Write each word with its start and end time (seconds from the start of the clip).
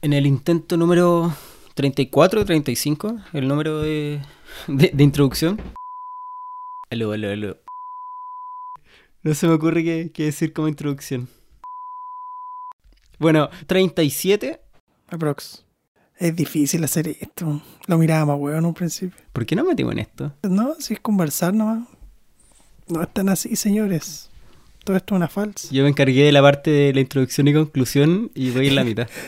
En 0.00 0.12
el 0.12 0.26
intento 0.26 0.76
número 0.76 1.34
34 1.74 2.40
o 2.40 2.44
35, 2.44 3.18
el 3.32 3.48
número 3.48 3.82
de, 3.82 4.20
de, 4.68 4.90
de 4.94 5.04
introducción. 5.04 5.60
Aló, 6.88 7.12
aló, 7.12 7.30
aló. 7.30 7.56
No 9.22 9.34
se 9.34 9.48
me 9.48 9.54
ocurre 9.54 9.82
qué, 9.82 10.10
qué 10.14 10.26
decir 10.26 10.52
como 10.52 10.68
introducción. 10.68 11.28
Bueno, 13.18 13.50
37. 13.66 14.60
Aprox. 15.08 15.64
Es 16.16 16.34
difícil 16.36 16.84
hacer 16.84 17.08
esto. 17.08 17.60
Lo 17.88 17.98
miraba 17.98 18.26
más 18.26 18.38
huevo 18.38 18.56
en 18.56 18.64
un 18.66 18.74
principio. 18.74 19.18
¿Por 19.32 19.46
qué 19.46 19.56
no 19.56 19.64
metimos 19.64 19.92
en 19.92 19.98
esto? 19.98 20.32
No, 20.44 20.76
si 20.78 20.94
es 20.94 21.00
conversar 21.00 21.54
nomás. 21.54 21.88
No 22.86 23.02
están 23.02 23.28
así, 23.28 23.56
señores. 23.56 24.30
Todo 24.84 24.96
esto 24.96 25.14
es 25.14 25.16
una 25.16 25.28
falsa. 25.28 25.68
Yo 25.72 25.82
me 25.82 25.88
encargué 25.88 26.24
de 26.24 26.32
la 26.32 26.40
parte 26.40 26.70
de 26.70 26.94
la 26.94 27.00
introducción 27.00 27.48
y 27.48 27.52
conclusión 27.52 28.30
y 28.34 28.50
voy 28.52 28.68
en 28.68 28.74
la 28.76 28.84
mitad. 28.84 29.08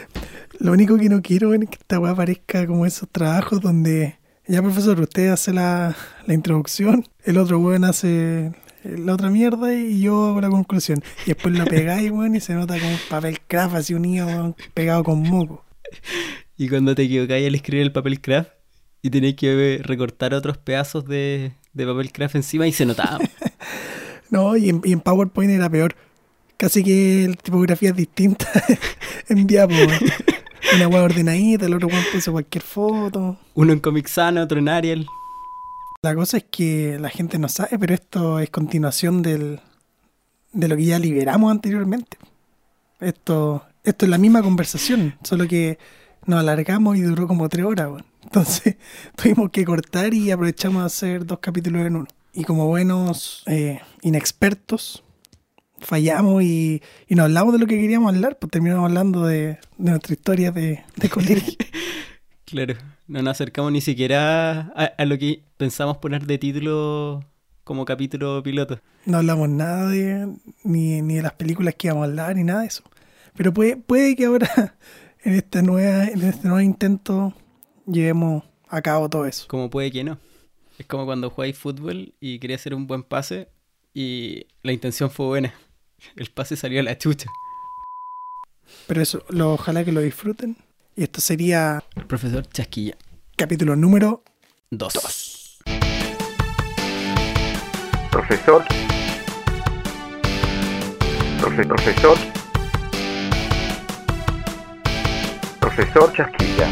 Lo 0.61 0.73
único 0.73 0.99
que 0.99 1.09
no 1.09 1.23
quiero 1.23 1.55
es 1.55 1.61
que 1.61 1.79
esta 1.81 1.99
weá 1.99 2.15
parezca 2.15 2.67
como 2.67 2.85
esos 2.85 3.09
trabajos 3.09 3.63
donde 3.63 4.19
ya 4.47 4.61
profesor, 4.61 5.01
usted 5.01 5.29
hace 5.29 5.55
la, 5.55 5.97
la 6.27 6.35
introducción, 6.35 7.07
el 7.25 7.39
otro 7.39 7.59
weón 7.61 7.85
hace 7.85 8.53
la 8.85 9.15
otra 9.15 9.31
mierda 9.31 9.73
y 9.75 10.03
yo 10.03 10.27
hago 10.27 10.41
la 10.41 10.51
conclusión. 10.51 11.03
Y 11.25 11.31
después 11.31 11.57
lo 11.57 11.65
pegáis, 11.65 12.11
weón, 12.13 12.37
y 12.37 12.41
se 12.41 12.55
nota 12.55 12.79
como 12.79 12.91
un 12.91 12.99
papel 13.09 13.39
craft 13.47 13.77
así 13.77 13.95
unido, 13.95 14.27
weón, 14.27 14.55
pegado 14.75 15.03
con 15.03 15.23
moco. 15.23 15.65
Y 16.59 16.69
cuando 16.69 16.95
te 16.95 17.05
equivocáis 17.05 17.47
al 17.47 17.55
escribir 17.55 17.87
el 17.87 17.93
papel 17.93 18.21
craft 18.21 18.51
y 19.01 19.09
tenéis 19.09 19.37
que 19.37 19.81
recortar 19.83 20.35
otros 20.35 20.59
pedazos 20.59 21.07
de, 21.07 21.53
de 21.73 21.87
papel 21.87 22.13
craft 22.13 22.35
encima 22.37 22.67
y 22.67 22.73
se 22.73 22.87
notaba. 22.87 23.19
No, 24.31 24.57
y 24.57 24.69
en, 24.69 24.81
y 24.85 24.93
en 24.93 25.01
PowerPoint 25.01 25.51
era 25.51 25.69
peor. 25.69 25.97
Casi 26.57 26.85
que 26.85 27.27
la 27.29 27.35
tipografía 27.35 27.91
es 27.91 27.97
distinta 27.97 28.47
en 29.29 29.45
Diapo. 29.45 29.75
Una 30.75 30.89
weá 30.89 31.03
ordenadita, 31.03 31.67
el 31.67 31.75
otro 31.75 31.89
weón 31.89 32.05
puso 32.13 32.33
cualquier 32.33 32.63
foto. 32.63 33.37
Uno 33.55 33.73
en 33.73 33.81
Comic 33.81 34.07
Sans, 34.07 34.39
otro 34.39 34.59
en 34.59 34.69
Arial. 34.69 35.07
La 36.03 36.15
cosa 36.15 36.39
es 36.39 36.45
que 36.45 36.99
la 36.99 37.11
gente 37.11 37.39
no 37.39 37.49
sabe, 37.49 37.79
pero 37.79 37.95
esto 37.95 38.39
es 38.39 38.51
continuación 38.51 39.23
del, 39.23 39.61
de 40.53 40.69
lo 40.69 40.77
que 40.77 40.85
ya 40.85 40.99
liberamos 40.99 41.51
anteriormente. 41.51 42.17
Esto, 43.01 43.65
esto 43.85 44.07
es 44.07 44.11
la 44.11 44.19
misma 44.19 44.43
conversación, 44.43 45.15
solo 45.23 45.47
que 45.47 45.79
nos 46.27 46.41
alargamos 46.41 46.97
y 46.97 47.03
duró 47.03 47.27
como 47.27 47.49
tres 47.49 47.65
horas. 47.65 47.89
weón. 47.89 48.05
Entonces 48.23 48.77
tuvimos 49.17 49.51
que 49.51 49.65
cortar 49.65 50.15
y 50.15 50.31
aprovechamos 50.31 50.83
de 50.83 50.87
hacer 50.87 51.27
dos 51.27 51.39
capítulos 51.41 51.87
en 51.87 51.97
uno. 51.97 52.07
Y 52.33 52.45
como 52.45 52.67
buenos 52.67 53.43
eh, 53.47 53.81
inexpertos, 54.03 55.03
fallamos 55.81 56.43
y, 56.43 56.83
y 57.09 57.15
no 57.15 57.25
hablamos 57.25 57.53
de 57.53 57.59
lo 57.59 57.67
que 57.67 57.81
queríamos 57.81 58.15
hablar, 58.15 58.39
pues 58.39 58.51
terminamos 58.51 58.85
hablando 58.89 59.25
de, 59.27 59.59
de 59.79 59.91
nuestra 59.91 60.15
historia 60.15 60.51
de, 60.51 60.83
de 60.97 61.09
colegio. 61.09 61.55
Claro, 62.45 62.75
no 63.07 63.23
nos 63.23 63.31
acercamos 63.31 63.71
ni 63.71 63.81
siquiera 63.81 64.73
a, 64.75 64.91
a 64.99 65.05
lo 65.05 65.17
que 65.19 65.45
pensamos 65.57 65.99
poner 65.99 66.27
de 66.27 66.37
título 66.37 67.25
como 67.63 67.85
capítulo 67.85 68.43
piloto. 68.43 68.81
No 69.07 69.19
hablamos 69.19 69.49
nada 69.49 69.89
de 69.89 70.35
ni, 70.65 71.01
ni 71.01 71.15
de 71.15 71.23
las 71.23 71.35
películas 71.35 71.77
que 71.77 71.87
íbamos 71.87 72.03
a 72.03 72.07
hablar 72.07 72.35
ni 72.35 72.43
nada 72.43 72.63
de 72.63 72.67
eso. 72.67 72.83
Pero 73.37 73.55
puede, 73.55 73.77
puede 73.77 74.17
que 74.17 74.25
ahora 74.25 74.75
en 75.23 75.35
esta 75.35 75.63
nueva, 75.63 76.07
en 76.07 76.23
este 76.23 76.49
nuevo 76.49 76.61
intento 76.61 77.33
llevemos 77.87 78.43
a 78.69 78.83
cabo 78.83 79.09
todo 79.09 79.27
eso. 79.27 79.47
Como 79.47 79.71
puede 79.71 79.93
que 79.93 80.03
no. 80.03 80.19
Es 80.77 80.87
como 80.87 81.05
cuando 81.07 81.31
jugáis 81.31 81.57
fútbol 81.57 82.15
y 82.19 82.41
quería 82.41 82.57
hacer 82.57 82.75
un 82.75 82.89
buen 82.89 83.05
pase 83.05 83.49
y 83.95 84.47
la 84.63 84.73
intención 84.73 85.09
fue 85.09 85.27
buena. 85.27 85.55
El 86.17 86.31
pase 86.31 86.57
salió 86.57 86.81
a 86.81 86.83
la 86.83 86.99
chucha. 86.99 87.29
Pero 88.87 89.03
eso, 89.03 89.25
lo, 89.29 89.53
ojalá 89.55 89.85
que 89.85 89.93
lo 89.93 90.01
disfruten. 90.01 90.57
Y 90.97 91.05
esto 91.05 91.21
sería 91.21 91.83
El 91.97 92.07
profesor 92.07 92.47
Chasquilla. 92.49 92.97
capítulo 93.37 93.77
número 93.77 94.23
Dos. 94.71 95.59
Profesor. 98.11 98.65
Profe- 101.41 101.67
profesor. 101.67 102.17
Profesor 105.61 106.13
Chasquilla. 106.13 106.69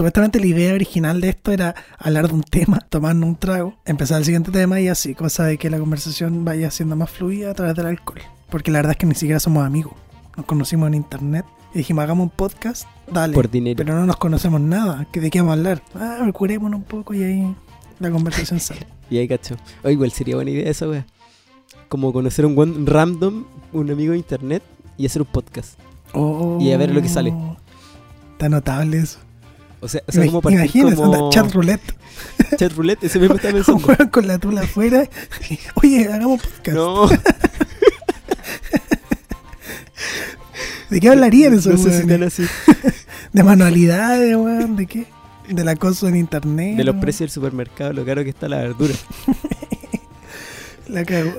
Supuestamente 0.00 0.40
la 0.40 0.46
idea 0.46 0.72
original 0.72 1.20
de 1.20 1.28
esto 1.28 1.52
era 1.52 1.74
hablar 1.98 2.28
de 2.28 2.32
un 2.32 2.42
tema, 2.42 2.78
tomando 2.88 3.26
un 3.26 3.36
trago, 3.36 3.74
empezar 3.84 4.16
el 4.16 4.24
siguiente 4.24 4.50
tema 4.50 4.80
y 4.80 4.88
así, 4.88 5.14
cosa 5.14 5.44
de 5.44 5.58
que 5.58 5.68
la 5.68 5.78
conversación 5.78 6.42
vaya 6.42 6.70
siendo 6.70 6.96
más 6.96 7.10
fluida 7.10 7.50
a 7.50 7.54
través 7.54 7.76
del 7.76 7.84
alcohol. 7.84 8.22
Porque 8.48 8.70
la 8.70 8.78
verdad 8.78 8.92
es 8.92 8.96
que 8.96 9.04
ni 9.04 9.14
siquiera 9.14 9.38
somos 9.40 9.62
amigos. 9.62 9.92
Nos 10.38 10.46
conocimos 10.46 10.86
en 10.86 10.94
internet 10.94 11.44
y 11.74 11.78
dijimos, 11.80 12.02
hagamos 12.02 12.24
un 12.24 12.30
podcast, 12.30 12.88
dale. 13.12 13.34
Por 13.34 13.50
dinero. 13.50 13.76
Pero 13.76 13.94
no 13.94 14.06
nos 14.06 14.16
conocemos 14.16 14.58
nada. 14.62 15.06
¿que 15.12 15.20
¿De 15.20 15.28
qué 15.28 15.40
vamos 15.42 15.50
a 15.50 15.58
hablar? 15.58 15.82
Ah, 15.94 16.26
curémonos 16.32 16.78
un 16.80 16.86
poco 16.86 17.12
y 17.12 17.22
ahí 17.22 17.54
la 17.98 18.10
conversación 18.10 18.58
sale. 18.58 18.86
Y 19.10 19.18
ahí 19.18 19.28
cacho. 19.28 19.58
O 19.84 19.90
igual 19.90 20.12
sería 20.12 20.36
buena 20.36 20.50
idea 20.50 20.70
esa 20.70 20.88
wea. 20.88 21.04
Como 21.90 22.10
conocer 22.14 22.46
un 22.46 22.54
buen 22.54 22.86
random, 22.86 23.44
un 23.74 23.90
amigo 23.90 24.12
de 24.12 24.18
internet 24.18 24.62
y 24.96 25.04
hacer 25.04 25.20
un 25.20 25.28
podcast. 25.28 25.78
Oh, 26.14 26.56
Y 26.58 26.72
a 26.72 26.78
ver 26.78 26.90
lo 26.90 27.02
que 27.02 27.08
sale. 27.10 27.34
Está 28.32 28.48
notable 28.48 28.96
eso. 28.96 29.18
O 29.80 29.88
sea, 29.88 30.02
o 30.06 30.12
sea 30.12 30.22
Imag- 30.22 30.26
como 30.26 30.42
partir 30.42 30.58
Imagínate, 30.60 30.96
como 30.96 31.14
anda, 31.14 31.30
chat 31.30 31.52
roulette. 31.52 31.94
chat 32.58 32.72
roulette, 32.72 33.04
ese 33.04 33.18
mismo 33.18 33.34
Un 33.36 33.40
pensando. 33.52 33.86
weón 33.86 34.08
con 34.10 34.26
la 34.26 34.38
tula 34.38 34.60
afuera. 34.62 35.08
Oye, 35.82 36.06
hagamos 36.12 36.42
podcast. 36.42 36.76
No, 36.76 37.08
¿De 40.90 41.00
qué 41.00 41.08
hablarían 41.08 41.54
esos 41.54 41.72
no 41.72 41.78
sé 41.78 41.90
si 41.92 42.00
están 42.00 42.22
así. 42.24 42.44
¿De 43.32 43.42
manualidades, 43.44 44.34
weón? 44.36 44.74
¿De 44.76 44.86
qué? 44.86 45.06
¿Del 45.48 45.68
acoso 45.68 46.08
en 46.08 46.16
internet? 46.16 46.76
De 46.76 46.84
los 46.84 46.96
precios 46.96 47.20
del 47.20 47.30
supermercado, 47.30 47.92
lo 47.92 48.04
caro 48.04 48.24
que 48.24 48.30
está 48.30 48.48
la 48.48 48.58
verdura. 48.58 48.94
La 50.88 51.04
cago. 51.04 51.30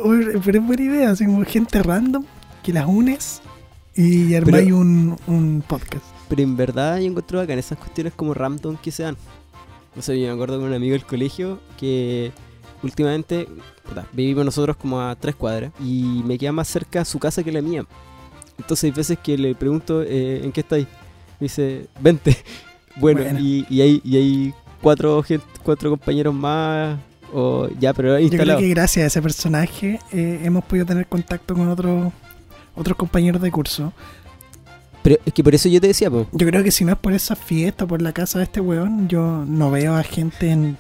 Pero 0.46 0.59
es 0.59 0.66
buena 0.66 0.81
idea, 0.84 1.09
así 1.12 1.25
como 1.25 1.44
gente 1.46 1.84
random 1.84 2.23
que 2.63 2.72
las 2.72 2.85
unes 2.88 3.41
y 3.96 4.34
armáis 4.35 4.72
un, 4.72 5.18
un 5.28 5.63
podcast. 5.68 6.06
Pero 6.31 6.44
en 6.44 6.56
verdad 6.56 6.97
yo 6.97 7.08
encuentro 7.08 7.40
bacán 7.40 7.59
esas 7.59 7.78
cuestiones 7.78 8.14
como 8.16 8.34
random 8.34 8.78
que 8.78 8.90
se 8.90 9.03
dan. 9.03 9.18
No 9.94 10.02
sé, 10.02 10.18
yo 10.18 10.28
me 10.28 10.34
acuerdo 10.34 10.59
con 10.59 10.69
un 10.69 10.74
amigo 10.74 10.94
del 10.94 11.03
colegio 11.06 11.59
que 11.78 12.31
últimamente 12.81 13.50
puta, 13.84 14.08
vivimos 14.14 14.46
nosotros 14.46 14.78
como 14.78 15.02
a 15.02 15.14
tres 15.18 15.36
cuadras 15.36 15.74
y 15.81 16.22
me 16.25 16.38
queda 16.38 16.53
más 16.53 16.70
cerca 16.70 17.03
su 17.03 17.20
casa 17.20 17.44
que 17.44 17.52
la 17.52 17.62
mía. 17.62 17.84
Entonces 18.58 18.86
hay 18.86 18.91
veces 18.91 19.20
que 19.22 19.38
le 19.38 19.56
pregunto, 19.56 20.03
eh, 20.03 20.40
¿en 20.41 20.53
qué 20.53 20.62
estáis? 20.62 20.88
Me 21.38 21.46
dice, 21.46 21.88
vente. 22.00 22.38
Bueno, 22.96 23.22
Bueno. 23.24 23.40
Y, 23.40 23.66
y 23.70 23.81
hay, 23.81 24.02
y 24.03 24.16
hay 24.18 24.53
cuatro, 24.81 25.24
cuatro 25.64 25.90
compañeros 25.90 26.34
más, 26.34 26.97
o 27.34 27.68
ya, 27.80 27.94
pero 27.94 28.09
Yo 28.09 28.16
creo 28.16 28.28
instalado. 28.28 28.59
que 28.59 28.68
gracias 28.70 29.03
a 29.03 29.08
ese 29.08 29.22
personaje 29.22 30.00
eh, 30.14 30.41
hemos 30.44 30.64
podido 30.64 30.86
tener 30.86 31.08
contacto 31.08 31.56
con 31.56 31.68
otros 31.70 32.12
otros 32.75 32.97
compañeros 32.97 33.41
de 33.41 33.52
curso. 33.52 33.94
Pero 35.03 35.17
es 35.25 35.34
que 35.34 35.44
por 35.44 35.56
eso 35.56 35.67
yo 35.67 35.81
te 35.81 35.88
decía, 35.88 36.09
po, 36.12 36.28
Yo 36.31 36.45
creo 36.47 36.63
que 36.63 36.72
si 36.72 36.85
no 36.85 36.91
es 36.94 36.97
por 37.00 37.13
esa 37.13 37.35
fiesta, 37.35 37.88
por 37.88 38.01
la 38.01 38.12
casa 38.13 38.38
de 38.38 38.45
este 38.45 38.62
weón, 38.62 39.07
yo 39.07 39.44
no 39.47 39.72
veo 39.72 39.95
a 39.95 40.03
gente 40.03 40.51
en 40.51 40.78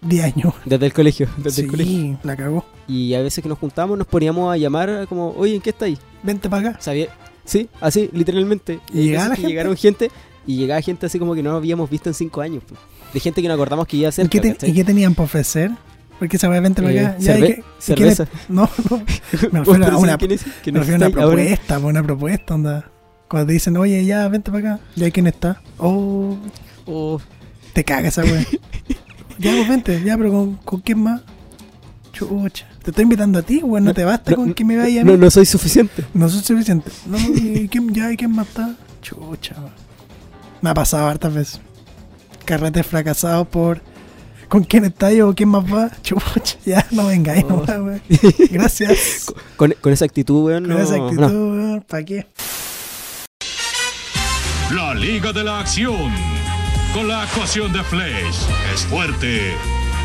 10 0.00 0.24
años. 0.24 0.54
desde 0.64 0.86
el 0.86 0.92
colegio, 0.92 1.28
desde 1.36 1.50
sí, 1.50 1.60
el 1.62 1.66
colegio. 1.70 2.18
la 2.24 2.36
cagó. 2.36 2.64
Y 2.88 3.14
a 3.14 3.22
veces 3.22 3.40
que 3.42 3.48
nos 3.48 3.58
juntamos 3.58 3.96
nos 3.96 4.06
poníamos 4.08 4.52
a 4.52 4.56
llamar 4.56 5.06
como, 5.08 5.30
oye, 5.36 5.54
¿en 5.54 5.60
qué 5.60 5.70
estáis? 5.70 5.98
Vente 6.24 6.50
para 6.50 6.70
acá. 6.70 6.80
Sabía, 6.80 7.06
sí, 7.44 7.68
así, 7.80 8.10
literalmente. 8.12 8.80
¿Y 8.92 9.02
llegaba 9.04 9.28
la 9.28 9.34
que 9.36 9.42
gente? 9.42 9.50
llegaron 9.50 9.76
gente 9.76 10.10
y 10.46 10.56
llegaba 10.56 10.80
gente 10.80 11.06
así 11.06 11.18
como 11.20 11.34
que 11.34 11.42
no 11.44 11.52
habíamos 11.52 11.88
visto 11.88 12.08
en 12.10 12.14
cinco 12.14 12.40
años. 12.40 12.64
po. 12.64 12.74
De 13.14 13.20
gente 13.20 13.42
que 13.42 13.48
no 13.48 13.54
acordamos 13.54 13.86
que 13.86 13.96
iba 13.98 14.08
a 14.08 14.10
¿Y 14.10 14.12
ser. 14.12 14.26
y 14.26 14.72
qué 14.72 14.84
tenían 14.84 15.14
para 15.14 15.26
ofrecer? 15.26 15.70
Porque 16.18 16.36
esa 16.36 16.48
weá 16.48 16.60
vente 16.60 16.82
para 16.82 17.10
acá. 17.10 17.16
Ya, 17.20 17.38
¿y 17.38 17.42
qué- 17.42 17.46
y 17.46 17.92
quién 17.94 18.08
es? 18.08 18.16
cerveza. 18.16 18.26
No, 18.48 18.68
no. 18.90 18.96
Me 19.52 19.58
refiero 19.60 19.86
a 19.86 19.98
una, 19.98 20.16
me 20.16 20.28
que 20.28 20.28
refiero 20.70 20.80
a 20.80 20.80
una 20.82 21.06
estáis 21.06 21.16
ahora. 21.16 21.36
propuesta, 21.36 21.78
po, 21.80 21.86
una 21.86 22.02
propuesta, 22.02 22.54
onda. 22.54 22.91
Cuando 23.32 23.46
te 23.46 23.54
dicen, 23.54 23.74
oye, 23.78 24.04
ya, 24.04 24.28
vente 24.28 24.50
para 24.50 24.74
acá. 24.74 24.84
¿Ya 24.94 25.10
quién 25.10 25.26
está? 25.26 25.62
Oh, 25.78 26.36
Oh, 26.84 27.18
te 27.72 27.82
caga 27.82 28.08
esa 28.08 28.22
weá. 28.24 28.44
ya, 29.38 29.52
pues 29.52 29.68
vente, 29.70 30.02
ya, 30.04 30.18
pero 30.18 30.30
¿con, 30.30 30.56
con 30.56 30.80
quién 30.82 30.98
más? 31.02 31.22
Chucha. 32.12 32.66
Te 32.82 32.90
estoy 32.90 33.04
invitando 33.04 33.38
a 33.38 33.42
ti, 33.42 33.62
weón, 33.62 33.84
no 33.84 33.94
te 33.94 34.04
basta 34.04 34.32
no, 34.32 34.36
con 34.36 34.52
que 34.52 34.66
me 34.66 34.76
vaya 34.76 35.00
a 35.00 35.04
mí. 35.04 35.10
no, 35.12 35.16
no 35.16 35.30
soy 35.30 35.46
suficiente. 35.46 36.04
No 36.12 36.28
soy 36.28 36.42
suficiente. 36.42 36.90
No, 37.06 37.16
¿y 37.18 37.68
quién, 37.68 37.94
ya, 37.94 38.12
¿y 38.12 38.18
quién 38.18 38.32
más 38.32 38.48
está? 38.48 38.74
Chucha, 39.00 39.54
weón. 39.58 39.72
Me 40.60 40.68
ha 40.68 40.74
pasado 40.74 41.06
hartas 41.06 41.32
veces. 41.32 41.60
Carretes 42.44 42.86
fracasados 42.86 43.48
por. 43.48 43.80
¿Con 44.48 44.64
quién 44.64 44.84
está 44.84 45.10
yo 45.10 45.30
o 45.30 45.34
quién 45.34 45.48
más 45.48 45.64
va? 45.64 45.90
Chucha, 46.02 46.58
ya, 46.66 46.86
no 46.90 47.06
vengáis, 47.06 47.44
Oh. 47.44 47.48
nomás, 47.48 47.68
weón. 47.70 48.02
Gracias. 48.50 49.32
Con, 49.56 49.74
con 49.80 49.92
esa 49.92 50.04
actitud, 50.04 50.44
weón. 50.44 50.64
Con 50.66 50.74
no, 50.76 50.82
esa 50.82 50.96
actitud, 50.96 51.20
no. 51.22 51.28
weón, 51.28 51.84
¿para 51.88 52.04
qué? 52.04 52.26
La 54.70 54.94
Liga 54.94 55.32
de 55.32 55.44
la 55.44 55.60
Acción. 55.60 56.10
Con 56.94 57.08
la 57.08 57.22
actuación 57.22 57.72
de 57.72 57.82
Flash. 57.84 58.46
Es 58.72 58.86
fuerte 58.86 59.52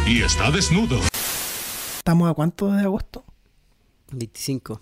y 0.05 0.21
está 0.21 0.51
desnudo. 0.51 0.99
¿Estamos 1.97 2.29
a 2.29 2.33
cuánto 2.33 2.71
de 2.71 2.81
agosto? 2.81 3.23
25. 4.11 4.81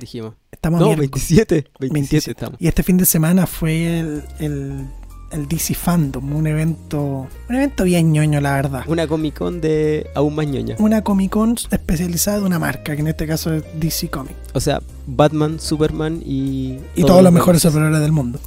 dijimos. 0.00 0.34
Estamos 0.50 0.80
No, 0.80 0.86
miércoles. 0.86 1.10
27. 1.10 1.54
27 1.80 1.92
27. 1.92 2.30
estamos. 2.30 2.60
Y 2.60 2.68
este 2.68 2.82
fin 2.82 2.96
de 2.96 3.04
semana 3.04 3.46
fue 3.46 4.00
el, 4.00 4.24
el, 4.38 4.86
el 5.32 5.48
DC 5.48 5.74
Fandom, 5.74 6.32
un 6.32 6.46
evento, 6.46 7.26
un 7.48 7.54
evento 7.54 7.84
bien 7.84 8.12
ñoño, 8.12 8.40
la 8.40 8.54
verdad. 8.54 8.84
Una 8.86 9.06
Comic 9.06 9.36
Con 9.38 9.60
de 9.60 10.08
aún 10.14 10.34
más 10.34 10.46
ñoña. 10.46 10.76
Una 10.78 11.02
Comic 11.02 11.32
Con 11.32 11.56
especializada 11.70 12.40
de 12.40 12.46
una 12.46 12.58
marca, 12.58 12.94
que 12.94 13.00
en 13.00 13.08
este 13.08 13.26
caso 13.26 13.52
es 13.54 13.64
DC 13.74 14.08
Comics. 14.08 14.36
O 14.54 14.60
sea, 14.60 14.82
Batman, 15.06 15.60
Superman 15.60 16.22
y... 16.24 16.78
Y 16.94 17.04
todos 17.04 17.22
los 17.22 17.32
mejores 17.32 17.60
superhéroes 17.62 18.00
del 18.00 18.12
mundo. 18.12 18.40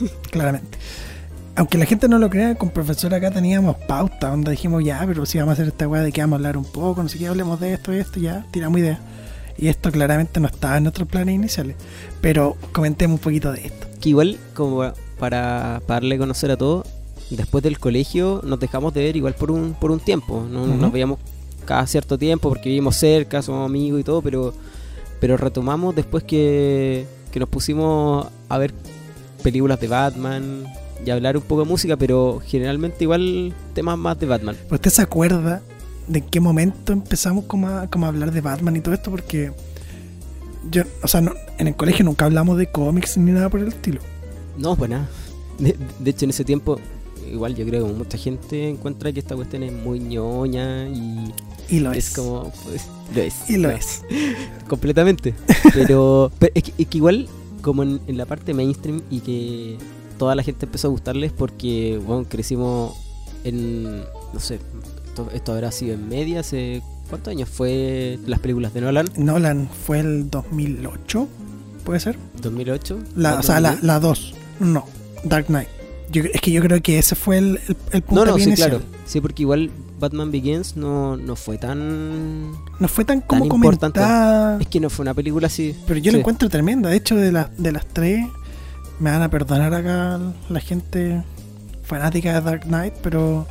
Claramente. 0.30 0.78
Aunque 1.54 1.78
la 1.78 1.86
gente 1.86 2.06
no 2.08 2.18
lo 2.18 2.28
crea, 2.28 2.54
con 2.56 2.68
profesor 2.68 3.14
acá 3.14 3.30
teníamos 3.30 3.76
pauta, 3.88 4.28
donde 4.28 4.50
dijimos 4.50 4.84
ya, 4.84 5.02
pero 5.06 5.24
si 5.24 5.38
vamos 5.38 5.52
a 5.52 5.54
hacer 5.54 5.68
esta 5.68 5.88
weá 5.88 6.02
de 6.02 6.12
que 6.12 6.20
vamos 6.20 6.34
a 6.34 6.36
hablar 6.36 6.58
un 6.58 6.64
poco, 6.64 7.02
no 7.02 7.08
sé 7.08 7.18
qué, 7.18 7.28
hablemos 7.28 7.58
de 7.60 7.72
esto 7.72 7.94
y 7.94 7.98
esto, 7.98 8.20
ya, 8.20 8.44
tiramos 8.50 8.78
ideas. 8.78 8.98
Y 9.56 9.68
esto 9.68 9.90
claramente 9.90 10.38
no 10.38 10.48
estaba 10.48 10.76
en 10.76 10.82
nuestros 10.82 11.08
planes 11.08 11.34
iniciales. 11.34 11.76
Pero 12.20 12.56
comentemos 12.72 13.18
un 13.18 13.22
poquito 13.22 13.52
de 13.52 13.66
esto. 13.66 13.86
Que 14.00 14.10
igual, 14.10 14.38
como 14.54 14.92
para, 15.18 15.80
para 15.86 16.00
darle 16.00 16.16
a 16.16 16.18
conocer 16.18 16.50
a 16.50 16.58
todos, 16.58 16.86
después 17.30 17.64
del 17.64 17.78
colegio 17.78 18.42
nos 18.44 18.60
dejamos 18.60 18.94
de 18.94 19.02
ver 19.02 19.16
igual 19.16 19.34
por 19.34 19.50
un, 19.50 19.74
por 19.74 19.90
un 19.90 20.00
tiempo. 20.00 20.46
No. 20.50 20.66
Nos 20.66 20.92
veíamos 20.92 21.18
cada 21.64 21.86
cierto 21.86 22.18
tiempo 22.18 22.48
porque 22.48 22.68
vivimos 22.68 22.96
cerca, 22.96 23.42
somos 23.42 23.66
amigos 23.66 24.00
y 24.00 24.04
todo, 24.04 24.22
pero, 24.22 24.52
pero 25.20 25.36
retomamos 25.36 25.94
después 25.94 26.22
que, 26.24 27.06
que 27.32 27.40
nos 27.40 27.48
pusimos 27.48 28.26
a 28.48 28.58
ver 28.58 28.72
películas 29.46 29.78
de 29.80 29.86
Batman 29.88 30.64
y 31.04 31.10
hablar 31.10 31.36
un 31.36 31.42
poco 31.44 31.62
de 31.62 31.68
música, 31.68 31.96
pero 31.96 32.40
generalmente 32.44 33.04
igual 33.04 33.54
temas 33.74 33.96
más 33.96 34.18
de 34.18 34.26
Batman. 34.26 34.56
¿Pero 34.64 34.74
¿Usted 34.74 34.90
se 34.90 35.02
acuerda 35.02 35.62
de 36.08 36.18
en 36.18 36.24
qué 36.24 36.40
momento 36.40 36.92
empezamos 36.92 37.44
como 37.44 37.68
a, 37.68 37.86
como 37.88 38.06
a 38.06 38.08
hablar 38.08 38.32
de 38.32 38.40
Batman 38.40 38.74
y 38.76 38.80
todo 38.80 38.94
esto? 38.94 39.10
Porque 39.10 39.52
yo, 40.70 40.82
o 41.02 41.06
sea, 41.08 41.20
no- 41.20 41.34
en 41.58 41.68
el 41.68 41.76
colegio 41.76 42.04
nunca 42.04 42.24
hablamos 42.24 42.58
de 42.58 42.66
cómics 42.72 43.16
ni 43.18 43.30
nada 43.30 43.48
por 43.48 43.60
el 43.60 43.68
estilo. 43.68 44.00
No, 44.58 44.74
pues 44.74 44.90
nada. 44.90 45.06
De, 45.60 45.76
de 46.00 46.10
hecho, 46.10 46.24
en 46.24 46.30
ese 46.30 46.44
tiempo, 46.44 46.80
igual 47.30 47.54
yo 47.54 47.64
creo 47.66 47.86
que 47.86 47.92
mucha 47.92 48.18
gente 48.18 48.68
encuentra 48.68 49.12
que 49.12 49.20
esta 49.20 49.36
cuestión 49.36 49.62
es 49.62 49.72
muy 49.72 50.00
ñoña 50.00 50.88
y 50.88 51.32
Y 51.68 51.80
lo 51.80 51.92
es. 51.92 52.08
es 52.08 52.14
como... 52.16 52.52
Pues, 52.64 52.86
lo 53.14 53.22
es. 53.22 53.34
y 53.48 53.56
lo 53.58 53.68
No, 53.70 53.76
es. 53.76 54.02
completamente. 54.68 55.34
Pero, 55.72 56.32
pero 56.38 56.52
es, 56.54 56.62
que, 56.64 56.72
es 56.78 56.86
que 56.88 56.98
igual, 56.98 57.28
como 57.66 57.82
en, 57.82 58.00
en 58.06 58.16
la 58.16 58.26
parte 58.26 58.54
mainstream 58.54 59.02
y 59.10 59.18
que 59.18 59.76
toda 60.18 60.36
la 60.36 60.44
gente 60.44 60.66
empezó 60.66 60.86
a 60.86 60.90
gustarles 60.92 61.32
porque, 61.32 62.00
bueno, 62.06 62.24
crecimos 62.28 62.94
en, 63.42 64.02
no 64.02 64.38
sé, 64.38 64.60
esto, 65.08 65.28
esto 65.34 65.52
habrá 65.52 65.72
sido 65.72 65.94
en 65.94 66.08
media 66.08 66.40
hace, 66.40 66.80
¿cuántos 67.10 67.32
años 67.32 67.48
fue 67.48 68.20
las 68.24 68.38
películas 68.38 68.72
de 68.72 68.82
Nolan? 68.82 69.08
Nolan 69.16 69.68
fue 69.84 69.98
el 69.98 70.30
2008, 70.30 71.26
¿puede 71.84 71.98
ser? 71.98 72.16
¿2008? 72.40 72.98
La, 73.16 73.40
o 73.40 73.42
sea, 73.42 73.58
la, 73.58 73.76
la 73.82 73.98
2. 73.98 74.34
No, 74.60 74.84
Dark 75.24 75.46
Knight. 75.46 75.75
Yo- 76.10 76.22
es 76.32 76.40
que 76.40 76.50
yo 76.52 76.62
creo 76.62 76.80
que 76.82 76.98
ese 76.98 77.14
fue 77.14 77.38
el, 77.38 77.60
el, 77.68 77.76
el 77.92 78.02
punto 78.02 78.24
No, 78.24 78.32
no, 78.32 78.38
sí, 78.38 78.54
claro. 78.54 78.80
Sí, 79.06 79.20
porque 79.20 79.42
igual 79.42 79.70
Batman 79.98 80.30
Begins 80.30 80.76
no, 80.76 81.16
no 81.16 81.36
fue 81.36 81.58
tan... 81.58 82.52
No 82.52 82.88
fue 82.88 83.04
tan 83.04 83.20
como 83.22 83.44
importante. 83.44 84.00
comentada. 84.00 84.60
Es 84.60 84.66
que 84.68 84.78
no 84.80 84.90
fue 84.90 85.02
una 85.04 85.14
película 85.14 85.46
así. 85.46 85.74
Pero 85.86 85.98
yo 85.98 86.10
Sí. 86.10 86.16
la 86.16 86.20
encuentro 86.20 86.48
tremenda. 86.48 86.90
De 86.90 86.96
hecho, 86.96 87.16
de, 87.16 87.32
las 87.32 87.56
de 87.56 87.72
las 87.72 87.86
tres, 87.86 88.26
me 89.00 89.10
van 89.10 89.22
a 89.22 89.30
perdonar 89.30 89.72
acá 89.74 90.20
la 90.48 90.60
gente 90.60 91.22
fanática 91.84 92.34
de 92.34 92.40
Dark 92.40 92.62
Knight, 92.64 92.94
pero 93.02 93.46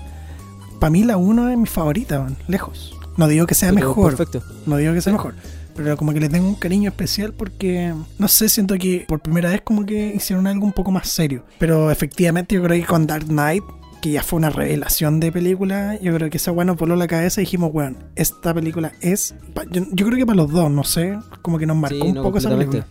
para 0.80 0.90
mí 0.92 1.04
la 1.04 1.18
1 1.18 1.50
es 1.50 1.58
mi 1.58 1.66
favorita, 1.68 2.20
man, 2.20 2.38
lejos. 2.48 2.94
No 3.18 3.28
digo 3.28 3.46
que 3.48 3.56
sea 3.56 3.72
Pero 3.74 3.88
mejor, 3.90 4.16
Perfecto. 4.16 4.44
no 4.66 4.76
digo 4.78 4.94
que 4.94 5.02
sea 5.02 5.14
mejor, 5.14 5.36
pero 5.76 5.98
como 5.98 6.14
que 6.14 6.20
le 6.20 6.30
tengo 6.30 6.48
un 6.48 6.56
cariño 6.56 6.90
especial 6.90 7.34
porque, 7.34 7.94
no 8.18 8.28
sé, 8.28 8.50
siento 8.50 8.76
que 8.78 9.06
por 9.08 9.20
primera 9.20 9.50
vez 9.50 9.62
como 9.62 9.86
que 9.86 10.14
hicieron 10.16 10.48
algo 10.48 10.66
un 10.66 10.74
poco 10.74 10.92
más 10.92 11.10
serio. 11.10 11.44
Pero 11.60 11.92
efectivamente 11.92 12.56
yo 12.56 12.64
creo 12.64 12.80
que 12.80 12.88
con 12.88 13.06
Dark 13.06 13.26
Knight, 13.26 13.64
que 14.02 14.12
ya 14.12 14.24
fue 14.24 14.38
una 14.38 14.50
revelación 14.50 15.20
de 15.20 15.32
película, 15.32 16.00
yo 16.02 16.14
creo 16.16 16.30
que 16.30 16.38
esa 16.38 16.54
nos 16.54 16.78
voló 16.78 16.96
la 16.96 17.08
cabeza 17.08 17.42
y 17.42 17.46
dijimos, 17.46 17.72
weón, 17.74 17.98
esta 18.16 18.54
película 18.54 18.94
es... 19.02 19.36
Yo, 19.72 19.84
yo 19.92 20.06
creo 20.06 20.18
que 20.18 20.26
para 20.26 20.38
los 20.38 20.52
dos, 20.52 20.72
no 20.72 20.84
sé, 20.84 21.18
como 21.42 21.58
que 21.58 21.66
nos 21.66 21.78
marcó 21.78 21.98
Sí, 21.98 22.02
un 22.10 22.16
no, 22.16 22.24
poco 22.24 22.38
esa 22.38 22.50
película. 22.50 22.88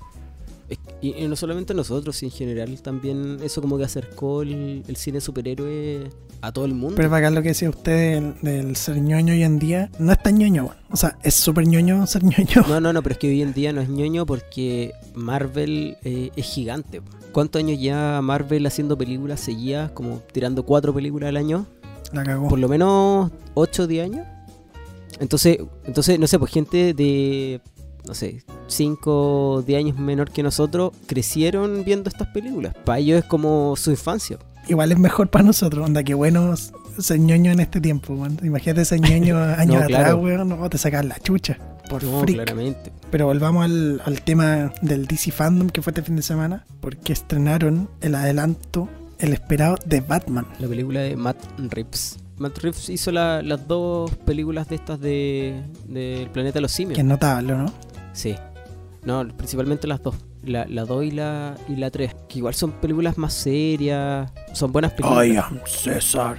Y, 1.05 1.23
y 1.23 1.29
no 1.29 1.37
solamente 1.37 1.75
nosotros, 1.75 2.23
en 2.23 2.31
general 2.31 2.81
también 2.81 3.37
eso 3.43 3.61
como 3.61 3.77
que 3.77 3.85
acercó 3.85 4.41
el, 4.41 4.83
el 4.89 4.97
cine 4.97 5.21
superhéroe 5.21 6.09
a 6.41 6.51
todo 6.51 6.65
el 6.65 6.73
mundo. 6.73 6.97
Pero 6.97 7.11
para 7.11 7.27
acá 7.27 7.35
lo 7.35 7.43
que 7.43 7.49
decía 7.49 7.69
usted 7.69 8.15
del, 8.15 8.35
del 8.41 8.77
ser 8.77 9.03
ñoño 9.03 9.35
hoy 9.35 9.43
en 9.43 9.59
día, 9.59 9.91
no 9.99 10.12
es 10.12 10.23
tan 10.23 10.39
ñoño, 10.39 10.65
weón. 10.65 10.77
O 10.91 10.97
sea, 10.97 11.19
es 11.23 11.35
súper 11.35 11.67
ñoño 11.67 12.06
ser 12.06 12.25
ñoño. 12.25 12.67
No, 12.67 12.81
no, 12.81 12.95
no, 12.95 13.03
pero 13.03 13.12
es 13.12 13.19
que 13.19 13.29
hoy 13.29 13.43
en 13.43 13.53
día 13.53 13.75
no 13.75 13.83
es 13.83 13.91
ñoño 13.91 14.25
porque 14.25 14.93
Marvel 15.15 15.99
eh, 16.05 16.31
es 16.37 16.47
gigante. 16.47 17.03
¿Cuántos 17.33 17.61
años 17.61 17.79
ya 17.79 18.23
Marvel 18.23 18.65
haciendo 18.65 18.97
películas 18.97 19.41
seguidas, 19.41 19.91
como 19.91 20.23
tirando 20.33 20.62
cuatro 20.62 20.95
películas 20.95 21.29
al 21.29 21.37
año? 21.37 21.67
La 22.15 22.25
cagó. 22.25 22.49
Por 22.49 22.59
lo 22.59 22.69
menos 22.71 23.31
8 23.53 23.83
o 23.83 23.87
10 23.87 24.05
años. 24.06 24.27
Entonces, 25.21 25.59
entonces, 25.85 26.19
no 26.19 26.27
sé, 26.27 26.39
pues 26.39 26.51
gente 26.51 26.95
de, 26.95 27.61
no 28.06 28.15
sé, 28.15 28.45
5 28.69 29.53
o 29.56 29.62
10 29.62 29.79
años 29.79 29.99
menor 29.99 30.31
que 30.31 30.43
nosotros 30.43 30.93
crecieron 31.06 31.85
viendo 31.85 32.09
estas 32.11 32.29
películas. 32.29 32.75
Para 32.85 32.99
ellos 32.99 33.19
es 33.21 33.25
como 33.25 33.75
su 33.77 33.91
infancia. 33.91 34.39
Igual 34.69 34.93
es 34.93 34.99
mejor 34.99 35.29
para 35.29 35.45
nosotros, 35.45 35.85
onda, 35.85 36.03
que 36.03 36.15
bueno 36.15 36.55
ser 36.99 37.19
ñoño 37.19 37.53
en 37.53 37.61
este 37.61 37.81
tiempo, 37.81 38.15
weón. 38.15 38.39
Imagínate 38.43 38.85
ser 38.85 39.01
ñoño 39.01 39.39
años 39.59 39.75
No, 39.77 39.83
atrás, 39.83 39.89
claro. 40.03 40.17
weón, 40.19 40.49
no 40.49 40.71
te 40.71 40.79
sacan 40.79 41.09
la 41.09 41.19
chucha. 41.19 41.59
Por 41.91 42.03
No, 42.03 42.21
freak. 42.21 42.37
claramente. 42.37 42.93
Pero 43.11 43.27
volvamos 43.27 43.65
al, 43.65 44.01
al 44.06 44.23
tema 44.23 44.73
del 44.81 45.06
DC 45.06 45.33
Fandom 45.33 45.69
que 45.69 45.83
fue 45.83 45.91
este 45.91 46.03
fin 46.03 46.17
de 46.17 46.23
semana, 46.23 46.65
porque 46.81 47.12
estrenaron 47.12 47.91
el 48.01 48.15
adelanto, 48.15 48.89
el 49.19 49.35
esperado 49.35 49.77
de 49.85 50.01
Batman. 50.01 50.47
La 50.61 50.67
película 50.69 51.01
de 51.01 51.15
Matt 51.17 51.37
Reeves. 51.59 52.17
Matt 52.39 52.56
Reeves 52.59 52.89
hizo 52.89 53.12
la- 53.12 53.43
las 53.43 53.69
dos 53.69 54.11
películas 54.25 54.69
de 54.69 54.75
estas 54.77 54.99
de 54.99 55.62
del 55.87 56.31
planeta 56.31 56.55
de 56.55 56.61
los 56.62 56.73
simios. 56.73 56.95
Que 56.95 57.03
es 57.03 57.06
notable, 57.06 57.55
¿no? 57.55 57.67
Sí. 58.15 58.35
No, 59.05 59.27
principalmente 59.37 59.87
las 59.87 60.03
dos. 60.03 60.15
La, 60.43 60.67
la 60.67 60.85
2 60.85 61.05
y 61.05 61.11
la, 61.11 61.57
y 61.69 61.77
la 61.77 61.91
3. 61.91 62.15
Que 62.29 62.39
igual 62.39 62.55
son 62.55 62.73
películas 62.73 63.19
más 63.19 63.33
serias. 63.35 64.31
Son 64.55 64.73
buenas 64.73 64.93
películas. 64.93 65.27
I 65.27 65.37
am 65.37 65.61
César. 65.67 66.39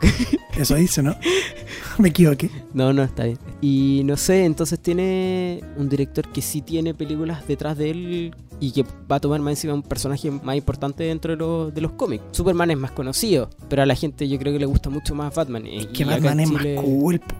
Eso 0.56 0.74
dice, 0.74 1.02
¿no? 1.02 1.14
Me 1.98 2.08
equivoqué. 2.10 2.50
No, 2.74 2.92
no, 2.92 3.02
está 3.02 3.24
bien. 3.24 3.38
Y 3.60 4.02
no 4.04 4.16
sé, 4.16 4.44
entonces 4.44 4.78
tiene 4.80 5.60
un 5.76 5.88
director 5.88 6.28
que 6.28 6.42
sí 6.42 6.62
tiene 6.62 6.94
películas 6.94 7.46
detrás 7.46 7.76
de 7.76 7.90
él 7.90 8.34
y 8.60 8.72
que 8.72 8.84
va 9.10 9.16
a 9.16 9.20
tomar 9.20 9.40
más 9.40 9.52
encima 9.52 9.74
un 9.74 9.82
personaje 9.82 10.30
más 10.30 10.56
importante 10.56 11.04
dentro 11.04 11.32
de, 11.32 11.36
los- 11.36 11.74
de 11.74 11.80
los 11.80 11.92
cómics. 11.92 12.22
Superman 12.32 12.70
es 12.72 12.78
más 12.78 12.90
conocido, 12.92 13.50
pero 13.68 13.82
a 13.82 13.86
la 13.86 13.94
gente 13.96 14.28
yo 14.28 14.38
creo 14.38 14.52
que 14.52 14.58
le 14.60 14.66
gusta 14.66 14.90
mucho 14.90 15.14
más 15.14 15.34
Batman. 15.34 15.66
Y, 15.66 15.86
Que 15.86 16.04
Batman 16.04 16.40
es 16.40 16.50
más 16.50 16.64
cool, 16.82 17.18
po. 17.20 17.34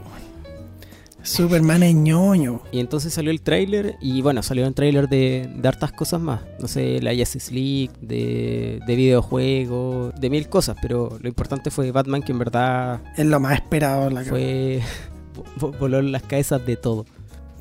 Superman 1.21 1.83
es 1.83 1.95
ñoño. 1.95 2.61
Y 2.71 2.79
entonces 2.79 3.13
salió 3.13 3.31
el 3.31 3.41
tráiler 3.41 3.95
y 4.01 4.21
bueno, 4.21 4.41
salió 4.43 4.65
un 4.67 4.73
tráiler 4.73 5.07
de, 5.09 5.49
de 5.55 5.67
hartas 5.67 5.91
cosas 5.91 6.19
más. 6.21 6.41
No 6.59 6.67
sé, 6.67 7.01
la 7.01 7.13
Justice 7.15 7.53
League, 7.53 7.91
de, 8.01 8.79
de 8.85 8.95
videojuegos, 8.95 10.13
de 10.19 10.29
mil 10.29 10.47
cosas, 10.49 10.77
pero 10.81 11.17
lo 11.21 11.27
importante 11.27 11.71
fue 11.71 11.91
Batman 11.91 12.21
que 12.23 12.31
en 12.31 12.39
verdad 12.39 13.01
Es 13.17 13.25
lo 13.25 13.39
más 13.39 13.53
esperado. 13.55 14.09
La 14.09 14.23
fue... 14.23 14.81
vo- 15.59 15.77
voló 15.77 16.01
las 16.01 16.23
cabezas 16.23 16.65
de 16.65 16.75
todo. 16.77 17.05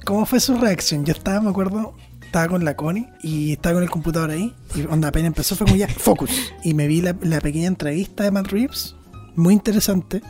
¿Cómo 0.05 0.25
fue 0.27 0.41
su 0.41 0.57
reacción? 0.57 1.05
Yo 1.05 1.13
estaba, 1.13 1.41
me 1.41 1.51
acuerdo, 1.51 1.95
estaba 2.25 2.49
con 2.49 2.65
la 2.65 2.75
Connie 2.77 3.09
y 3.23 3.53
estaba 3.53 3.75
con 3.75 3.83
el 3.83 3.91
computador 3.91 4.31
ahí. 4.31 4.55
Y 4.75 4.83
onda 4.87 5.09
apenas 5.09 5.27
empezó, 5.29 5.55
fue 5.57 5.67
como 5.67 5.77
ya, 5.77 5.89
focus. 5.89 6.31
Y 6.65 6.73
me 6.75 6.87
vi 6.87 7.03
la, 7.03 7.15
la 7.23 7.41
pequeña 7.41 7.67
entrevista 7.67 8.25
de 8.25 8.31
Matt 8.31 8.47
Reeves, 8.47 8.95
muy 9.37 9.53
interesante, 9.53 10.23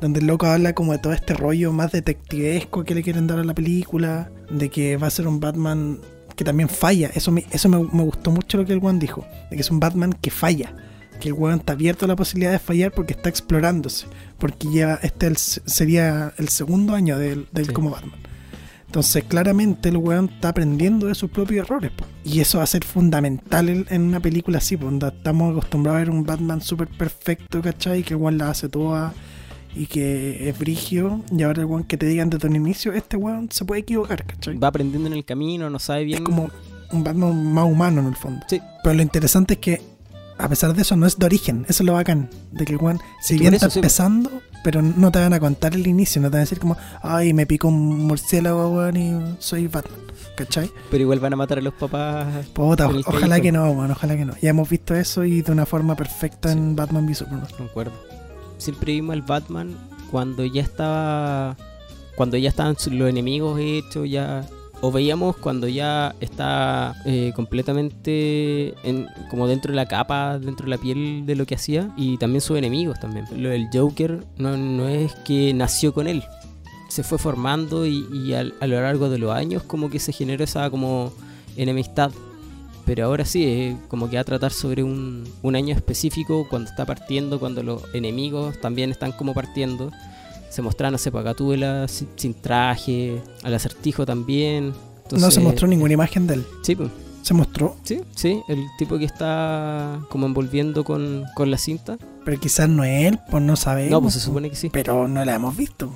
donde 0.00 0.20
el 0.20 0.26
loco 0.26 0.46
habla 0.46 0.74
como 0.74 0.92
de 0.92 0.98
todo 0.98 1.12
este 1.12 1.34
rollo 1.34 1.72
más 1.72 1.92
detectivesco 1.92 2.84
que 2.84 2.94
le 2.94 3.02
quieren 3.02 3.26
dar 3.26 3.38
a 3.38 3.44
la 3.44 3.54
película, 3.54 4.30
de 4.50 4.68
que 4.68 4.96
va 4.96 5.06
a 5.06 5.10
ser 5.10 5.26
un 5.26 5.40
Batman 5.40 5.98
que 6.36 6.44
también 6.44 6.68
falla. 6.68 7.10
Eso 7.14 7.30
me, 7.32 7.46
eso 7.50 7.68
me, 7.68 7.78
me 7.78 8.02
gustó 8.02 8.30
mucho 8.30 8.56
lo 8.58 8.66
que 8.66 8.72
el 8.72 8.80
One 8.82 8.98
dijo, 8.98 9.24
de 9.50 9.56
que 9.56 9.62
es 9.62 9.70
un 9.70 9.80
Batman 9.80 10.12
que 10.12 10.30
falla. 10.30 10.74
Que 11.20 11.28
el 11.28 11.34
weón 11.34 11.60
está 11.60 11.74
abierto 11.74 12.04
a 12.06 12.08
la 12.08 12.16
posibilidad 12.16 12.50
de 12.50 12.58
fallar 12.58 12.90
porque 12.92 13.12
está 13.12 13.28
explorándose. 13.28 14.06
Porque 14.36 14.68
lleva, 14.68 14.98
este 15.02 15.26
el- 15.28 15.36
sería 15.36 16.34
el 16.38 16.48
segundo 16.48 16.94
año 16.94 17.16
del, 17.18 17.46
del 17.52 17.66
Sí. 17.66 17.72
como 17.72 17.90
Batman. 17.90 18.18
Entonces, 18.86 19.24
claramente 19.24 19.88
el 19.88 19.96
weón 19.96 20.30
está 20.34 20.50
aprendiendo 20.50 21.06
de 21.06 21.14
sus 21.14 21.30
propios 21.30 21.66
errores. 21.66 21.92
po. 21.92 22.04
Y 22.24 22.40
eso 22.40 22.58
va 22.58 22.64
a 22.64 22.66
ser 22.68 22.84
fundamental 22.84 23.68
en, 23.68 23.86
en 23.90 24.02
una 24.02 24.20
película 24.20 24.58
así, 24.58 24.76
po, 24.76 24.86
donde 24.86 25.08
estamos 25.08 25.52
acostumbrados 25.52 25.96
a 25.96 26.00
ver 26.00 26.10
un 26.10 26.24
Batman 26.24 26.60
súper 26.60 26.88
perfecto, 26.88 27.62
¿cachai? 27.62 28.02
Que 28.02 28.14
el 28.14 28.20
weón 28.20 28.38
la 28.38 28.50
hace 28.50 28.68
toda 28.68 29.12
y 29.74 29.86
que 29.86 30.48
es 30.48 30.58
brigio. 30.58 31.22
Y 31.36 31.42
ahora 31.42 31.62
el 31.62 31.66
weón 31.66 31.84
que 31.84 31.96
te 31.96 32.06
digan 32.06 32.30
desde 32.30 32.48
el 32.48 32.56
inicio, 32.56 32.92
este 32.92 33.16
weón 33.16 33.48
se 33.50 33.64
puede 33.64 33.80
equivocar, 33.82 34.24
¿cachai? 34.24 34.56
Va 34.58 34.68
aprendiendo 34.68 35.08
en 35.08 35.14
el 35.14 35.24
camino, 35.24 35.68
no 35.70 35.78
sabe 35.78 36.04
bien. 36.04 36.18
Es 36.22 36.24
como 36.24 36.50
un 36.92 37.04
Batman 37.04 37.52
más 37.52 37.64
humano 37.64 38.00
en 38.00 38.06
el 38.08 38.16
fondo. 38.16 38.44
Sí. 38.48 38.60
Pero 38.82 38.94
lo 38.94 39.02
interesante 39.02 39.54
es 39.54 39.60
que, 39.60 39.82
a 40.38 40.48
pesar 40.48 40.74
de 40.74 40.82
eso, 40.82 40.96
no 40.96 41.06
es 41.06 41.18
de 41.18 41.26
origen. 41.26 41.64
Eso 41.68 41.82
es 41.82 41.86
lo 41.86 41.94
bacán. 41.94 42.30
De 42.52 42.64
que 42.64 42.72
el 42.72 42.78
weón, 42.78 43.00
si 43.20 43.38
bien 43.38 43.54
está 43.54 43.70
sí, 43.70 43.78
empezando, 43.78 44.30
pero 44.62 44.80
no 44.82 45.10
te 45.10 45.18
van 45.18 45.32
a 45.32 45.40
contar 45.40 45.74
el 45.74 45.86
inicio, 45.86 46.22
no 46.22 46.28
te 46.28 46.32
van 46.32 46.40
a 46.40 46.44
decir 46.44 46.58
como, 46.58 46.76
ay, 47.02 47.32
me 47.32 47.46
picó 47.46 47.68
un 47.68 48.06
murciélago, 48.06 48.70
weón, 48.70 48.96
y 48.96 49.36
soy 49.38 49.66
Batman. 49.66 50.00
¿Cachai? 50.36 50.68
Pero 50.90 51.02
igual 51.02 51.20
van 51.20 51.32
a 51.32 51.36
matar 51.36 51.58
a 51.58 51.60
los 51.60 51.74
papás. 51.74 52.46
Puta, 52.48 52.88
ojalá 52.88 53.40
que 53.40 53.52
no, 53.52 53.70
weón, 53.70 53.92
ojalá 53.92 54.16
que 54.16 54.24
no. 54.24 54.34
Ya 54.42 54.50
hemos 54.50 54.68
visto 54.68 54.94
eso 54.94 55.24
y 55.24 55.42
de 55.42 55.52
una 55.52 55.64
forma 55.64 55.94
perfecta 55.94 56.50
Sí. 56.52 56.58
en 56.58 56.74
Batman 56.74 57.06
v 57.06 57.14
Superman. 57.14 57.46
Concuerdo. 57.56 57.92
Siempre 58.58 58.92
vimos 58.92 59.12
al 59.14 59.22
Batman 59.22 59.76
cuando 60.10 60.44
ya 60.44 60.62
estaba. 60.62 61.56
Cuando 62.16 62.36
ya 62.36 62.48
estaban 62.48 62.76
los 62.92 63.08
enemigos 63.08 63.58
hechos, 63.60 64.08
ya. 64.08 64.46
O 64.80 64.92
veíamos 64.92 65.36
cuando 65.36 65.66
ya 65.66 66.14
está 66.20 66.94
eh, 67.06 67.32
completamente 67.34 68.74
en, 68.82 69.06
como 69.30 69.46
dentro 69.46 69.72
de 69.72 69.76
la 69.76 69.86
capa, 69.86 70.38
dentro 70.38 70.64
de 70.66 70.70
la 70.70 70.78
piel 70.78 71.24
de 71.26 71.36
lo 71.36 71.46
que 71.46 71.54
hacía. 71.54 71.90
Y 71.96 72.18
también 72.18 72.40
sus 72.42 72.58
enemigos 72.58 73.00
también. 73.00 73.24
Lo 73.36 73.48
del 73.48 73.68
Joker 73.72 74.24
no, 74.36 74.56
no 74.56 74.88
es 74.88 75.14
que 75.24 75.54
nació 75.54 75.94
con 75.94 76.06
él. 76.06 76.22
Se 76.88 77.02
fue 77.02 77.18
formando 77.18 77.86
y, 77.86 78.06
y 78.12 78.34
al- 78.34 78.54
a 78.60 78.66
lo 78.66 78.80
largo 78.80 79.08
de 79.08 79.18
los 79.18 79.32
años 79.32 79.62
como 79.62 79.88
que 79.90 79.98
se 79.98 80.12
generó 80.12 80.44
esa 80.44 80.68
como 80.70 81.12
enemistad. 81.56 82.10
Pero 82.86 83.06
ahora 83.06 83.24
sí, 83.24 83.44
eh, 83.44 83.76
como 83.88 84.10
que 84.10 84.16
va 84.16 84.22
a 84.22 84.24
tratar 84.24 84.52
sobre 84.52 84.82
un, 84.82 85.24
un 85.42 85.56
año 85.56 85.74
específico, 85.74 86.46
cuando 86.48 86.68
está 86.68 86.84
partiendo, 86.84 87.40
cuando 87.40 87.62
los 87.62 87.82
enemigos 87.94 88.60
también 88.60 88.90
están 88.90 89.12
como 89.12 89.32
partiendo. 89.32 89.90
Se 90.50 90.62
mostraron, 90.62 90.98
sé, 90.98 91.10
para 91.10 91.24
Gatúbela 91.24 91.88
sin, 91.88 92.08
sin 92.16 92.34
traje, 92.34 93.20
al 93.42 93.54
acertijo 93.54 94.04
también. 94.06 94.72
no 95.10 95.30
se 95.30 95.40
mostró 95.40 95.66
ninguna 95.66 95.94
imagen 95.94 96.26
de 96.26 96.34
él. 96.34 96.46
Sí, 96.62 96.76
pues, 96.76 96.90
Se 97.22 97.34
mostró, 97.34 97.76
sí, 97.82 98.02
sí, 98.14 98.40
el 98.48 98.64
tipo 98.78 98.98
que 98.98 99.04
está 99.06 99.98
como 100.10 100.26
envolviendo 100.26 100.84
con, 100.84 101.24
con 101.34 101.50
la 101.50 101.58
cinta. 101.58 101.96
pero 102.24 102.38
quizás 102.38 102.68
no 102.68 102.84
es 102.84 103.06
él, 103.06 103.18
pues 103.30 103.42
no 103.42 103.56
sabemos. 103.56 103.90
No, 103.90 104.02
pues 104.02 104.14
se 104.14 104.20
supone 104.20 104.50
que 104.50 104.56
sí. 104.56 104.68
Pero 104.70 105.08
no 105.08 105.24
la 105.24 105.34
hemos 105.34 105.56
visto. 105.56 105.90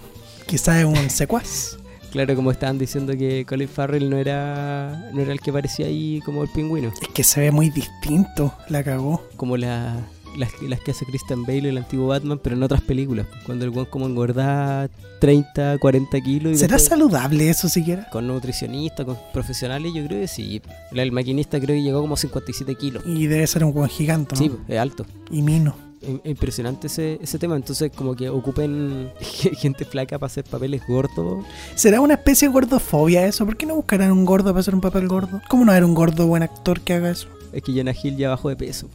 Quizás 0.46 0.78
es 0.78 0.84
un 0.86 1.10
secuaz. 1.10 1.77
Claro, 2.12 2.34
como 2.34 2.50
estaban 2.50 2.78
diciendo 2.78 3.12
que 3.16 3.44
Colin 3.46 3.68
Farrell 3.68 4.08
no 4.08 4.16
era, 4.16 5.10
no 5.12 5.20
era 5.20 5.32
el 5.32 5.40
que 5.40 5.52
parecía 5.52 5.86
ahí 5.86 6.20
como 6.24 6.42
el 6.42 6.48
pingüino. 6.50 6.90
Es 7.00 7.08
que 7.08 7.22
se 7.24 7.40
ve 7.40 7.50
muy 7.50 7.70
distinto, 7.70 8.54
la 8.68 8.82
cagó. 8.82 9.22
como 9.36 9.56
la- 9.56 10.00
las, 10.36 10.50
las 10.62 10.80
que 10.80 10.90
hace 10.92 11.04
Christian 11.06 11.42
Bale, 11.44 11.68
el 11.70 11.78
antiguo 11.78 12.08
Batman, 12.08 12.38
pero 12.42 12.54
en 12.54 12.62
otras 12.62 12.80
películas. 12.82 13.26
Cuando 13.46 13.64
el 13.64 13.70
weón 13.70 13.86
como 13.86 14.06
engorda 14.06 14.88
30, 15.20 15.78
40 15.78 16.20
kilos. 16.20 16.52
y 16.52 16.56
¿Será 16.58 16.76
después- 16.76 16.88
saludable 16.98 17.48
eso 17.50 17.68
siquiera? 17.68 18.08
Con 18.10 18.26
nutricionistas, 18.28 19.04
con 19.04 19.16
profesionales, 19.32 19.90
yo 19.94 20.04
creo 20.06 20.20
que 20.20 20.28
sí. 20.28 20.62
El, 20.92 20.98
el 21.00 21.12
maquinista 21.12 21.58
creo 21.58 21.74
que 21.76 21.82
llegó 21.82 22.00
como 22.02 22.14
a 22.14 22.18
57 22.18 22.74
kilos. 22.76 23.02
Y 23.06 23.26
debe 23.26 23.46
ser 23.46 23.64
un 23.64 23.72
buen 23.72 23.88
gigante, 23.90 24.34
¿no? 24.34 24.40
Sí, 24.40 24.50
es 24.68 24.78
alto. 24.78 25.06
Y 25.30 25.42
mino. 25.42 25.74
Im- 26.02 26.20
Impresionante 26.24 26.86
ese, 26.86 27.18
ese 27.22 27.38
tema. 27.38 27.56
Entonces, 27.56 27.90
como 27.94 28.14
que 28.14 28.28
ocupen 28.28 29.10
gente 29.20 29.84
flaca 29.84 30.18
para 30.18 30.26
hacer 30.28 30.44
papeles 30.44 30.82
gordos. 30.88 31.44
¿Será 31.74 32.00
una 32.00 32.14
especie 32.14 32.48
de 32.48 32.54
gordofobia 32.54 33.26
eso? 33.26 33.44
¿Por 33.44 33.56
qué 33.56 33.66
no 33.66 33.74
buscarán 33.76 34.12
un 34.12 34.24
gordo 34.24 34.50
para 34.50 34.60
hacer 34.60 34.74
un 34.74 34.80
papel 34.80 35.08
gordo? 35.08 35.40
¿Cómo 35.48 35.64
no 35.64 35.72
haber 35.72 35.84
un 35.84 35.94
gordo 35.94 36.26
buen 36.26 36.42
actor 36.42 36.80
que 36.80 36.94
haga 36.94 37.10
eso? 37.10 37.28
Es 37.52 37.62
que 37.62 37.72
Jonah 37.72 37.94
Hill 38.00 38.16
ya 38.18 38.28
bajó 38.28 38.50
de 38.50 38.56
peso. 38.56 38.90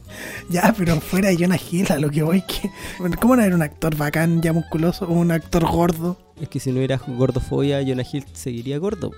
Ya, 0.48 0.72
pero 0.78 1.00
fuera 1.00 1.28
de 1.28 1.36
Jonah 1.36 1.58
Hill, 1.70 1.90
a 1.90 1.98
lo 1.98 2.08
que 2.08 2.22
voy, 2.22 2.40
que... 2.42 2.70
bueno, 3.00 3.16
¿cómo 3.20 3.34
no 3.34 3.42
haber 3.42 3.52
un 3.54 3.62
actor 3.62 3.96
bacán 3.96 4.42
ya 4.42 4.52
musculoso 4.52 5.06
o 5.06 5.12
un 5.12 5.32
actor 5.32 5.66
gordo? 5.68 6.16
Es 6.40 6.48
que 6.48 6.60
si 6.60 6.70
no 6.70 6.76
hubiera 6.78 6.98
gordofobia, 7.04 7.82
Jonah 7.84 8.04
Hill 8.10 8.24
seguiría 8.32 8.78
gordo. 8.78 9.10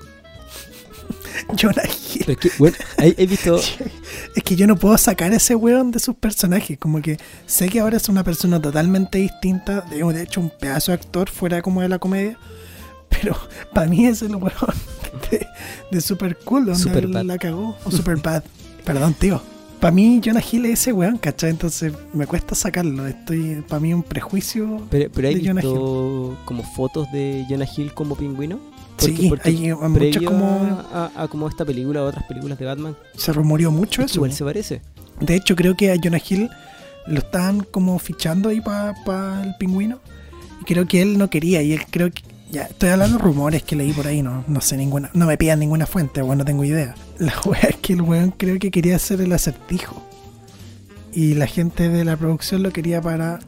Jonah 1.56 1.82
Hill. 1.84 2.24
Pero 2.26 2.32
es 2.32 2.38
que, 2.38 2.50
bueno, 2.58 2.76
¿hay, 2.98 3.14
hay 3.18 3.26
visto? 3.26 3.60
Es 4.34 4.42
que 4.42 4.54
yo 4.54 4.66
no 4.66 4.76
puedo 4.76 4.96
sacar 4.98 5.32
ese 5.32 5.54
weón 5.54 5.90
de 5.90 5.98
sus 5.98 6.14
personajes. 6.14 6.78
Como 6.78 7.00
que 7.00 7.18
sé 7.46 7.68
que 7.68 7.80
ahora 7.80 7.96
es 7.96 8.08
una 8.08 8.22
persona 8.22 8.60
totalmente 8.60 9.18
distinta. 9.18 9.80
De, 9.82 10.22
hecho, 10.22 10.40
un 10.40 10.50
pedazo 10.50 10.92
de 10.92 10.96
actor 10.96 11.30
fuera 11.30 11.62
como 11.62 11.80
de 11.80 11.88
la 11.88 11.98
comedia. 11.98 12.38
Pero 13.08 13.36
para 13.74 13.86
mí 13.86 14.06
es 14.06 14.22
el 14.22 14.36
weón 14.36 14.52
de, 15.30 15.46
de 15.90 16.00
Super 16.00 16.36
Cool, 16.38 16.66
donde 16.66 16.80
Superbad. 16.80 17.24
la 17.24 17.38
cagó. 17.38 17.76
O 17.84 17.90
Super 17.90 18.16
Bad. 18.16 18.44
Perdón, 18.84 19.14
tío. 19.14 19.40
Para 19.80 19.92
mí, 19.92 20.20
Jonah 20.24 20.40
Hill 20.40 20.66
es 20.66 20.80
ese 20.80 20.92
weón, 20.92 21.18
¿cachai? 21.18 21.50
Entonces 21.50 21.92
me 22.12 22.26
cuesta 22.26 22.54
sacarlo. 22.54 23.06
Estoy, 23.06 23.62
para 23.68 23.80
mí, 23.80 23.92
un 23.92 24.02
prejuicio. 24.02 24.86
Pero, 24.90 25.10
pero 25.12 25.28
hay 25.28 25.34
de 25.34 25.52
visto 25.52 26.38
como 26.44 26.62
fotos 26.62 27.10
de 27.12 27.44
Jonah 27.48 27.66
Hill 27.76 27.92
como 27.92 28.16
pingüino. 28.16 28.58
Sí, 28.98 29.32
hay 29.44 29.74
muchas 29.74 30.22
como. 30.22 30.84
a, 30.92 31.10
a 31.14 31.28
como 31.28 31.48
esta 31.48 31.64
película 31.64 32.02
o 32.02 32.06
otras 32.06 32.24
películas 32.24 32.58
de 32.58 32.64
Batman. 32.64 32.96
Se 33.16 33.32
rumoreó 33.32 33.70
mucho 33.70 34.02
es 34.02 34.10
eso. 34.10 34.18
igual 34.18 34.32
se 34.32 34.44
parece. 34.44 34.82
De 35.20 35.34
hecho, 35.34 35.56
creo 35.56 35.76
que 35.76 35.92
a 35.92 35.96
Jonah 36.02 36.20
Hill 36.26 36.50
lo 37.06 37.18
estaban 37.18 37.60
como 37.60 37.98
fichando 37.98 38.48
ahí 38.48 38.60
para 38.60 39.42
el 39.42 39.54
pingüino. 39.56 39.98
Y 40.60 40.64
creo 40.64 40.86
que 40.86 41.02
él 41.02 41.18
no 41.18 41.30
quería. 41.30 41.62
Y 41.62 41.72
él 41.72 41.82
creo 41.90 42.10
que. 42.10 42.22
Ya, 42.50 42.62
estoy 42.62 42.90
hablando 42.90 43.18
de 43.18 43.24
rumores 43.24 43.62
que 43.64 43.74
leí 43.74 43.92
por 43.92 44.06
ahí, 44.06 44.22
no, 44.22 44.44
no 44.46 44.60
sé 44.60 44.76
ninguna. 44.76 45.10
No 45.14 45.26
me 45.26 45.36
pidan 45.36 45.58
ninguna 45.58 45.84
fuente, 45.84 46.22
bueno, 46.22 46.40
no 46.40 46.44
tengo 46.44 46.64
idea. 46.64 46.94
La 47.18 47.34
wea 47.44 47.60
es 47.62 47.76
que 47.76 47.94
el 47.94 48.02
weón 48.02 48.30
creo 48.30 48.58
que 48.58 48.70
quería 48.70 48.96
hacer 48.96 49.20
el 49.20 49.32
acertijo. 49.32 50.02
Y 51.12 51.34
la 51.34 51.46
gente 51.46 51.88
de 51.88 52.04
la 52.04 52.16
producción 52.16 52.62
lo 52.62 52.70
quería 52.72 53.00
para 53.00 53.40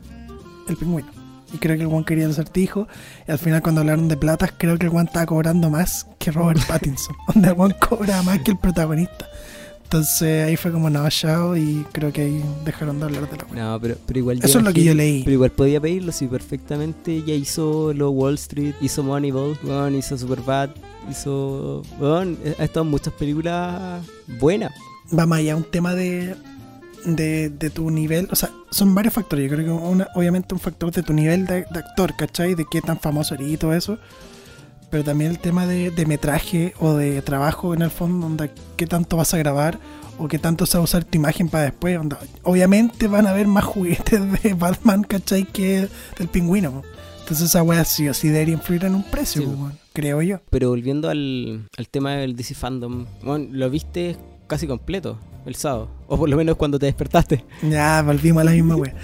el 0.69 0.77
pingüino. 0.77 1.18
Y 1.53 1.59
creo 1.59 1.77
que 1.77 1.83
el 1.83 1.89
weón 1.89 2.05
quería 2.05 2.25
el 2.27 2.31
acertijo. 2.31 2.87
Y 3.27 3.31
al 3.33 3.39
final, 3.39 3.63
cuando 3.63 3.81
hablaron 3.81 4.09
de 4.09 4.17
platas, 4.17 4.53
creo 4.57 4.79
que 4.79 4.87
el 4.87 4.93
weón 4.93 5.07
estaba 5.07 5.27
cobrando 5.27 5.71
más 5.71 6.07
que 6.19 6.31
Robert 6.31 6.61
Pattinson. 6.69 7.17
donde 7.33 7.49
el 7.49 7.55
weón 7.55 7.75
cobra 7.81 8.23
más 8.23 8.41
que 8.41 8.51
el 8.53 8.59
protagonista. 8.59 9.27
Entonces 9.85 10.47
ahí 10.47 10.57
fue 10.57 10.71
como 10.71 10.91
no, 10.91 11.09
chao. 11.09 11.57
Y 11.57 11.87
creo 11.93 12.13
que 12.13 12.21
ahí 12.21 12.45
dejaron 12.67 12.99
de 12.99 13.07
hablar 13.07 13.31
de 13.31 13.37
la 13.39 13.45
weá. 13.51 13.65
No, 13.65 13.81
pero, 13.81 13.97
pero 14.07 14.19
igual. 14.19 14.41
Eso 14.43 14.59
es 14.59 14.65
lo 14.65 14.73
que 14.75 14.85
yo 14.85 14.93
leí. 14.95 15.23
Pero 15.25 15.33
igual 15.33 15.51
podía 15.53 15.81
pedirlo 15.81 16.13
si 16.13 16.27
perfectamente 16.27 17.23
ya 17.23 17.33
hizo 17.33 17.95
lo 17.95 18.11
Wall 18.11 18.35
Street, 18.35 18.75
hizo 18.83 19.03
Moneyball, 19.03 19.57
weón, 19.65 19.95
hizo 19.95 20.19
Superbad, 20.19 20.71
hizo. 21.11 21.83
weón, 21.99 22.37
ha 22.59 22.65
estado 22.65 22.85
en 22.85 22.91
muchas 22.91 23.15
películas 23.15 24.05
buenas. 24.39 24.73
va 25.19 25.25
más 25.25 25.39
allá 25.39 25.57
un 25.57 25.65
tema 25.65 25.95
de, 25.95 26.35
de, 27.05 27.51
de 27.51 27.71
tu 27.71 27.91
nivel. 27.91 28.29
O 28.31 28.37
sea, 28.37 28.51
son 28.71 28.95
varios 28.95 29.15
factores. 29.15 29.49
Yo 29.51 29.57
creo 29.57 29.67
que 29.67 29.73
una, 29.73 30.09
obviamente 30.15 30.55
un 30.55 30.61
factor 30.61 30.91
de 30.93 31.03
tu 31.03 31.13
nivel 31.13 31.47
de, 31.47 31.65
de 31.71 31.79
actor, 31.79 32.15
¿cachai? 32.17 32.55
De 32.55 32.65
qué 32.71 32.81
tan 32.81 32.99
famoso 32.99 33.35
eres 33.35 33.49
y 33.51 33.57
todo 33.57 33.73
eso. 33.75 33.99
Pero 34.91 35.05
también 35.05 35.31
el 35.31 35.39
tema 35.39 35.67
de, 35.67 35.91
de 35.91 36.07
metraje 36.07 36.73
o 36.81 36.95
de 36.95 37.21
trabajo 37.23 37.75
en 37.75 37.83
el 37.83 37.91
fondo, 37.91 38.27
donde 38.27 38.51
qué 38.77 38.87
tanto 38.87 39.17
vas 39.19 39.35
a 39.35 39.39
grabar 39.39 39.79
o 40.17 40.27
qué 40.29 40.39
tanto 40.39 40.65
se 40.67 40.79
va 40.79 40.81
a 40.81 40.85
usar 40.85 41.05
tu 41.05 41.17
imagen 41.19 41.49
para 41.49 41.65
después. 41.65 41.99
onda. 41.99 42.19
Obviamente 42.43 43.07
van 43.07 43.27
a 43.27 43.31
haber 43.31 43.47
más 43.47 43.65
juguetes 43.65 44.43
de 44.43 44.55
Batman, 44.59 45.03
¿cachai? 45.05 45.45
Que 45.45 45.89
del 46.19 46.29
pingüino. 46.29 46.73
po. 46.73 46.83
Entonces 47.21 47.51
esa 47.51 47.63
wea 47.63 47.85
sí 47.85 48.09
o 48.09 48.15
sí 48.15 48.29
debería 48.29 48.55
influir 48.55 48.85
en 48.87 48.95
un 48.95 49.03
precio, 49.03 49.43
Sí. 49.43 49.47
po, 49.49 49.71
creo 49.93 50.23
yo. 50.23 50.41
Pero 50.49 50.71
volviendo 50.71 51.11
al, 51.11 51.69
al 51.77 51.89
tema 51.89 52.13
del 52.15 52.35
DC 52.35 52.55
Fandom, 52.55 53.05
weón, 53.23 53.51
lo 53.53 53.69
viste 53.69 54.17
casi 54.49 54.67
completo 54.67 55.19
el 55.47 55.55
sábado. 55.55 55.89
O 56.09 56.19
por 56.19 56.29
lo 56.29 56.37
menos 56.37 56.57
cuando 56.57 56.79
te 56.79 56.87
despertaste. 56.87 57.45
Ya, 57.63 58.03
volvimos 58.03 58.41
a 58.41 58.45
la 58.45 58.51
misma 58.51 58.75
wea. 58.75 58.95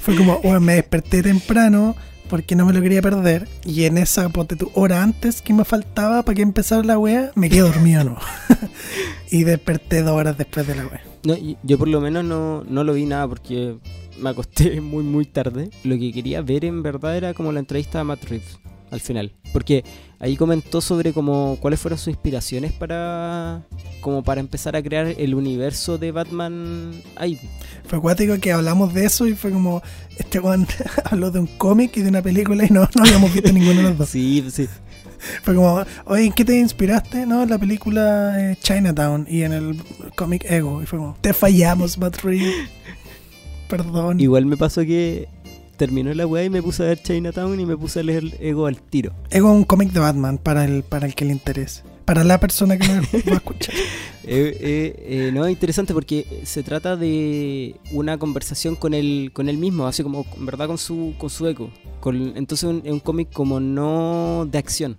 Fue 0.00 0.14
como, 0.14 0.40
bueno, 0.40 0.60
me 0.60 0.74
desperté 0.74 1.22
temprano 1.22 1.96
porque 2.28 2.54
no 2.54 2.64
me 2.64 2.72
lo 2.72 2.80
quería 2.80 3.02
perder. 3.02 3.48
Y 3.64 3.84
en 3.84 3.98
esa 3.98 4.28
ponte 4.28 4.54
tú, 4.54 4.70
hora 4.74 5.02
antes 5.02 5.42
que 5.42 5.52
me 5.52 5.64
faltaba 5.64 6.22
para 6.22 6.36
que 6.36 6.42
empezara 6.42 6.84
la 6.84 6.98
wea, 6.98 7.32
me 7.34 7.50
quedé 7.50 7.62
dormido, 7.62 8.04
¿no? 8.04 8.18
y 9.30 9.42
desperté 9.42 10.02
dos 10.02 10.12
horas 10.12 10.38
después 10.38 10.66
de 10.66 10.76
la 10.76 10.86
wea. 10.86 11.02
No, 11.24 11.34
yo 11.62 11.78
por 11.78 11.88
lo 11.88 12.00
menos 12.00 12.24
no, 12.24 12.62
no 12.64 12.84
lo 12.84 12.94
vi 12.94 13.04
nada 13.04 13.26
porque 13.26 13.76
me 14.20 14.30
acosté 14.30 14.80
muy 14.80 15.02
muy 15.02 15.24
tarde. 15.24 15.70
Lo 15.82 15.98
que 15.98 16.12
quería 16.12 16.42
ver 16.42 16.64
en 16.64 16.82
verdad 16.82 17.16
era 17.16 17.34
como 17.34 17.50
la 17.50 17.60
entrevista 17.60 18.00
a 18.00 18.04
Matt 18.04 18.24
Reeves 18.24 18.60
al 18.90 19.00
final. 19.00 19.32
Porque 19.52 19.84
ahí 20.18 20.36
comentó 20.36 20.80
sobre 20.80 21.12
como 21.12 21.58
cuáles 21.60 21.80
fueron 21.80 21.98
sus 21.98 22.08
inspiraciones 22.08 22.72
para 22.72 23.62
como 24.00 24.22
para 24.22 24.40
empezar 24.40 24.76
a 24.76 24.82
crear 24.82 25.14
el 25.18 25.34
universo 25.34 25.98
de 25.98 26.12
Batman 26.12 26.92
ahí. 27.16 27.38
Fue 27.86 27.98
acuático 27.98 28.38
que 28.38 28.52
hablamos 28.52 28.94
de 28.94 29.04
eso 29.04 29.26
y 29.26 29.34
fue 29.34 29.50
como, 29.50 29.82
este 30.16 30.40
weón 30.40 30.66
habló 31.04 31.30
de 31.30 31.40
un 31.40 31.46
cómic 31.46 31.96
y 31.96 32.02
de 32.02 32.08
una 32.08 32.22
película 32.22 32.64
y 32.64 32.70
no, 32.70 32.88
no 32.94 33.04
habíamos 33.04 33.32
visto 33.32 33.52
ninguno 33.52 33.76
de 33.76 33.82
los 33.82 33.98
dos. 33.98 34.08
Sí, 34.08 34.44
sí. 34.50 34.68
Fue 35.42 35.54
como, 35.54 35.84
oye, 36.06 36.26
¿en 36.26 36.32
qué 36.32 36.44
te 36.44 36.58
inspiraste? 36.58 37.26
No, 37.26 37.42
en 37.42 37.50
la 37.50 37.58
película 37.58 38.34
eh, 38.38 38.56
Chinatown 38.60 39.26
y 39.28 39.42
en 39.42 39.52
el 39.52 39.82
cómic 40.16 40.44
Ego. 40.50 40.82
Y 40.82 40.86
fue 40.86 40.98
como, 40.98 41.16
te 41.20 41.32
fallamos, 41.32 41.98
Reeves. 42.22 42.54
Perdón. 43.68 44.18
Igual 44.18 44.46
me 44.46 44.56
pasó 44.56 44.80
que 44.82 45.28
terminó 45.80 46.12
la 46.12 46.26
weá 46.26 46.44
y 46.44 46.50
me 46.50 46.62
puse 46.62 46.82
a 46.82 46.86
ver 46.88 47.02
Chinatown 47.02 47.58
y 47.58 47.64
me 47.64 47.74
puse 47.74 48.00
a 48.00 48.02
leer 48.02 48.36
Ego 48.38 48.66
al 48.66 48.82
tiro. 48.82 49.14
Ego 49.30 49.48
es 49.48 49.56
un 49.56 49.64
cómic 49.64 49.92
de 49.92 50.00
Batman 50.00 50.36
para 50.36 50.66
el, 50.66 50.82
para 50.82 51.06
el 51.06 51.14
que 51.14 51.24
le 51.24 51.32
interese. 51.32 51.84
Para 52.04 52.22
la 52.22 52.38
persona 52.38 52.76
que 52.76 52.86
no 52.86 53.00
va 53.00 53.32
a 53.32 53.36
escuchar. 53.36 53.74
Eh, 54.22 54.56
eh, 54.60 55.28
eh, 55.28 55.30
no, 55.32 55.46
es 55.46 55.50
interesante 55.50 55.94
porque 55.94 56.42
se 56.44 56.62
trata 56.62 56.94
de 56.94 57.74
una 57.90 58.18
conversación 58.18 58.76
con 58.76 58.92
él, 58.92 59.30
con 59.32 59.48
él 59.48 59.56
mismo, 59.56 59.86
así 59.86 60.02
como 60.04 60.26
en 60.36 60.46
verdad 60.46 60.68
con 60.68 60.76
su, 60.76 61.14
con 61.18 61.30
su 61.30 61.48
eco. 61.48 61.70
Con, 62.00 62.36
entonces 62.36 62.70
es 62.84 62.92
un 62.92 63.00
cómic 63.00 63.32
como 63.32 63.58
no 63.58 64.46
de 64.48 64.58
acción, 64.58 64.98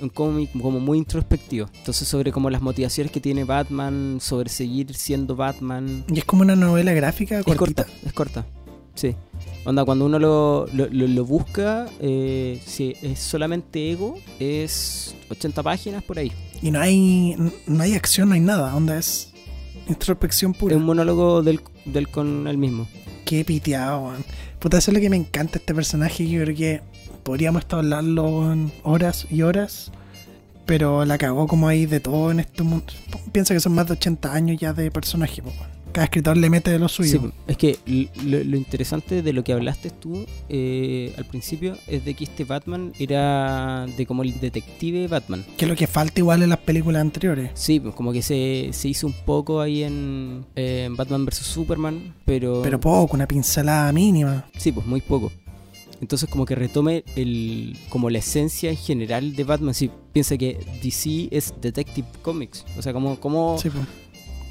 un 0.00 0.08
cómic 0.08 0.50
como 0.52 0.78
muy 0.78 0.98
introspectivo. 0.98 1.68
Entonces 1.76 2.06
sobre 2.06 2.30
como 2.30 2.48
las 2.48 2.62
motivaciones 2.62 3.12
que 3.12 3.20
tiene 3.20 3.42
Batman, 3.42 4.18
sobre 4.22 4.48
seguir 4.48 4.94
siendo 4.94 5.34
Batman. 5.34 6.04
Y 6.08 6.20
es 6.20 6.24
como 6.24 6.42
una 6.42 6.56
novela 6.56 6.92
gráfica 6.92 7.40
Es 7.40 7.56
corta, 7.56 7.84
es 8.06 8.12
corta, 8.12 8.46
sí. 8.94 9.16
Onda, 9.64 9.84
cuando 9.84 10.06
uno 10.06 10.18
lo, 10.18 10.66
lo, 10.72 10.88
lo- 10.88 11.06
lo 11.06 11.24
busca, 11.24 11.86
eh, 12.00 12.60
si 12.66 12.96
es 13.00 13.18
solamente 13.20 13.92
ego, 13.92 14.16
es 14.40 15.14
80 15.30 15.62
páginas 15.62 16.02
por 16.02 16.18
ahí. 16.18 16.32
Y 16.60 16.70
no 16.72 16.80
hay, 16.80 17.36
no 17.66 17.82
hay 17.82 17.94
acción, 17.94 18.28
no 18.30 18.34
hay 18.34 18.40
nada. 18.40 18.74
Onda 18.74 18.96
es 18.98 19.32
introspección 19.88 20.52
pura. 20.52 20.74
Es 20.74 20.80
un 20.80 20.86
monólogo 20.86 21.42
del, 21.42 21.60
del 21.84 22.08
con 22.08 22.46
él 22.48 22.58
mismo. 22.58 22.88
Qué 23.24 23.44
piteado, 23.44 24.06
weón. 24.06 24.24
Puta, 24.58 24.78
eso 24.78 24.90
es 24.90 24.94
lo 24.96 25.00
que 25.00 25.10
me 25.10 25.16
encanta 25.16 25.58
este 25.58 25.74
personaje. 25.74 26.28
Yo 26.28 26.42
creo 26.42 26.56
que 26.56 26.80
podríamos 27.22 27.62
estar 27.62 27.78
hablando 27.78 28.52
en 28.52 28.72
horas 28.82 29.26
y 29.30 29.42
horas. 29.42 29.92
Pero 30.66 31.04
la 31.04 31.18
cagó 31.18 31.46
como 31.48 31.66
hay 31.68 31.86
de 31.86 31.98
todo 32.00 32.30
en 32.30 32.40
este 32.40 32.62
mundo. 32.62 32.86
Piensa 33.32 33.52
que 33.54 33.60
son 33.60 33.74
más 33.74 33.86
de 33.86 33.94
80 33.94 34.32
años 34.32 34.56
ya 34.60 34.72
de 34.72 34.90
personaje, 34.90 35.42
po. 35.42 35.50
Cada 35.92 36.04
escritor 36.04 36.36
le 36.38 36.48
mete 36.48 36.70
de 36.70 36.78
lo 36.78 36.88
suyo. 36.88 37.20
Sí, 37.20 37.30
es 37.46 37.56
que 37.58 37.78
lo, 38.24 38.42
lo 38.42 38.56
interesante 38.56 39.22
de 39.22 39.32
lo 39.32 39.44
que 39.44 39.52
hablaste 39.52 39.90
tú 39.90 40.24
eh, 40.48 41.14
al 41.18 41.26
principio 41.26 41.76
es 41.86 42.04
de 42.04 42.14
que 42.14 42.24
este 42.24 42.44
Batman 42.44 42.92
era 42.98 43.86
de 43.96 44.06
como 44.06 44.22
el 44.22 44.40
detective 44.40 45.06
Batman. 45.08 45.44
Que 45.56 45.66
es 45.66 45.68
lo 45.68 45.76
que 45.76 45.86
falta 45.86 46.20
igual 46.20 46.42
en 46.42 46.48
las 46.48 46.60
películas 46.60 47.02
anteriores. 47.02 47.50
Sí, 47.54 47.78
pues 47.78 47.94
como 47.94 48.12
que 48.12 48.22
se, 48.22 48.70
se 48.72 48.88
hizo 48.88 49.06
un 49.06 49.12
poco 49.12 49.60
ahí 49.60 49.82
en, 49.82 50.46
eh, 50.56 50.84
en 50.86 50.96
Batman 50.96 51.26
vs. 51.26 51.36
Superman, 51.36 52.14
pero... 52.24 52.62
Pero 52.62 52.80
poco, 52.80 53.14
una 53.14 53.28
pincelada 53.28 53.92
mínima. 53.92 54.46
Sí, 54.56 54.72
pues 54.72 54.86
muy 54.86 55.02
poco. 55.02 55.30
Entonces 56.00 56.28
como 56.28 56.44
que 56.44 56.56
retome 56.56 57.04
el 57.14 57.78
como 57.88 58.10
la 58.10 58.18
esencia 58.18 58.70
en 58.70 58.76
general 58.76 59.36
de 59.36 59.44
Batman. 59.44 59.72
Si 59.72 59.88
piensa 60.12 60.36
que 60.36 60.58
DC 60.82 61.28
es 61.30 61.54
Detective 61.60 62.08
Comics. 62.22 62.64
O 62.76 62.82
sea, 62.82 62.92
como, 62.92 63.20
como 63.20 63.56
Sí, 63.58 63.70
po. 63.70 63.78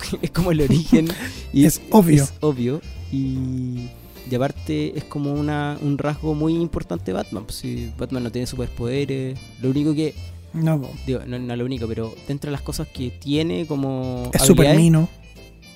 es 0.21 0.31
como 0.31 0.51
el 0.51 0.61
origen. 0.61 1.07
y 1.53 1.65
Es 1.65 1.81
obvio. 1.91 2.23
Es 2.23 2.33
obvio. 2.41 2.81
Y, 3.11 3.87
y 4.29 4.35
aparte 4.35 4.97
es 4.97 5.03
como 5.05 5.33
una, 5.33 5.77
un 5.81 5.97
rasgo 5.97 6.33
muy 6.33 6.53
importante 6.55 7.05
de 7.05 7.13
Batman. 7.13 7.43
Pues 7.45 7.57
si 7.57 7.91
Batman 7.97 8.23
no 8.23 8.31
tiene 8.31 8.47
superpoderes. 8.47 9.39
Lo 9.61 9.69
único 9.69 9.93
que... 9.93 10.13
No. 10.53 10.81
Digo, 11.07 11.21
no, 11.25 11.39
no 11.39 11.55
lo 11.55 11.65
único, 11.65 11.87
pero 11.87 12.13
dentro 12.27 12.49
de 12.49 12.51
las 12.53 12.61
cosas 12.61 12.87
que 12.87 13.09
tiene 13.09 13.65
como... 13.65 14.29
Es 14.33 14.41
súper 14.43 14.75
mino. 14.75 15.07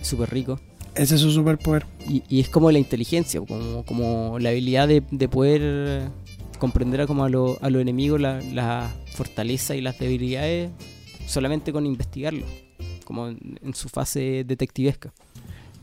Súper 0.01 0.29
rico. 0.31 0.59
Ese 0.95 1.15
es 1.15 1.21
su 1.21 1.31
superpoder. 1.31 1.85
Y, 2.09 2.23
y 2.29 2.39
es 2.39 2.49
como 2.49 2.71
la 2.71 2.79
inteligencia, 2.79 3.41
como, 3.41 3.83
como 3.85 4.37
la 4.39 4.49
habilidad 4.49 4.87
de, 4.87 5.01
de 5.11 5.27
poder 5.29 6.09
comprender 6.59 7.01
a, 7.01 7.07
como 7.07 7.23
a, 7.25 7.29
lo- 7.29 7.57
a 7.61 7.69
los 7.69 7.81
enemigos 7.81 8.19
la, 8.21 8.41
la 8.53 8.89
fortaleza 9.13 9.75
y 9.75 9.81
las 9.81 9.99
debilidades 9.99 10.71
solamente 11.27 11.73
con 11.73 11.85
investigarlo, 11.85 12.45
como 13.05 13.29
en, 13.29 13.59
en 13.63 13.73
su 13.73 13.87
fase 13.87 14.43
detectivesca. 14.45 15.13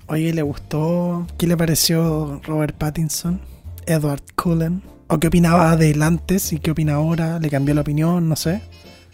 Oye, 0.09 0.33
¿le 0.35 0.43
gustó? 0.43 1.27
¿Qué 1.39 1.47
le 1.47 1.57
pareció 1.57 2.41
Robert 2.45 2.77
Pattinson? 2.77 3.41
Edward 3.87 4.23
Cullen. 4.37 4.83
¿O 5.09 5.19
qué 5.19 5.29
opinaba 5.29 5.77
de 5.77 5.91
él 5.93 6.03
antes 6.03 6.53
y 6.53 6.59
qué 6.59 6.71
opina 6.73 6.95
ahora? 6.95 7.39
¿Le 7.39 7.49
cambió 7.51 7.75
la 7.75 7.81
opinión? 7.83 8.29
No 8.29 8.37
sé. 8.37 8.61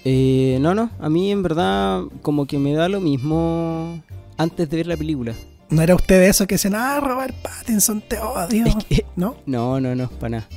Eh, 0.05 0.59
no, 0.61 0.75
no, 0.75 0.91
a 1.01 1.09
mí 1.09 1.31
en 1.33 1.43
verdad 1.43 2.03
como 2.23 2.47
que 2.47 2.59
me 2.59 2.73
da 2.73 2.89
lo 2.89 3.01
mismo 3.01 4.03
antes 4.37 4.71
de 4.71 4.77
ver 4.77 4.87
la 4.87 4.97
película. 4.97 5.35
¿No 5.71 5.83
era 5.83 5.95
usted 5.95 6.21
de 6.21 6.29
esos 6.29 6.47
que 6.47 6.55
dicen, 6.55 6.75
ah, 6.75 6.99
Robert 7.01 7.35
Pattinson, 7.43 8.01
te 8.01 8.19
odio? 8.19 8.67
Es 8.67 8.75
que- 8.85 9.07
¿No? 9.17 9.37
no, 9.47 9.81
no, 9.81 9.95
no, 9.95 10.09
para 10.09 10.29
nada. 10.39 10.49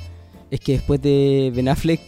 Es 0.51 0.59
que 0.59 0.73
después 0.73 1.01
de 1.01 1.51
Ben 1.55 1.67
Affleck, 1.69 1.99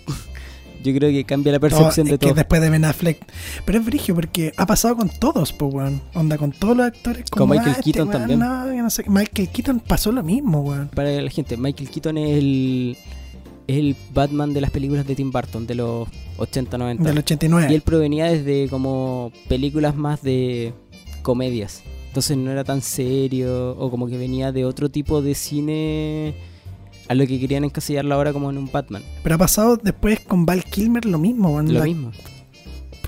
yo 0.84 0.94
creo 0.94 1.10
que 1.12 1.24
cambia 1.24 1.52
la 1.52 1.60
percepción 1.60 2.06
de 2.06 2.13
que 2.13 2.28
todo. 2.28 2.34
después 2.34 2.62
de 2.62 2.70
Ben 2.70 2.86
Affleck. 2.86 3.20
Pero 3.66 3.80
es 3.80 3.86
brigio 3.86 4.16
porque 4.16 4.54
ha 4.58 4.66
pasado 4.66 4.98
con 4.98 5.10
todos, 5.10 5.54
pues, 5.54 5.74
weón. 5.74 6.02
Onda, 6.13 6.38
con 6.38 6.52
todos 6.52 6.78
los 6.78 6.88
actores. 6.88 7.30
Con 7.30 7.40
como, 7.40 7.54
Michael 7.54 7.72
este 7.72 7.84
Keaton 7.84 8.08
weón, 8.10 8.20
también. 8.20 8.40
no, 8.40 8.84
no 8.84 8.90
sé. 8.90 9.04
Michael 9.08 9.50
Keaton 9.50 9.80
pasó 9.80 10.12
lo 10.12 10.24
mismo, 10.24 10.62
weón. 10.62 10.90
Para 10.90 11.10
la 11.22 11.30
gente, 11.30 11.58
Michael 11.58 11.90
Keaton 11.90 12.18
es 12.18 12.38
el, 12.38 12.98
es 13.68 13.78
el 13.78 13.96
Batman 14.13 14.54
de 14.54 14.62
las 14.62 14.72
películas 14.72 15.08
de 15.08 15.16
Tim 15.16 15.32
Burton, 15.32 15.66
de 15.66 15.75
los 15.75 16.08
80, 16.38 16.78
90. 16.78 17.04
Del 17.04 17.18
89. 17.18 17.68
Y 17.72 17.75
él 17.75 17.82
provenía 17.82 18.25
desde 18.25 18.68
como 18.70 19.32
películas 19.48 19.96
más 19.96 20.22
de 20.22 20.74
comedias. 21.22 21.82
Entonces 22.08 22.38
no 22.38 22.52
era 22.52 22.63
tan 22.63 22.82
serio 22.82 23.72
o 23.72 23.90
como 23.90 24.08
que 24.08 24.18
venía 24.18 24.52
de 24.52 24.66
otro 24.66 24.90
tipo 24.90 25.24
de 25.24 25.34
cine 25.34 26.36
a 27.07 27.13
lo 27.15 27.25
que 27.27 27.39
querían 27.39 27.63
encasillarlo 27.63 28.15
ahora 28.15 28.34
como 28.34 28.49
en 28.49 28.58
un 28.58 28.71
Batman. 28.71 29.04
Pero 29.23 29.36
ha 29.36 29.38
pasado 29.38 29.78
después 29.78 30.19
con 30.21 30.45
Val 30.45 30.63
Kilmer 30.63 31.06
lo 31.06 31.19
mismo. 31.19 31.62
Lo 31.62 31.84
mismo. 31.84 32.12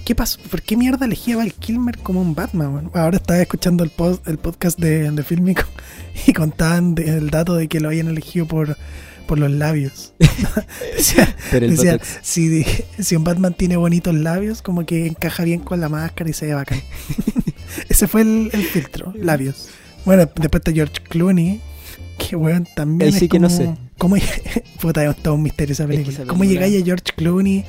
¿Qué 0.04 0.14
pasó? 0.14 0.40
¿Por 0.52 0.62
qué 0.62 0.78
mierda 0.78 1.06
elegía 1.08 1.34
a 1.34 1.38
Val 1.38 1.54
Kilmer 1.54 1.98
como 1.98 2.22
un 2.22 2.36
Batman? 2.36 2.92
Ahora 2.94 3.18
estaba 3.18 3.42
escuchando 3.42 3.84
el, 3.84 3.92
el 4.28 4.38
podcast 4.38 4.78
de, 4.80 5.10
de 5.10 5.24
Filmico 5.24 5.64
y 6.28 6.34
contaban 6.34 6.94
de- 6.94 7.18
el 7.18 7.32
dato 7.32 7.56
de 7.56 7.68
que 7.68 7.80
lo 7.80 7.88
habían 7.88 8.08
elegido 8.08 8.46
por, 8.46 8.78
por 9.26 9.40
los 9.40 9.50
labios. 9.50 10.14
decía, 10.96 11.36
Pero 11.50 11.66
el 11.66 11.72
decía, 11.76 12.00
si 12.22 13.16
un 13.16 13.24
Batman 13.24 13.56
tiene 13.56 13.78
bonitos 13.78 14.14
labios, 14.14 14.62
como 14.62 14.86
que 14.86 15.08
encaja 15.08 15.44
bien 15.44 15.62
con 15.62 15.82
la 15.82 15.90
máscara 15.90 16.30
y 16.30 16.34
se 16.34 16.46
ve 16.48 16.54
bacán. 16.54 16.82
Ese 17.90 18.08
fue 18.08 18.22
el, 18.22 18.52
el 18.54 18.64
filtro, 18.64 19.12
labios. 19.16 19.70
Bueno, 20.06 20.30
después 20.36 20.60
está 20.62 20.72
George 20.72 21.02
Clooney, 21.10 21.62
que 22.28 22.36
weón 22.36 22.68
también 22.76 23.10
Ahí 23.10 23.14
es 23.14 23.20
sí 23.20 23.28
que 23.28 23.40
no 23.40 23.48
como- 23.48 23.58
sé. 23.58 23.76
¿Cómo, 23.98 24.16
puta, 24.82 25.04
es 25.10 25.16
todo 25.18 25.36
un 25.36 25.44
misterio 25.44 25.74
esa 25.74 25.84
Es 25.84 25.90
que 25.90 25.94
película. 25.96 26.14
esa 26.16 26.26
¿Cómo 26.26 26.40
película- 26.42 26.68
llegáis 26.68 26.84
a 26.84 26.86
George 26.86 27.04
Clooney? 27.16 27.66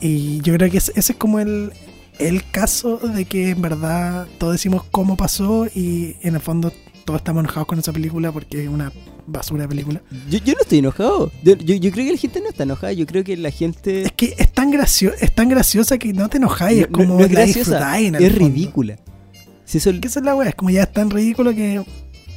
Y 0.00 0.40
yo 0.42 0.54
creo 0.54 0.70
que 0.70 0.78
ese, 0.78 0.92
ese 0.96 1.12
es 1.12 1.18
como 1.18 1.40
el, 1.40 1.72
el 2.18 2.48
caso 2.50 2.98
de 2.98 3.24
que 3.24 3.50
en 3.50 3.62
verdad 3.62 4.26
todos 4.38 4.52
decimos 4.54 4.84
cómo 4.90 5.16
pasó 5.16 5.66
y 5.66 6.16
en 6.22 6.34
el 6.34 6.40
fondo 6.40 6.72
todos 7.04 7.20
estamos 7.20 7.42
enojados 7.44 7.66
con 7.66 7.78
esa 7.78 7.92
película 7.92 8.32
porque 8.32 8.62
es 8.64 8.68
una 8.68 8.92
basura 9.26 9.62
de 9.62 9.68
película. 9.68 10.02
Yo, 10.30 10.38
yo 10.38 10.52
no 10.54 10.60
estoy 10.60 10.78
enojado. 10.78 11.32
Yo, 11.42 11.54
yo- 11.56 11.76
yo 11.76 11.90
creo 11.90 12.06
que 12.06 12.12
la 12.12 12.18
gente 12.18 12.40
no 12.40 12.48
está 12.48 12.62
enojada. 12.64 12.92
Yo 12.92 13.06
creo 13.06 13.24
que 13.24 13.36
la 13.36 13.50
gente... 13.50 14.02
Es 14.02 14.12
que 14.12 14.34
es 14.38 14.52
tan, 14.52 14.70
gracio 14.70 15.12
es 15.20 15.34
tan 15.34 15.48
graciosa 15.48 15.96
que 15.98 16.12
no 16.12 16.28
te 16.28 16.36
enojáis, 16.38 16.82
es 16.82 16.90
no- 16.90 16.98
como 16.98 17.14
no 17.18 17.24
es 17.24 17.32
la 17.32 17.40
graciosa, 17.44 17.98
es 18.00 18.34
ridícula. 18.34 18.98
Si 19.64 19.78
eso, 19.78 19.90
Que 19.98 20.08
esa 20.08 20.20
es 20.20 20.26
la 20.26 20.34
wea, 20.34 20.50
es 20.50 20.54
como 20.54 20.70
ya 20.70 20.82
es 20.82 20.92
tan 20.92 21.08
ridículo 21.10 21.54
que 21.54 21.82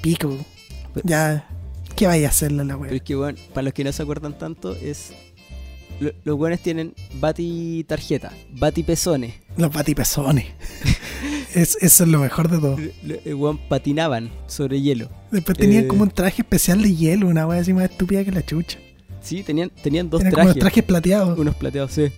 pico. 0.01 0.37
Ya, 1.03 1.47
¿qué 1.95 2.07
vaya 2.07 2.27
a 2.27 2.31
hacerle 2.31 2.61
a 2.61 2.65
la 2.65 2.75
wea? 2.77 2.89
Pero 2.89 2.95
es 2.97 3.01
que, 3.03 3.15
bueno, 3.15 3.37
para 3.53 3.63
los 3.65 3.73
que 3.73 3.83
no 3.83 3.91
se 3.91 4.03
acuerdan 4.03 4.37
tanto, 4.37 4.75
es. 4.75 5.11
lo- 5.99 6.11
los 6.23 6.37
buenos 6.37 6.59
tienen 6.59 6.93
Bati 7.19 7.83
tarjeta, 7.87 8.31
Bati 8.51 8.83
pezones. 8.83 9.33
Los 9.57 9.71
batipezones. 9.73 10.45
es, 11.55 11.77
eso 11.81 12.03
es 12.03 12.09
lo 12.09 12.19
mejor 12.19 12.49
de 12.49 12.57
todo. 12.59 12.77
Eh, 12.79 13.33
weón, 13.33 13.57
patinaban 13.57 14.29
sobre 14.47 14.79
hielo. 14.81 15.09
Después 15.31 15.57
tenían 15.57 15.85
Eh. 15.85 15.87
como 15.87 16.03
un 16.03 16.11
traje 16.11 16.41
especial 16.43 16.81
de 16.83 16.93
hielo, 16.95 17.27
una 17.27 17.47
wea 17.47 17.59
así 17.61 17.73
más 17.73 17.85
estúpida 17.89 18.23
que 18.23 18.31
la 18.31 18.45
chucha. 18.45 18.77
Sí, 19.21 19.41
tenían, 19.43 19.69
tenían 19.81 20.09
dos 20.09 20.21
trajes. 20.21 20.45
los 20.45 20.59
trajes 20.59 20.83
plateados. 20.83 21.37
Unos 21.39 21.55
plateados, 21.55 21.91
sí. 21.91 22.11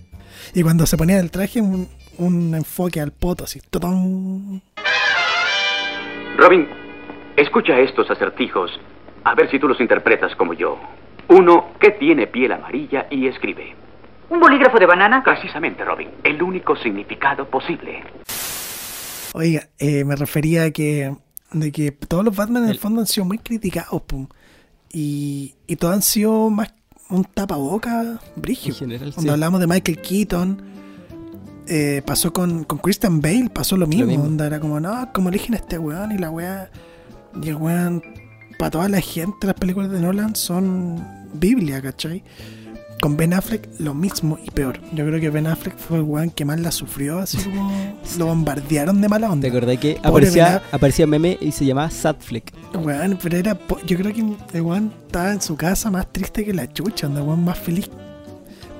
Y 0.54 0.62
cuando 0.62 0.84
se 0.86 0.96
ponía 0.96 1.18
el 1.18 1.30
traje, 1.30 1.60
un, 1.60 1.88
un 2.18 2.54
enfoque 2.54 3.00
al 3.00 3.10
poto, 3.12 3.44
así. 3.44 3.60
totón. 3.70 4.62
Robin, 6.36 6.66
escucha 7.40 7.78
estos 7.78 8.10
acertijos, 8.10 8.70
a 9.24 9.34
ver 9.34 9.50
si 9.50 9.58
tú 9.58 9.68
los 9.68 9.80
interpretas 9.80 10.34
como 10.36 10.54
yo. 10.54 10.78
Uno, 11.28 11.68
¿qué 11.80 11.90
tiene 11.92 12.26
piel 12.26 12.52
amarilla 12.52 13.06
y 13.10 13.26
escribe? 13.26 13.74
¿Un 14.28 14.40
bolígrafo 14.40 14.78
de 14.78 14.86
banana? 14.86 15.22
Precisamente, 15.24 15.84
Robin, 15.84 16.08
el 16.24 16.42
único 16.42 16.76
significado 16.76 17.46
posible. 17.48 18.02
Oiga, 19.32 19.68
eh, 19.78 20.04
me 20.04 20.16
refería 20.16 20.64
a 20.64 20.70
que, 20.70 21.14
de 21.52 21.72
que 21.72 21.92
todos 21.92 22.24
los 22.24 22.34
Batman 22.36 22.64
en 22.64 22.68
el 22.70 22.74
El- 22.76 22.80
fondo 22.80 23.00
han 23.00 23.06
sido 23.06 23.24
muy 23.24 23.38
criticados, 23.38 24.02
pum. 24.02 24.26
Y, 24.92 25.54
y 25.68 25.76
todos 25.76 25.94
han 25.94 26.02
sido 26.02 26.50
más 26.50 26.74
un 27.10 27.24
tapaboca 27.24 28.18
general, 28.44 29.12
Cuando 29.14 29.20
sí. 29.22 29.28
hablamos 29.28 29.60
de 29.60 29.66
Michael 29.68 30.00
Keaton, 30.00 30.62
eh, 31.68 32.02
pasó 32.04 32.32
con, 32.32 32.64
con 32.64 32.78
Christian 32.78 33.20
Bale, 33.20 33.50
pasó 33.52 33.76
lo 33.76 33.86
mismo. 33.86 34.06
mismo. 34.06 34.24
Onda, 34.24 34.46
era 34.46 34.58
como, 34.58 34.80
no, 34.80 35.12
como 35.12 35.28
eligen 35.28 35.54
a 35.54 35.58
este 35.58 35.78
weón 35.78 36.10
y 36.12 36.18
la 36.18 36.30
weá. 36.30 36.70
Y 37.42 37.48
el 37.48 37.56
weón, 37.56 38.02
para 38.58 38.70
toda 38.70 38.88
la 38.88 39.00
gente, 39.00 39.46
las 39.46 39.54
películas 39.54 39.90
de 39.90 40.00
Nolan 40.00 40.34
son 40.36 41.04
Biblia, 41.34 41.80
¿cachai? 41.80 42.22
Con 43.00 43.16
Ben 43.16 43.32
Affleck 43.32 43.66
lo 43.78 43.94
mismo 43.94 44.38
y 44.44 44.50
peor. 44.50 44.78
Yo 44.92 45.06
creo 45.06 45.18
que 45.20 45.30
Ben 45.30 45.46
Affleck 45.46 45.76
fue 45.78 45.96
el 45.98 46.02
weón 46.02 46.28
que 46.30 46.44
más 46.44 46.60
la 46.60 46.70
sufrió, 46.70 47.18
así 47.20 47.38
como 47.44 47.72
lo 48.18 48.26
bombardearon 48.26 49.00
de 49.00 49.08
mala 49.08 49.30
onda. 49.30 49.48
¿Te 49.48 49.56
acordás 49.56 49.78
que 49.78 49.94
Pobre 49.94 50.08
aparecía, 50.08 50.62
aparecía 50.70 51.06
meme 51.06 51.38
y 51.40 51.50
se 51.52 51.64
llamaba 51.64 51.88
Sadfleck? 51.90 52.52
Weón, 52.74 53.18
pero 53.22 53.38
era. 53.38 53.54
po- 53.54 53.80
Yo 53.86 53.96
creo 53.96 54.12
que 54.12 54.22
el 54.58 54.62
weón 54.62 54.92
estaba 55.06 55.32
en 55.32 55.40
su 55.40 55.56
casa 55.56 55.90
más 55.90 56.12
triste 56.12 56.44
que 56.44 56.52
la 56.52 56.70
chucha, 56.70 57.06
anda, 57.06 57.22
weón, 57.22 57.42
más 57.44 57.58
feliz. 57.58 57.88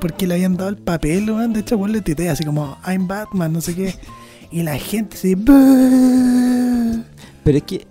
Porque 0.01 0.27
le 0.27 0.35
habían 0.35 0.57
dado 0.57 0.69
el 0.71 0.77
papel, 0.77 1.31
weón. 1.31 1.53
De 1.55 1.61
hecho, 1.61 1.77
weón 1.79 1.93
le 1.93 2.01
tuitea 2.03 2.33
así 2.33 2.45
como, 2.45 2.77
I'm 2.87 3.07
Batman, 3.09 3.53
no 3.55 3.61
sé 3.63 3.75
qué. 3.75 3.95
Y 4.53 4.65
la 4.65 4.77
gente 4.79 5.17
así. 5.17 5.37
Pero 7.45 7.57
es 7.59 7.63
que. 7.63 7.87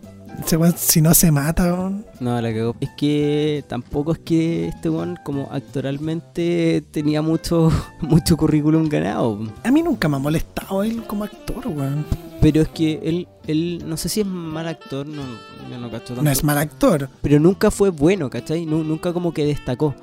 Si 0.77 1.01
no 1.01 1.13
se 1.13 1.31
mata, 1.31 1.73
weón. 1.73 2.05
No, 2.19 2.39
la 2.41 2.53
cagó. 2.53 2.75
Es 2.79 2.89
que 2.97 3.63
tampoco 3.67 4.13
es 4.13 4.19
que 4.19 4.67
este 4.67 4.89
weón, 4.89 5.17
como 5.23 5.49
actoralmente, 5.51 6.83
tenía 6.91 7.21
mucho, 7.21 7.71
mucho 8.01 8.37
currículum 8.37 8.87
ganado. 8.89 9.39
A 9.63 9.71
mí 9.71 9.81
nunca 9.83 10.07
me 10.07 10.15
ha 10.17 10.19
molestado 10.19 10.83
él 10.83 11.03
como 11.03 11.23
actor, 11.23 11.67
weón. 11.67 12.05
Pero 12.41 12.61
es 12.61 12.69
que 12.69 12.99
él, 13.03 13.27
él 13.47 13.83
no 13.85 13.97
sé 13.97 14.07
si 14.07 14.21
es 14.21 14.25
mal 14.25 14.67
actor, 14.67 15.05
no, 15.05 15.21
yo 15.69 15.77
no 15.77 15.91
cacho 15.91 16.07
tanto. 16.07 16.21
No 16.23 16.31
es 16.31 16.43
mal 16.43 16.57
actor, 16.57 17.09
Pero 17.21 17.39
nunca 17.39 17.69
fue 17.69 17.89
bueno, 17.89 18.29
¿cachai? 18.29 18.65
Nu- 18.65 18.83
nunca 18.83 19.11
como 19.11 19.33
que 19.33 19.45
destacó. 19.45 19.93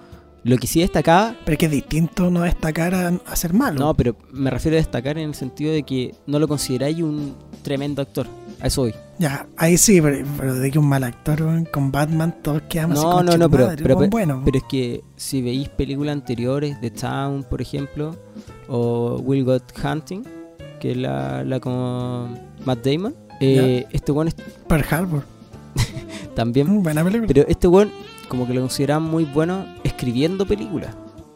Lo 0.45 0.59
que 0.59 0.67
sí 0.69 0.81
destacaba, 0.81 1.35
pero 1.45 1.55
es 1.55 1.59
que 1.59 1.67
es 1.67 1.73
distinto 1.73 2.31
no 2.31 2.43
destacar 2.43 2.95
a, 2.95 3.09
a 3.09 3.37
ser 3.37 3.53
malo. 3.53 3.81
no, 3.81 3.95
pero 3.95 4.17
me 4.33 4.51
refiero 4.51 4.77
a 4.77 4.81
destacar 4.81 5.19
en 5.19 5.31
el 5.31 5.35
sentido 5.35 5.73
de 5.73 5.83
que 5.83 6.15
no 6.27 6.39
lo 6.39 6.47
consideráis 6.47 7.01
un 7.03 7.35
tremendo 7.63 8.01
actor. 8.03 8.27
A 8.61 8.67
eso 8.69 8.83
voy. 8.83 8.95
Ya, 9.19 9.47
ahí 9.57 9.79
sí, 9.79 10.01
pero, 10.03 10.27
pero 10.37 10.55
de 10.55 10.71
que 10.71 10.79
un 10.79 10.89
mal 10.89 11.03
actor 11.05 11.41
con 11.71 11.91
Batman 11.91 12.35
todos 12.43 12.63
quedamos 12.69 13.03
No, 13.03 13.19
así, 13.19 13.27
no, 13.27 13.37
no, 13.39 13.51
pero, 13.51 13.65
"Conchetumadre, 13.67 13.83
pero, 13.83 13.99
pero- 13.99 14.11
bueno. 14.11 14.43
pero 14.45 14.59
es 14.59 14.65
que 14.65 15.05
si 15.17 15.41
veis 15.41 15.69
películas 15.71 16.13
anteriores 16.15 16.79
de 16.83 16.91
Town, 16.91 17.43
por 17.49 17.63
ejemplo, 17.63 18.15
o 18.69 19.19
Will 19.25 19.45
Got 19.45 19.73
Hunting, 19.83 20.23
que 20.81 20.91
es 20.91 20.97
la, 20.99 21.43
la 21.45 21.61
con 21.61 22.39
Matt 22.67 22.85
Damon, 22.85 23.15
eh, 23.41 23.87
este 23.91 24.13
weón 24.13 24.29
es 24.29 24.35
Pearl 24.69 24.85
Harbor, 24.91 25.23
también. 26.35 26.71
Mm, 26.71 26.83
buena 26.83 27.03
película. 27.03 27.27
Pero 27.29 27.47
este 27.49 27.69
weón, 27.69 27.91
como 28.29 28.47
que 28.47 28.53
lo 28.55 28.61
consideran 28.61 29.03
muy 29.03 29.25
bueno 29.25 29.65
escribiendo 29.85 30.47
películas. 30.47 30.95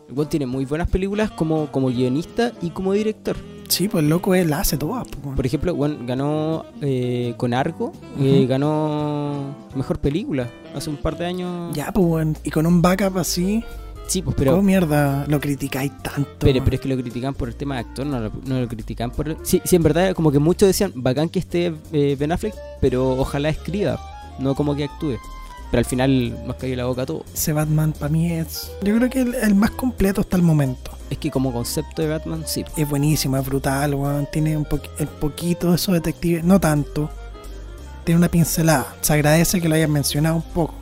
El 0.08 0.14
weón 0.14 0.28
tiene 0.28 0.44
muy 0.46 0.66
buenas 0.66 0.90
películas 0.90 1.30
como, 1.30 1.70
como 1.72 1.88
guionista 1.88 2.52
y 2.60 2.70
como 2.70 2.92
director. 2.92 3.36
Sí, 3.70 3.88
pues 3.88 4.04
loco, 4.04 4.34
él 4.34 4.52
hace 4.52 4.76
todo. 4.76 5.02
pues. 5.22 5.36
Por 5.36 5.46
ejemplo, 5.46 5.72
weón 5.74 6.04
ganó 6.06 6.64
eh, 6.82 7.34
con 7.36 7.54
Argo, 7.54 7.92
eh, 8.18 8.40
Ujú. 8.40 8.48
ganó 8.48 9.54
mejor 9.74 9.98
película 10.00 10.48
hace 10.74 10.90
un 10.90 10.96
par 10.96 11.16
de 11.16 11.26
años. 11.26 11.74
Ya, 11.74 11.92
pues, 11.92 12.04
weón, 12.06 12.36
y 12.44 12.50
con 12.50 12.66
un 12.66 12.82
backup 12.82 13.16
así, 13.18 13.64
Sí, 14.08 14.22
pues, 14.22 14.34
pero 14.36 14.52
pero. 14.52 14.62
mierda 14.62 15.24
lo 15.28 15.38
criticáis 15.38 15.92
tanto? 16.02 16.28
Pero, 16.40 16.64
pero 16.64 16.74
es 16.74 16.80
que 16.80 16.88
lo 16.88 16.96
critican 16.96 17.32
por 17.32 17.46
el 17.48 17.54
tema 17.54 17.76
de 17.76 17.82
actor, 17.82 18.04
no 18.06 18.18
lo, 18.18 18.32
no 18.44 18.60
lo 18.60 18.66
critican 18.66 19.12
por... 19.12 19.36
Sí, 19.44 19.62
sí, 19.64 19.76
en 19.76 19.84
verdad, 19.84 20.14
como 20.14 20.32
que 20.32 20.40
muchos 20.40 20.66
decían, 20.66 20.90
bacán 20.96 21.28
que 21.28 21.38
esté 21.38 21.72
eh, 21.92 22.16
Ben 22.18 22.32
Affleck, 22.32 22.54
pero 22.80 23.10
ojalá 23.10 23.50
escriba, 23.50 24.00
no 24.40 24.56
como 24.56 24.74
que 24.74 24.82
actúe. 24.84 25.14
Pero 25.70 25.78
al 25.78 25.84
final 25.84 26.44
nos 26.44 26.56
cayó 26.56 26.74
la 26.74 26.86
boca 26.86 27.06
todo. 27.06 27.24
Ese 27.32 27.52
Batman 27.52 27.92
para 27.92 28.10
mí 28.10 28.32
es, 28.32 28.72
yo 28.82 28.96
creo 28.96 29.08
que 29.08 29.20
el, 29.20 29.34
el 29.36 29.54
más 29.54 29.70
completo 29.70 30.22
hasta 30.22 30.36
el 30.36 30.42
momento. 30.42 30.90
Es 31.10 31.18
que 31.18 31.30
como 31.30 31.52
concepto 31.52 32.02
de 32.02 32.08
Batman, 32.08 32.44
sí. 32.46 32.64
Es 32.76 32.88
buenísimo, 32.88 33.36
es 33.36 33.44
brutal, 33.44 33.94
weón. 33.94 34.28
Tiene 34.30 34.56
un 34.56 34.64
poqu- 34.64 34.88
el 34.98 35.08
poquito 35.08 35.70
de 35.70 35.74
esos 35.76 35.92
detectives, 35.92 36.44
no 36.44 36.60
tanto. 36.60 37.10
Tiene 38.04 38.18
una 38.18 38.28
pincelada. 38.28 38.94
Se 39.00 39.12
agradece 39.12 39.60
que 39.60 39.68
lo 39.68 39.74
hayan 39.74 39.90
mencionado 39.90 40.36
un 40.36 40.42
poco. 40.42 40.74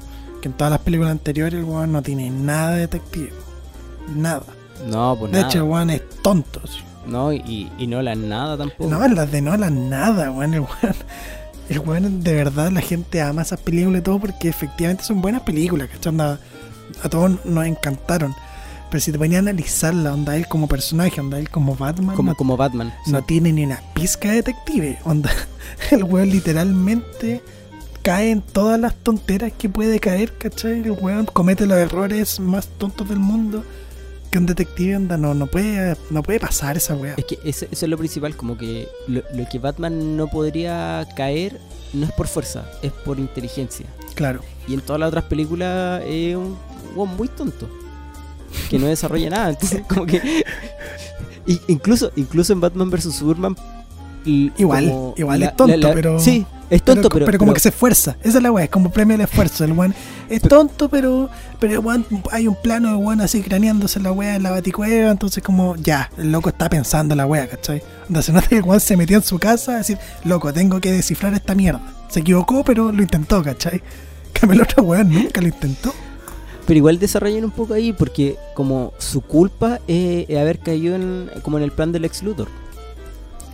Que 0.42 0.48
en 0.48 0.54
todas 0.54 0.70
las 0.70 0.80
películas 0.80 1.12
anteriores 1.12 1.58
el 1.58 1.64
weón 1.64 1.92
no 1.92 2.02
tiene 2.02 2.30
nada 2.30 2.72
de 2.72 2.80
detective. 2.80 3.32
Nada. 4.14 4.42
No, 4.86 5.16
pues 5.18 5.32
De 5.32 5.38
nada. 5.38 5.48
hecho, 5.50 5.58
el 5.58 5.64
weón 5.64 5.90
es 5.90 6.02
tonto. 6.22 6.60
sí. 6.66 6.80
No, 7.06 7.32
y, 7.32 7.72
y 7.78 7.86
no 7.86 8.02
la 8.02 8.14
nada 8.14 8.58
tampoco. 8.58 8.90
No, 8.90 9.08
las 9.08 9.32
de 9.32 9.40
Nolan 9.40 9.88
nada, 9.88 10.30
weón. 10.30 10.52
El 10.54 10.60
weón, 10.60 10.94
el 11.70 11.78
weón, 11.80 12.22
de 12.22 12.34
verdad, 12.34 12.70
la 12.70 12.82
gente 12.82 13.22
ama 13.22 13.40
esas 13.42 13.60
películas 13.60 14.00
y 14.00 14.04
todo 14.04 14.18
porque 14.20 14.48
efectivamente 14.50 15.04
son 15.04 15.22
buenas 15.22 15.40
películas, 15.40 15.88
¿cachai? 15.88 16.14
A 17.02 17.08
todos 17.08 17.44
nos 17.46 17.64
encantaron. 17.66 18.34
Pero 18.90 19.00
si 19.02 19.12
te 19.12 19.18
ponías 19.18 19.36
a 19.38 19.40
analizarla, 19.40 20.14
onda 20.14 20.36
él 20.36 20.46
como 20.48 20.66
personaje, 20.66 21.20
onda 21.20 21.38
él 21.38 21.50
como 21.50 21.76
Batman, 21.76 22.16
como, 22.16 22.30
no, 22.32 22.36
como 22.36 22.56
Batman. 22.56 22.92
sí. 23.04 23.12
no 23.12 23.22
tiene 23.22 23.52
ni 23.52 23.64
una 23.64 23.80
pizca 23.94 24.28
de 24.30 24.36
detective. 24.36 24.98
Onda, 25.04 25.30
el 25.90 26.04
weón 26.04 26.30
literalmente 26.30 27.42
cae 28.02 28.30
en 28.30 28.40
todas 28.40 28.80
las 28.80 28.94
tonteras 28.94 29.52
que 29.52 29.68
puede 29.68 30.00
caer, 30.00 30.32
¿cachai? 30.38 30.80
El 30.82 30.92
weón 30.92 31.26
comete 31.26 31.66
los 31.66 31.76
errores 31.76 32.40
más 32.40 32.66
tontos 32.68 33.08
del 33.08 33.18
mundo. 33.18 33.62
Que 34.30 34.38
un 34.38 34.44
detective, 34.46 34.96
onda, 34.96 35.16
no, 35.16 35.32
no 35.34 35.46
puede, 35.46 35.96
no 36.10 36.22
puede 36.22 36.38
pasar 36.40 36.76
esa 36.76 36.94
weá. 36.94 37.14
Es 37.16 37.24
que 37.24 37.38
ese- 37.44 37.68
eso 37.70 37.86
es 37.86 37.88
lo 37.90 37.96
principal, 37.96 38.36
como 38.36 38.58
que 38.58 38.86
lo, 39.06 39.22
lo 39.34 39.48
que 39.50 39.58
Batman 39.58 40.16
no 40.18 40.28
podría 40.28 41.06
caer 41.16 41.58
no 41.94 42.04
es 42.06 42.12
por 42.12 42.26
fuerza, 42.28 42.64
es 42.82 42.92
por 42.92 43.18
inteligencia. 43.18 43.86
Claro. 44.14 44.40
Y 44.66 44.74
en 44.74 44.80
todas 44.82 45.00
las 45.00 45.08
otras 45.08 45.24
películas 45.24 46.02
es 46.06 46.36
un 46.36 46.58
weón 46.94 47.16
muy 47.16 47.28
tonto. 47.28 47.68
Que 48.70 48.78
no 48.78 48.86
desarrolla 48.86 49.30
nada. 49.30 49.50
Entonces, 49.50 49.82
como 49.88 50.06
que. 50.06 50.44
incluso, 51.68 52.10
incluso 52.16 52.52
en 52.52 52.60
Batman 52.60 52.90
vs 52.90 53.14
Superman. 53.14 53.56
Igual, 54.24 55.14
igual 55.16 55.42
es 55.42 55.56
tonto, 55.56 55.90
pero- 55.94 56.18
Sí, 56.20 56.44
es 56.68 56.82
tonto, 56.82 57.08
pero. 57.08 57.24
pero, 57.24 57.38
como 57.38 57.54
que 57.54 57.60
se 57.60 57.70
esfuerza. 57.70 58.16
Esa 58.22 58.38
es 58.38 58.42
la 58.42 58.52
weá, 58.52 58.64
es 58.64 58.70
como 58.70 58.90
premio 58.90 59.14
al 59.14 59.22
esfuerzo. 59.22 59.64
El 59.64 59.72
weón 59.72 59.94
es 60.28 60.42
tonto, 60.42 60.90
pero, 60.90 61.30
pero 61.58 61.80
weón, 61.80 62.04
hay 62.30 62.46
un 62.46 62.56
plano 62.56 62.90
de 62.90 62.96
weón 62.96 63.22
así 63.22 63.40
craneándose 63.40 64.00
la 64.00 64.12
weá 64.12 64.36
en 64.36 64.42
la 64.42 64.50
baticueva. 64.50 65.10
Entonces, 65.10 65.42
como 65.42 65.76
ya, 65.76 66.10
el 66.18 66.30
loco 66.30 66.50
está 66.50 66.68
pensando 66.68 67.14
la 67.14 67.24
weá, 67.26 67.48
¿cachai? 67.48 67.82
Donde 68.08 68.22
se 68.22 68.32
nota 68.32 68.48
que 68.48 68.56
el 68.56 68.64
weón 68.64 68.80
se 68.80 68.96
metió 68.98 69.16
en 69.16 69.22
su 69.22 69.38
casa 69.38 69.74
a 69.74 69.78
decir, 69.78 69.96
loco, 70.24 70.52
tengo 70.52 70.78
que 70.80 70.92
descifrar 70.92 71.32
esta 71.32 71.54
mierda. 71.54 71.80
Se 72.10 72.20
equivocó, 72.20 72.64
pero 72.64 72.92
lo 72.92 73.00
intentó, 73.02 73.42
¿cachai? 73.42 73.82
Que 74.34 74.44
el 74.44 74.60
otro 74.60 74.82
weón 74.82 75.08
nunca 75.10 75.40
lo 75.40 75.46
intentó. 75.48 75.94
Pero 76.68 76.76
igual 76.76 76.98
desarrollan 76.98 77.46
un 77.46 77.50
poco 77.50 77.72
ahí 77.72 77.94
porque, 77.94 78.36
como 78.54 78.92
su 78.98 79.22
culpa 79.22 79.80
es, 79.88 80.28
es 80.28 80.36
haber 80.36 80.58
caído 80.58 80.96
en, 80.96 81.30
como 81.42 81.56
en 81.56 81.64
el 81.64 81.72
plan 81.72 81.92
del 81.92 82.04
ex 82.04 82.22
Luthor. 82.22 82.48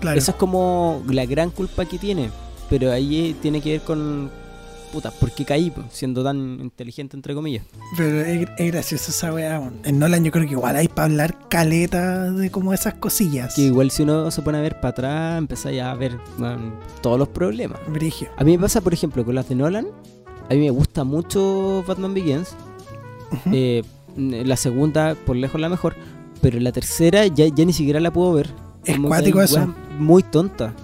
Claro. 0.00 0.18
Esa 0.18 0.32
es 0.32 0.36
como 0.36 1.00
la 1.08 1.24
gran 1.24 1.50
culpa 1.50 1.84
que 1.84 1.96
tiene. 1.96 2.30
Pero 2.68 2.90
ahí 2.90 3.30
eh, 3.30 3.36
tiene 3.40 3.60
que 3.60 3.70
ver 3.70 3.80
con. 3.82 4.32
Puta, 4.92 5.12
¿por 5.12 5.30
qué 5.30 5.44
caí? 5.44 5.72
Siendo 5.92 6.24
tan 6.24 6.58
inteligente, 6.60 7.16
entre 7.16 7.34
comillas. 7.34 7.64
Pero 7.96 8.20
es, 8.20 8.48
es 8.58 8.72
gracioso 8.72 9.12
esa 9.12 9.32
weá. 9.32 9.62
En 9.84 10.00
Nolan 10.00 10.24
yo 10.24 10.32
creo 10.32 10.46
que 10.46 10.52
igual 10.54 10.74
hay 10.74 10.88
para 10.88 11.04
hablar 11.04 11.48
caleta 11.48 12.32
de 12.32 12.50
como 12.50 12.74
esas 12.74 12.94
cosillas. 12.94 13.54
Que 13.54 13.62
igual 13.62 13.92
si 13.92 14.02
uno 14.02 14.32
se 14.32 14.42
pone 14.42 14.58
a 14.58 14.60
ver 14.60 14.80
para 14.80 14.88
atrás, 14.88 15.38
empieza 15.38 15.70
ya 15.70 15.92
a 15.92 15.94
ver 15.94 16.18
todos 17.00 17.16
los 17.16 17.28
problemas. 17.28 17.78
Brigio. 17.86 18.28
A 18.36 18.42
mí 18.42 18.56
me 18.56 18.62
pasa, 18.62 18.80
por 18.80 18.92
ejemplo, 18.92 19.24
con 19.24 19.36
las 19.36 19.48
de 19.48 19.54
Nolan. 19.54 19.86
A 20.50 20.54
mí 20.54 20.58
me 20.58 20.70
gusta 20.70 21.04
mucho 21.04 21.84
Batman 21.86 22.12
Begins. 22.12 22.56
Eh, 23.52 23.82
la 24.16 24.56
segunda, 24.56 25.14
por 25.26 25.36
lejos, 25.36 25.60
la 25.60 25.68
mejor. 25.68 25.96
Pero 26.40 26.60
la 26.60 26.72
tercera 26.72 27.26
ya, 27.26 27.46
ya 27.48 27.64
ni 27.64 27.72
siquiera 27.72 28.00
la 28.00 28.12
puedo 28.12 28.32
ver. 28.32 28.50
Es 28.84 28.96
Como 28.96 29.08
cuático 29.08 29.40
eso. 29.42 29.56
weas 29.56 29.68
Muy 29.98 30.22
tonta. 30.22 30.74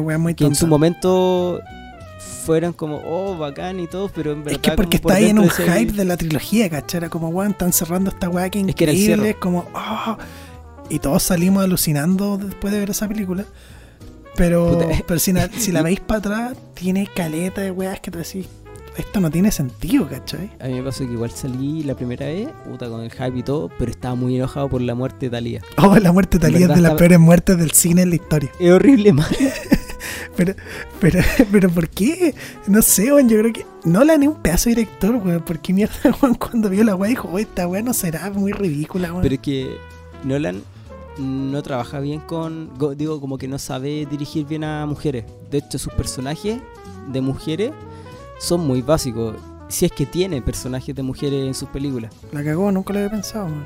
Weá 0.00 0.18
muy 0.18 0.34
Que 0.34 0.44
en 0.44 0.50
tonta. 0.50 0.60
su 0.60 0.66
momento 0.66 1.60
fueran 2.44 2.72
como, 2.72 3.00
oh, 3.06 3.36
bacán 3.38 3.80
y 3.80 3.86
todo, 3.86 4.10
pero 4.14 4.32
en 4.32 4.44
verdad. 4.44 4.52
Es 4.52 4.58
que 4.58 4.76
porque 4.76 4.98
por 4.98 5.12
está 5.12 5.18
ahí 5.24 5.30
en 5.30 5.38
un 5.38 5.48
hype 5.48 5.92
de 5.92 6.04
la 6.04 6.16
trilogía, 6.16 6.68
¿cachai? 6.68 7.08
Como, 7.08 7.28
weón, 7.28 7.52
están 7.52 7.72
cerrando 7.72 8.10
esta 8.10 8.28
weá 8.28 8.50
que 8.50 8.60
Es 8.60 8.74
que 8.74 8.84
era 8.84 8.92
el 8.92 8.98
increíble. 8.98 9.30
Es 9.30 9.36
como, 9.36 9.66
ah. 9.74 10.18
Y 10.90 10.98
todos 10.98 11.22
salimos 11.22 11.64
alucinando 11.64 12.36
después 12.36 12.72
de 12.72 12.80
ver 12.80 12.90
esa 12.90 13.08
película. 13.08 13.44
Pero, 14.36 14.78
Puta. 14.78 15.02
pero 15.06 15.20
si, 15.20 15.32
la, 15.32 15.48
si 15.48 15.72
la 15.72 15.80
veis 15.82 16.00
para 16.00 16.18
atrás, 16.18 16.56
tiene 16.74 17.06
caleta 17.06 17.60
de 17.60 17.70
weas 17.70 18.00
que 18.00 18.10
te 18.10 18.18
decís, 18.18 18.46
esto 18.96 19.20
no 19.20 19.30
tiene 19.30 19.50
sentido, 19.50 20.08
¿cachai? 20.08 20.50
A 20.60 20.66
mí 20.68 20.74
me 20.74 20.82
pasó 20.82 21.06
que 21.06 21.12
igual 21.12 21.30
salí 21.30 21.82
la 21.82 21.94
primera 21.94 22.26
vez, 22.26 22.48
puta, 22.68 22.88
con 22.88 23.02
el 23.02 23.10
hype 23.10 23.38
y 23.38 23.42
todo, 23.42 23.70
pero 23.78 23.90
estaba 23.90 24.14
muy 24.14 24.36
enojado 24.36 24.68
por 24.68 24.80
la 24.80 24.94
muerte 24.94 25.26
de 25.26 25.30
Talía. 25.30 25.60
Oh, 25.78 25.96
la 25.96 26.12
muerte 26.12 26.38
de 26.38 26.42
Talía 26.50 26.66
es 26.66 26.74
de 26.74 26.80
las 26.80 26.94
peores 26.94 27.18
muertes 27.18 27.58
del 27.58 27.70
cine 27.72 28.02
en 28.02 28.10
la 28.10 28.14
historia. 28.16 28.50
Es 28.58 28.70
horrible, 28.70 29.12
man. 29.12 29.26
Pero, 30.36 30.54
pero, 31.00 31.20
pero, 31.52 31.70
¿por 31.70 31.88
qué? 31.88 32.34
No 32.66 32.82
sé, 32.82 33.12
weón, 33.12 33.28
yo 33.28 33.38
creo 33.38 33.52
que 33.52 33.64
no 33.84 34.02
la 34.02 34.16
ni 34.18 34.26
un 34.26 34.34
pedazo 34.34 34.68
de 34.68 34.74
director, 34.76 35.14
weón. 35.14 35.42
¿Por 35.42 35.60
qué 35.60 35.72
mierda, 35.72 35.94
weón, 36.22 36.34
cuando 36.34 36.68
vio 36.68 36.82
la 36.82 36.96
weá 36.96 37.08
dijo, 37.08 37.28
"Oh, 37.32 37.38
esta 37.38 37.68
weá 37.68 37.82
no 37.82 37.94
será 37.94 38.28
muy 38.30 38.50
ridícula, 38.52 39.10
weón? 39.12 39.22
Pero 39.22 39.34
es 39.36 39.40
que 39.40 39.76
Nolan 40.24 40.60
no 41.18 41.62
trabaja 41.62 42.00
bien 42.00 42.18
con. 42.20 42.70
go- 42.76 42.96
Digo, 42.96 43.20
como 43.20 43.38
que 43.38 43.46
no 43.46 43.60
sabe 43.60 44.06
dirigir 44.10 44.44
bien 44.46 44.64
a 44.64 44.84
mujeres. 44.86 45.24
De 45.52 45.58
hecho, 45.58 45.78
sus 45.78 45.92
personajes 45.92 46.58
de 47.12 47.20
mujeres 47.20 47.70
son 48.44 48.66
muy 48.66 48.82
básicos. 48.82 49.36
Si 49.68 49.84
es 49.86 49.92
que 49.92 50.06
tiene 50.06 50.40
personajes 50.42 50.94
de 50.94 51.02
mujeres 51.02 51.46
en 51.46 51.54
sus 51.54 51.68
películas. 51.70 52.12
La 52.32 52.44
cagó, 52.44 52.70
nunca 52.70 52.92
lo 52.92 52.98
había 53.00 53.10
pensado. 53.10 53.48
man. 53.48 53.64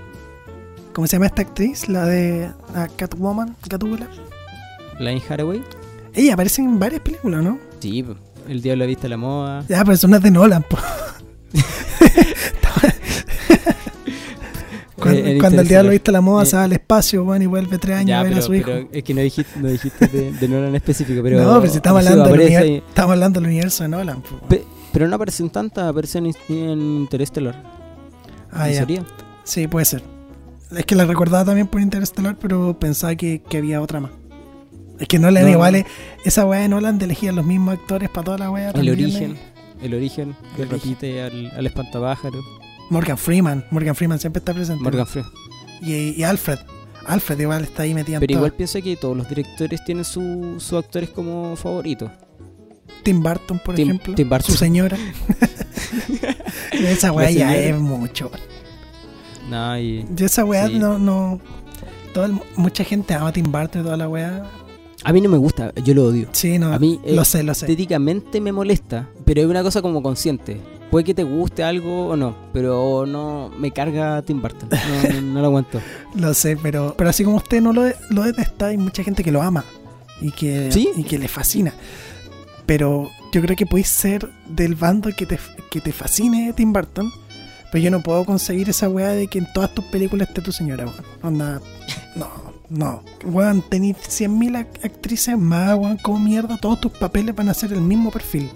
¿Cómo 0.93 1.07
se 1.07 1.17
llama 1.17 1.27
esta 1.27 1.43
actriz? 1.43 1.89
La 1.89 2.07
de 2.07 2.51
la 2.75 2.89
Catwoman, 2.89 3.57
Catwoman. 3.69 4.09
Line 5.01 5.23
Haraway, 5.29 5.63
Ella 6.15 6.35
aparece 6.35 6.61
en 6.63 6.79
varias 6.79 7.03
películas, 7.03 7.43
¿no? 7.45 7.59
sí. 7.81 8.05
El 8.49 8.63
Diablo 8.63 8.85
ha 8.85 8.87
visto 8.87 9.07
la 9.09 9.17
moda. 9.19 9.63
Ya, 9.69 9.81
pero 9.85 9.93
es 9.93 10.01
de 10.23 10.31
Nolan, 10.31 10.63
po. 10.63 10.79
Cuando, 14.97 15.21
Eh, 15.21 15.39
cuando 15.39 15.63
el 15.63 15.69
diablo 15.69 15.91
viste 15.93 16.11
la 16.11 16.21
moda 16.21 16.43
Eh, 16.45 16.47
se 16.47 16.57
va 16.57 16.65
al 16.65 16.73
espacio, 16.73 17.23
weón, 17.25 17.43
y 17.43 17.47
vuelve 17.47 17.79
tres 17.79 17.97
años 17.97 18.09
Ya, 18.09 18.21
a 18.21 18.23
ver 18.25 18.33
pero, 18.33 18.43
a 18.43 18.47
su 18.47 18.55
hijo. 18.55 18.67
pero 18.73 18.89
es 18.91 19.05
que 19.05 19.15
no 19.15 19.21
dijiste, 19.21 19.61
no 19.61 19.69
dijiste 19.69 20.07
de, 20.09 20.33
de 20.33 20.49
Nolan 20.49 20.71
en 20.71 20.75
específico. 20.77 21.21
Pero, 21.23 21.41
no, 21.43 21.61
pero 21.61 21.71
si 21.71 21.77
estamos 21.77 21.99
hablando, 21.99 22.25
del 22.25 22.33
aparece 22.35 22.55
univer- 22.59 22.63
ahí. 22.65 22.83
estamos 22.89 23.13
hablando 23.13 23.41
del 23.41 23.49
universo 23.49 23.83
de 23.85 23.89
Nolan. 23.91 24.23
Pe- 24.49 24.65
pero 24.99 25.09
no 25.09 25.15
aparecen 25.17 25.49
tantas, 25.49 25.85
aparecen 25.89 26.27
en, 26.27 26.35
en 26.49 26.81
Interstellar. 26.81 27.63
Ah, 28.51 28.67
¿En 28.69 28.75
ya. 28.75 28.81
serio? 28.81 29.05
Sí, 29.45 29.69
puede 29.69 29.85
ser. 29.87 30.03
Es 30.77 30.85
que 30.85 30.97
la 30.97 31.05
recordaba 31.05 31.45
también 31.45 31.69
por 31.69 31.81
Interestelar, 31.81 32.37
pero 32.37 32.77
pensaba 32.79 33.15
que, 33.15 33.41
que 33.49 33.59
había 33.59 33.81
otra 33.81 34.01
más. 34.01 34.11
Es 34.99 35.07
que 35.07 35.19
No, 35.21 35.31
igual 35.31 35.73
no. 35.75 35.79
es- 35.79 35.87
esa 36.25 36.45
weá 36.45 36.61
de 36.61 36.69
Nolan 36.69 36.99
de 36.99 37.05
elegir 37.05 37.31
a 37.31 37.33
los 37.33 37.45
mismos 37.47 37.75
actores 37.75 38.11
para 38.11 38.25
toda 38.25 38.39
la 38.39 38.51
weá. 38.51 38.69
El 38.69 38.75
también 38.75 38.95
origen. 38.95 39.39
El 39.81 39.95
origen 39.95 40.37
que 40.57 40.63
El 40.63 40.69
origen. 40.69 40.71
repite 40.91 41.23
al, 41.23 41.53
al 41.57 41.67
espantapájaro. 41.67 42.41
Morgan 42.91 43.17
Freeman. 43.17 43.65
Morgan 43.71 43.95
Freeman 43.95 44.19
siempre 44.19 44.39
está 44.41 44.53
presente. 44.53 44.83
Morgan 44.83 45.07
Freeman. 45.07 45.31
Y, 45.81 46.21
y 46.21 46.23
Alfred. 46.25 46.59
Alfred 47.07 47.39
igual 47.39 47.63
está 47.63 47.85
ahí 47.85 47.95
metido 47.95 48.17
en 48.17 48.21
Pero 48.21 48.33
todo. 48.33 48.39
igual 48.41 48.53
piensa 48.55 48.81
que 48.81 48.97
todos 48.97 49.17
los 49.17 49.29
directores 49.29 49.85
tienen 49.85 50.05
su- 50.05 50.57
sus 50.59 50.73
actores 50.85 51.11
como 51.11 51.55
favoritos. 51.57 52.11
Tim 53.03 53.23
Burton, 53.23 53.59
por 53.65 53.75
Tim- 53.75 53.89
ejemplo. 53.89 54.15
Tim 54.15 54.29
Burton. 54.29 54.51
Su 54.53 54.59
señora. 54.59 54.97
esa 56.73 57.13
weá 57.13 57.31
ya 57.31 57.57
es 57.57 57.77
mucho. 57.79 58.31
No, 59.49 59.79
y 59.79 60.05
Yo 60.15 60.27
esa 60.27 60.45
weá 60.45 60.67
Sí. 60.69 60.79
no, 60.79 60.99
no. 60.99 61.41
todo 62.13 62.27
el- 62.27 62.39
mucha 62.57 62.85
gente 62.85 63.15
ama 63.15 63.29
a 63.29 63.33
Tim 63.33 63.51
Burton 63.51 63.81
y 63.83 63.85
toda 63.85 63.97
la 63.97 64.09
weá. 64.09 64.45
a 65.05 65.13
mí 65.13 65.21
no 65.21 65.29
me 65.29 65.39
gusta, 65.39 65.73
yo 65.85 65.95
lo 65.95 66.07
odio. 66.07 66.29
Sí, 66.33 66.59
no. 66.59 66.73
A 66.73 66.79
mí, 66.79 67.01
eh, 67.05 67.15
lo 67.15 67.25
sé, 67.25 67.43
lo 67.43 67.55
sé. 67.55 67.67
Estéticamente 67.67 68.41
me 68.41 68.51
molesta, 68.53 69.09
pero 69.25 69.41
es 69.41 69.47
una 69.47 69.63
cosa 69.63 69.81
como 69.81 70.03
consciente. 70.03 70.61
Puede 70.91 71.05
que 71.05 71.15
te 71.15 71.23
guste 71.23 71.63
algo 71.63 72.09
o 72.09 72.17
no, 72.17 72.35
pero 72.53 73.05
no 73.07 73.51
me 73.59 73.71
carga 73.71 74.21
Tim 74.23 74.41
Burton. 74.43 74.69
No, 74.71 75.09
no- 75.15 75.21
no 75.21 75.41
lo 75.41 75.47
aguanto. 75.47 75.81
Lo 76.15 76.35
sé, 76.35 76.57
pero, 76.63 76.95
pero 76.97 77.11
así 77.11 77.25
como 77.25 77.37
usted 77.37 77.61
no 77.61 77.73
lo, 77.73 77.85
lo 78.11 78.23
detesta, 78.23 78.67
hay 78.69 78.79
mucha 78.79 79.03
gente 79.05 79.23
que 79.23 79.31
lo 79.31 79.41
ama 79.43 79.65
y 80.21 80.33
que, 80.33 80.73
¿Sí? 80.73 80.89
y 80.97 81.05
que 81.05 81.19
le 81.19 81.29
fascina. 81.29 81.73
Pero 82.69 83.11
yo 83.33 83.41
creo 83.41 83.57
que 83.57 83.65
podéis 83.67 83.89
ser 83.89 84.31
del 84.47 84.75
bando 84.75 85.09
que 85.17 85.25
te, 85.27 85.39
que 85.71 85.81
te 85.81 85.91
fascine 85.91 86.53
Tim 86.53 86.71
Burton, 86.73 87.11
pero 87.73 87.83
yo 87.83 87.91
no 87.91 88.03
puedo 88.03 88.25
conseguir 88.27 88.69
esa 88.69 88.89
weá 88.91 89.09
de 89.09 89.27
que 89.27 89.39
en 89.39 89.51
todas 89.55 89.75
tus 89.75 89.87
películas 89.87 90.29
esté 90.29 90.43
tu 90.43 90.53
señora, 90.53 90.85
weón. 90.85 91.05
Onda, 91.23 91.61
no, 92.15 92.29
no. 92.69 93.03
Weón, 93.25 93.63
tenéis 93.63 93.97
100.000 93.97 94.53
ac- 94.67 94.85
actrices 94.85 95.39
más, 95.39 95.77
weón, 95.79 95.97
como 95.97 96.19
mierda, 96.21 96.59
todos 96.59 96.79
tus 96.81 96.93
papeles 96.93 97.35
van 97.35 97.49
a 97.49 97.55
ser 97.55 97.73
el 97.73 97.81
mismo 97.81 98.11
perfil. 98.11 98.51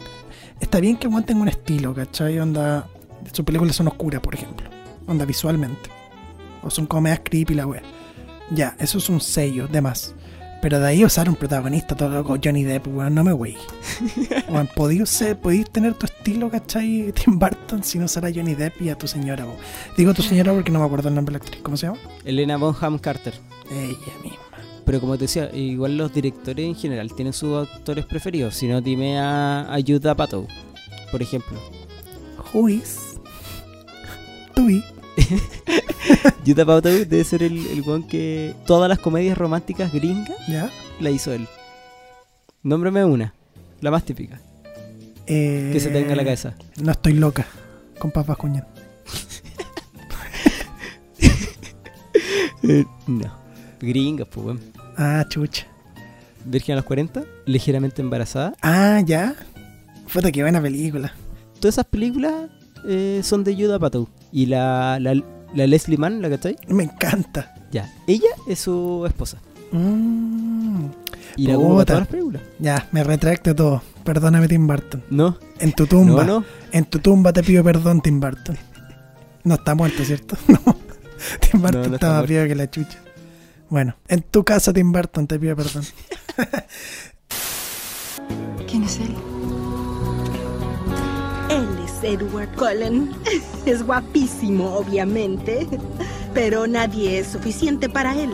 Está 0.60 0.78
bien 0.78 0.96
que 0.98 1.06
aguanten 1.06 1.40
un 1.40 1.48
estilo, 1.48 1.94
¿cachai? 1.94 2.38
Onda, 2.38 2.86
sus 3.32 3.44
películas 3.46 3.74
son 3.76 3.88
oscuras, 3.88 4.20
por 4.20 4.34
ejemplo. 4.34 4.68
Onda, 5.06 5.24
visualmente. 5.24 5.88
O 6.62 6.68
son 6.70 6.84
comedias 6.86 7.22
creepy 7.24 7.54
la 7.54 7.66
wea. 7.66 7.82
Ya, 8.50 8.76
eso 8.78 8.98
es 8.98 9.08
un 9.08 9.20
sello, 9.22 9.66
de 9.68 9.80
más. 9.80 10.14
Pero 10.62 10.78
de 10.78 10.86
ahí 10.86 11.04
usar 11.04 11.28
un 11.28 11.34
protagonista 11.34 11.96
todo 11.96 12.08
loco, 12.10 12.38
Johnny 12.42 12.62
Depp, 12.62 12.86
weón, 12.86 13.16
no 13.16 13.24
me 13.24 13.32
wey. 13.32 13.56
Weón, 14.48 14.68
podías 14.76 15.24
tener 15.72 15.94
tu 15.94 16.06
estilo, 16.06 16.48
¿cachai? 16.50 17.12
Tim 17.12 17.36
Burton 17.36 17.82
sin 17.82 18.04
usar 18.04 18.24
a 18.26 18.32
Johnny 18.32 18.54
Depp 18.54 18.80
y 18.80 18.88
a 18.88 18.96
tu 18.96 19.08
señora, 19.08 19.44
weón. 19.44 19.56
Digo 19.96 20.14
tu 20.14 20.22
señora 20.22 20.52
porque 20.52 20.70
no 20.70 20.78
me 20.78 20.86
acuerdo 20.86 21.08
el 21.08 21.16
nombre 21.16 21.32
de 21.32 21.40
la 21.40 21.44
actriz. 21.44 21.62
¿Cómo 21.64 21.76
se 21.76 21.86
llama? 21.88 21.98
Elena 22.24 22.58
Bonham 22.58 23.00
Carter. 23.00 23.34
Ella 23.72 24.14
misma. 24.22 24.38
Pero 24.84 25.00
como 25.00 25.16
te 25.16 25.24
decía, 25.24 25.50
igual 25.52 25.96
los 25.96 26.14
directores 26.14 26.64
en 26.64 26.76
general 26.76 27.12
tienen 27.12 27.32
sus 27.32 27.68
actores 27.68 28.06
preferidos. 28.06 28.54
Si 28.54 28.68
no, 28.68 28.80
dime 28.80 29.18
a, 29.18 29.62
a 29.62 30.10
Apatow, 30.10 30.46
por 31.10 31.22
ejemplo. 31.22 31.58
Who 32.52 32.68
is? 32.68 33.18
Tui. 34.54 34.84
Judd 36.46 36.60
Apatow 36.60 36.90
debe 36.92 37.24
ser 37.24 37.42
el, 37.42 37.66
el 37.66 37.82
weón 37.82 38.06
que 38.06 38.54
todas 38.66 38.88
las 38.88 38.98
comedias 38.98 39.36
románticas 39.38 39.92
gringas 39.92 40.36
¿Ya? 40.48 40.70
la 41.00 41.10
hizo 41.10 41.32
él. 41.32 41.46
Nómbrame 42.62 43.04
una, 43.04 43.34
la 43.80 43.90
más 43.90 44.04
típica, 44.04 44.40
Eh, 45.26 45.70
que 45.72 45.80
se 45.80 45.88
te 45.88 45.94
venga 46.00 46.12
a 46.12 46.16
la 46.16 46.24
cabeza. 46.24 46.54
No 46.80 46.92
estoy 46.92 47.14
loca. 47.14 47.46
Con 47.98 48.10
papas 48.10 48.36
cuñan. 48.36 48.66
no. 53.06 53.42
Gringas, 53.80 54.28
pues 54.28 54.46
weón. 54.46 54.60
Ah, 54.96 55.24
chucha. 55.28 55.66
Virgen 56.44 56.72
a 56.74 56.76
los 56.76 56.84
40, 56.84 57.24
ligeramente 57.46 58.02
embarazada. 58.02 58.54
Ah, 58.62 59.00
ya. 59.04 59.34
Puta, 60.12 60.30
qué 60.32 60.42
buena 60.42 60.60
película. 60.60 61.12
Todas 61.60 61.74
esas 61.76 61.86
películas 61.86 62.50
eh, 62.86 63.20
son 63.22 63.44
de 63.44 63.54
Judd 63.54 63.72
Apatow. 63.72 64.08
Y 64.32 64.46
la, 64.46 64.98
la, 65.00 65.14
la 65.54 65.66
Leslie 65.66 65.98
Mann, 65.98 66.22
¿la 66.22 66.30
cachai? 66.30 66.56
Me 66.68 66.84
encanta. 66.84 67.54
Ya. 67.70 67.92
Ella 68.06 68.28
es 68.46 68.58
su 68.60 69.04
esposa. 69.06 69.38
Mm, 69.72 70.86
Y 71.36 71.46
la 71.46 71.54
todas 71.54 71.88
las 72.00 72.08
películas. 72.08 72.42
ya, 72.58 72.88
me 72.92 73.04
retracto 73.04 73.54
todo. 73.54 73.82
Perdóname, 74.04 74.48
Tim 74.48 74.66
Burton. 74.66 75.02
No, 75.10 75.38
En 75.58 75.72
tu 75.72 75.86
tumba. 75.86 76.24
no, 76.24 76.40
no. 76.40 76.44
En 76.72 76.84
tu 76.86 76.98
tumba 76.98 77.32
te 77.32 77.42
pido 77.42 77.62
perdón, 77.62 78.00
Tim 78.02 78.18
Burton. 78.20 78.56
No 79.44 79.54
está 79.54 79.74
muerto, 79.74 80.04
¿cierto? 80.04 80.36
No. 80.48 80.58
Tim 81.40 81.60
Burton 81.62 81.82
No, 81.82 81.88
no 81.98 82.08
muerto. 82.14 82.26
vivo 82.26 82.46
que 82.48 82.54
la 82.56 82.68
chucha. 82.70 82.98
Bueno, 83.70 83.94
en 84.08 84.22
tu 84.22 84.44
casa, 84.44 84.72
Tim 84.72 84.90
Burton, 84.92 85.26
te 85.26 85.38
pido 85.38 85.54
perdón. 85.56 85.84
¿Quién 88.68 88.82
es 88.84 88.98
él? 88.98 89.14
Edward 92.04 92.54
Cullen. 92.56 93.10
Es 93.66 93.84
guapísimo, 93.86 94.74
obviamente. 94.74 95.66
Pero 96.34 96.66
nadie 96.66 97.18
es 97.20 97.28
suficiente 97.28 97.88
para 97.88 98.14
él. 98.20 98.30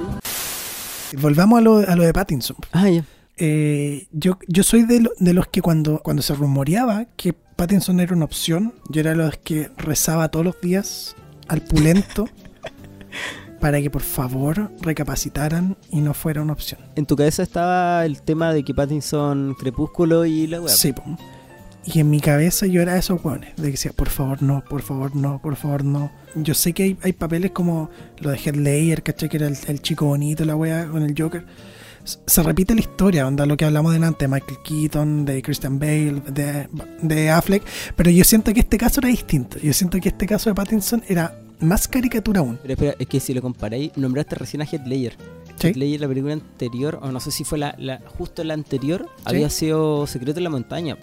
Volvamos 1.20 1.58
a 1.58 1.62
lo, 1.62 1.76
a 1.78 1.96
lo 1.96 2.02
de 2.02 2.12
Pattinson. 2.12 2.56
Ah, 2.72 2.88
ya. 2.88 3.04
Eh, 3.36 4.08
yo, 4.12 4.38
yo 4.48 4.62
soy 4.62 4.82
de, 4.84 5.00
lo- 5.00 5.10
de 5.18 5.32
los 5.34 5.46
que 5.48 5.60
cuando, 5.62 6.00
cuando 6.02 6.22
se 6.22 6.34
rumoreaba 6.34 7.06
que 7.16 7.32
Pattinson 7.34 8.00
era 8.00 8.14
una 8.14 8.24
opción, 8.24 8.72
yo 8.88 9.00
era 9.00 9.10
de 9.10 9.16
los 9.16 9.36
que 9.38 9.70
rezaba 9.76 10.28
todos 10.28 10.44
los 10.46 10.60
días 10.60 11.14
al 11.48 11.60
pulento 11.62 12.28
para 13.60 13.80
que 13.80 13.90
por 13.90 14.02
favor 14.02 14.70
recapacitaran 14.80 15.76
y 15.90 16.00
no 16.00 16.14
fuera 16.14 16.42
una 16.42 16.52
opción. 16.52 16.80
En 16.96 17.06
tu 17.06 17.16
cabeza 17.16 17.42
estaba 17.42 18.04
el 18.04 18.22
tema 18.22 18.52
de 18.52 18.64
que 18.64 18.74
Pattinson, 18.74 19.54
Crepúsculo 19.58 20.24
y 20.24 20.46
la 20.46 20.60
weá. 20.60 20.74
Sí, 20.74 20.92
po. 20.92 21.02
Y 21.94 22.00
en 22.00 22.10
mi 22.10 22.20
cabeza 22.20 22.66
yo 22.66 22.82
era 22.82 22.94
de 22.94 22.98
esos 23.00 23.24
hueones, 23.24 23.56
de 23.56 23.62
que 23.62 23.70
decía, 23.72 23.92
por 23.92 24.08
favor 24.10 24.42
no, 24.42 24.62
por 24.68 24.82
favor 24.82 25.16
no, 25.16 25.40
por 25.40 25.56
favor 25.56 25.84
no. 25.84 26.10
Yo 26.34 26.52
sé 26.54 26.72
que 26.74 26.82
hay, 26.82 26.96
hay 27.02 27.12
papeles 27.12 27.52
como 27.52 27.88
lo 28.18 28.30
de 28.30 28.36
Heath 28.36 28.56
Ledger, 28.56 29.02
¿cachai? 29.02 29.28
Que 29.28 29.38
era 29.38 29.46
el, 29.48 29.56
el 29.66 29.80
chico 29.80 30.04
bonito, 30.06 30.44
la 30.44 30.54
wea 30.56 30.86
con 30.86 31.02
el 31.02 31.14
Joker. 31.16 31.44
Se 32.26 32.42
repite 32.42 32.74
la 32.74 32.80
historia, 32.80 33.26
onda, 33.26 33.44
lo 33.46 33.56
que 33.56 33.64
hablamos 33.64 33.92
delante, 33.92 34.24
de 34.24 34.28
Michael 34.28 34.58
Keaton, 34.64 35.24
de 35.24 35.42
Christian 35.42 35.78
Bale, 35.78 36.22
de, 36.28 36.68
de 37.02 37.30
Affleck, 37.30 37.62
pero 37.96 38.10
yo 38.10 38.24
siento 38.24 38.52
que 38.54 38.60
este 38.60 38.78
caso 38.78 39.00
era 39.00 39.08
distinto. 39.08 39.58
Yo 39.58 39.72
siento 39.72 39.98
que 40.00 40.08
este 40.10 40.26
caso 40.26 40.48
de 40.50 40.54
Pattinson 40.54 41.02
era 41.08 41.38
más 41.60 41.86
caricatura 41.88 42.40
aún. 42.40 42.58
Pero 42.62 42.74
espera, 42.74 42.94
es 42.98 43.06
que 43.08 43.20
si 43.20 43.34
lo 43.34 43.42
comparáis, 43.42 43.92
nombraste 43.96 44.36
recién 44.36 44.62
a 44.62 44.64
Heath 44.64 44.86
Ledger. 44.86 45.16
Sí. 45.58 45.68
Heath 45.68 45.76
Ledger, 45.76 46.00
la 46.00 46.08
película 46.08 46.32
anterior, 46.34 46.98
o 47.02 47.10
no 47.12 47.20
sé 47.20 47.30
si 47.30 47.44
fue 47.44 47.58
la, 47.58 47.74
la- 47.78 48.00
justo 48.16 48.42
la 48.44 48.54
anterior, 48.54 49.06
había 49.24 49.50
sido 49.50 50.06
Secreto 50.06 50.38
en 50.38 50.44
la 50.44 50.50
Montaña. 50.50 50.96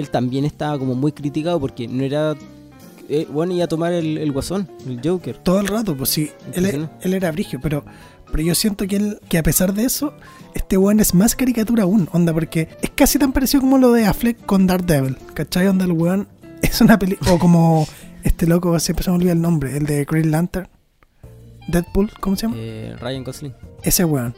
Él 0.00 0.10
también 0.10 0.44
estaba 0.44 0.78
como 0.78 0.94
muy 0.96 1.12
criticado 1.12 1.60
porque 1.60 1.86
no 1.86 2.02
era... 2.02 2.34
eh, 3.08 3.26
bueno, 3.30 3.52
iba 3.54 3.64
a 3.64 3.68
tomar 3.68 3.92
el, 3.92 4.18
el 4.18 4.32
guasón, 4.32 4.68
el 4.86 5.00
Joker. 5.02 5.36
todo 5.38 5.60
el 5.60 5.68
rato, 5.68 5.96
pues 5.96 6.10
sí, 6.10 6.30
él, 6.52 6.64
Impresionante. 6.64 6.94
él 7.06 7.14
era 7.14 7.30
brigio, 7.30 7.60
pero, 7.62 7.84
pero 8.30 8.42
yo 8.42 8.54
siento 8.54 8.86
que 8.88 8.96
él, 8.96 9.20
que 9.28 9.38
a 9.38 9.42
pesar 9.42 9.72
de 9.74 9.84
eso, 9.84 10.14
este 10.54 10.76
weón 10.76 11.00
es 11.00 11.14
más 11.14 11.36
caricatura 11.36 11.84
aún, 11.84 12.08
onda, 12.12 12.32
porque 12.32 12.68
es 12.82 12.90
casi 12.90 13.18
tan 13.18 13.32
parecido 13.32 13.60
como 13.60 13.78
lo 13.78 13.92
de 13.92 14.06
Affleck 14.06 14.44
con 14.46 14.66
Daredevil, 14.66 15.16
¿cachai? 15.34 15.66
Onda 15.68 15.84
el 15.84 15.92
weón 15.92 16.26
es 16.62 16.80
una 16.80 16.98
película, 16.98 17.32
o 17.32 17.38
como 17.38 17.86
este 18.22 18.46
loco, 18.46 18.78
siempre 18.80 19.04
se 19.04 19.10
me 19.10 19.16
olvida 19.16 19.32
el 19.32 19.40
nombre, 19.40 19.76
el 19.76 19.86
de 19.86 20.04
Green 20.04 20.30
Lantern, 20.30 20.68
Deadpool, 21.68 22.10
¿cómo 22.20 22.36
se 22.36 22.42
llama? 22.42 22.56
Eh, 22.58 22.96
Ryan 23.00 23.24
Gosling. 23.24 23.54
Ese 23.82 24.04
weón, 24.04 24.34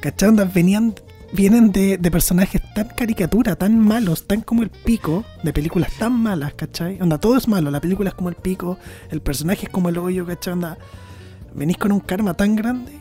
¿cachai? 0.00 0.28
Onda, 0.30 0.44
venían, 0.44 0.94
vienen 1.32 1.72
de, 1.72 1.98
de 1.98 2.10
personajes 2.10 2.62
tan 2.74 2.88
caricatura, 2.88 3.56
tan 3.56 3.78
malos, 3.78 4.26
tan 4.26 4.42
como 4.42 4.62
el 4.62 4.70
pico, 4.70 5.24
de 5.42 5.52
películas 5.52 5.92
tan 5.98 6.12
malas, 6.12 6.54
¿cachai? 6.54 7.00
Onda, 7.00 7.18
todo 7.18 7.36
es 7.36 7.48
malo, 7.48 7.70
la 7.70 7.80
película 7.80 8.10
es 8.10 8.14
como 8.14 8.28
el 8.28 8.34
pico, 8.34 8.78
el 9.10 9.20
personaje 9.22 9.66
es 9.66 9.72
como 9.72 9.88
el 9.88 9.98
hoyo, 9.98 10.26
¿cachai? 10.26 10.52
Onda, 10.54 10.78
venís 11.54 11.78
con 11.78 11.92
un 11.92 12.00
karma 12.00 12.34
tan 12.34 12.56
grande 12.56 12.92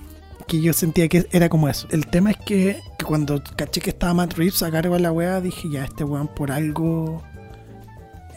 que 0.47 0.61
yo 0.61 0.73
sentía 0.73 1.07
que 1.07 1.27
era 1.31 1.49
como 1.49 1.69
eso. 1.69 1.87
El 1.91 2.07
tema 2.07 2.31
es 2.31 2.37
que, 2.37 2.79
que 2.97 3.05
cuando 3.05 3.41
caché 3.55 3.81
que 3.81 3.91
estaba 3.91 4.13
Matt 4.13 4.33
Reeves 4.33 4.63
a 4.63 4.71
cargo 4.71 4.95
de 4.95 5.01
la 5.01 5.11
weá, 5.11 5.39
dije, 5.41 5.69
ya, 5.71 5.85
este 5.85 6.03
weón 6.03 6.27
por 6.27 6.51
algo 6.51 7.23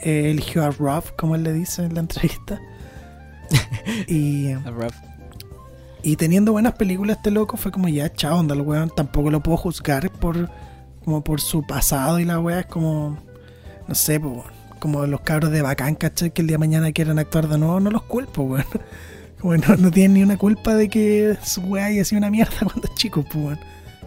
eh, 0.02 0.30
eligió 0.30 0.64
a 0.64 0.70
Ruff, 0.70 1.11
como 1.16 1.35
él 1.35 1.42
le 1.42 1.52
dice 1.52 1.85
en 1.85 1.94
la 1.94 2.00
entrevista. 2.00 2.61
y, 4.09 4.52
A 4.52 4.70
Raph. 4.70 5.13
Y 6.05 6.17
teniendo 6.17 6.53
buenas 6.53 6.75
películas, 6.75 7.17
este 7.17 7.31
loco 7.31 7.57
fue 7.57 7.73
como, 7.73 7.88
ya, 7.88 8.12
chao, 8.12 8.38
onda, 8.38 8.55
el 8.55 8.61
weón. 8.61 8.90
Tampoco 8.95 9.31
lo 9.31 9.43
puedo 9.43 9.57
juzgar 9.57 10.11
por, 10.11 10.51
como 11.05 11.25
por 11.25 11.40
su 11.40 11.62
pasado 11.67 12.19
y 12.21 12.25
la 12.25 12.38
weá 12.38 12.61
es 12.61 12.67
como, 12.67 13.19
no 13.88 13.95
sé, 13.95 14.21
po, 14.21 14.45
como 14.81 15.07
los 15.07 15.21
cabros 15.23 15.51
de 15.51 15.62
bacán, 15.62 15.95
¿cachai? 15.95 16.31
Que 16.33 16.43
el 16.43 16.49
día 16.49 16.55
de 16.55 16.59
mañana 16.59 16.93
quieran 16.93 17.19
actuar 17.19 17.49
de 17.49 17.59
nuevo, 17.59 17.81
no 17.81 17.90
los 17.90 18.03
culpo, 18.03 18.43
weón. 18.43 18.67
Como 19.40 19.57
no, 19.59 19.77
no 19.77 19.90
tienen 19.90 20.14
ni 20.14 20.23
una 20.23 20.38
culpa 20.38 20.75
de 20.75 20.88
que 20.88 21.37
su 21.45 21.61
weá 21.62 21.87
haya 21.87 22.03
sido 22.07 22.17
una 22.19 22.31
mierda 22.31 22.55
cuando 22.64 22.88
chicos, 22.95 23.27
pues, 23.31 23.45
weón. 23.45 23.59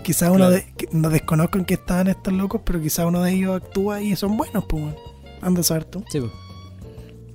Quizá 0.04 0.28
uno 0.32 0.48
Claro. 0.48 0.52
de, 0.54 0.74
que- 0.76 0.88
no 0.92 1.10
desconozco 1.12 1.60
en 1.60 1.66
qué 1.66 1.76
estaban 1.76 2.08
estos 2.08 2.34
locos, 2.34 2.62
pero 2.64 2.82
quizá 2.82 3.06
uno 3.06 3.22
de 3.22 3.34
ellos 3.34 3.56
actúa 3.62 4.02
y 4.02 4.16
son 4.16 4.36
buenos, 4.38 4.66
pues, 4.66 4.82
weón. 4.84 4.96
Anda 5.42 5.62
a 5.62 5.64
saber 5.64 5.86
tú. 5.86 6.04
Sí, 6.10 6.22
po. 6.22 6.32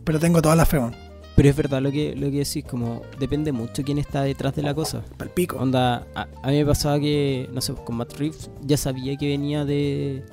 Pero 0.05 0.19
tengo 0.19 0.43
toda 0.43 0.57
la 0.57 0.67
fe, 0.67 0.79
weón. 0.79 0.97
Pero 1.43 1.51
es 1.51 1.57
verdad 1.57 1.83
lo 1.83 1.91
que, 1.91 2.15
lo 2.17 2.31
que 2.31 2.39
decís, 2.39 2.65
como 2.65 3.03
depende 3.19 3.53
mucho 3.53 3.83
quién 3.83 3.99
está 3.99 4.23
detrás 4.23 4.55
de 4.55 4.63
la 4.63 4.75
cosa. 4.75 5.03
Pal 5.17 5.31
pico. 5.31 5.57
Onda, 5.59 6.07
a, 6.15 6.29
a 6.43 6.49
mí 6.49 6.57
me 6.59 6.67
pasaba 6.67 6.99
que, 7.01 7.49
no 7.53 7.61
sé, 7.61 7.75
con 7.75 7.97
Matt 7.97 8.15
Reeves 8.19 8.51
ya 8.63 8.77
sabía 8.77 9.17
que 9.17 9.27
venía 9.29 9.65
de, 9.65 10.25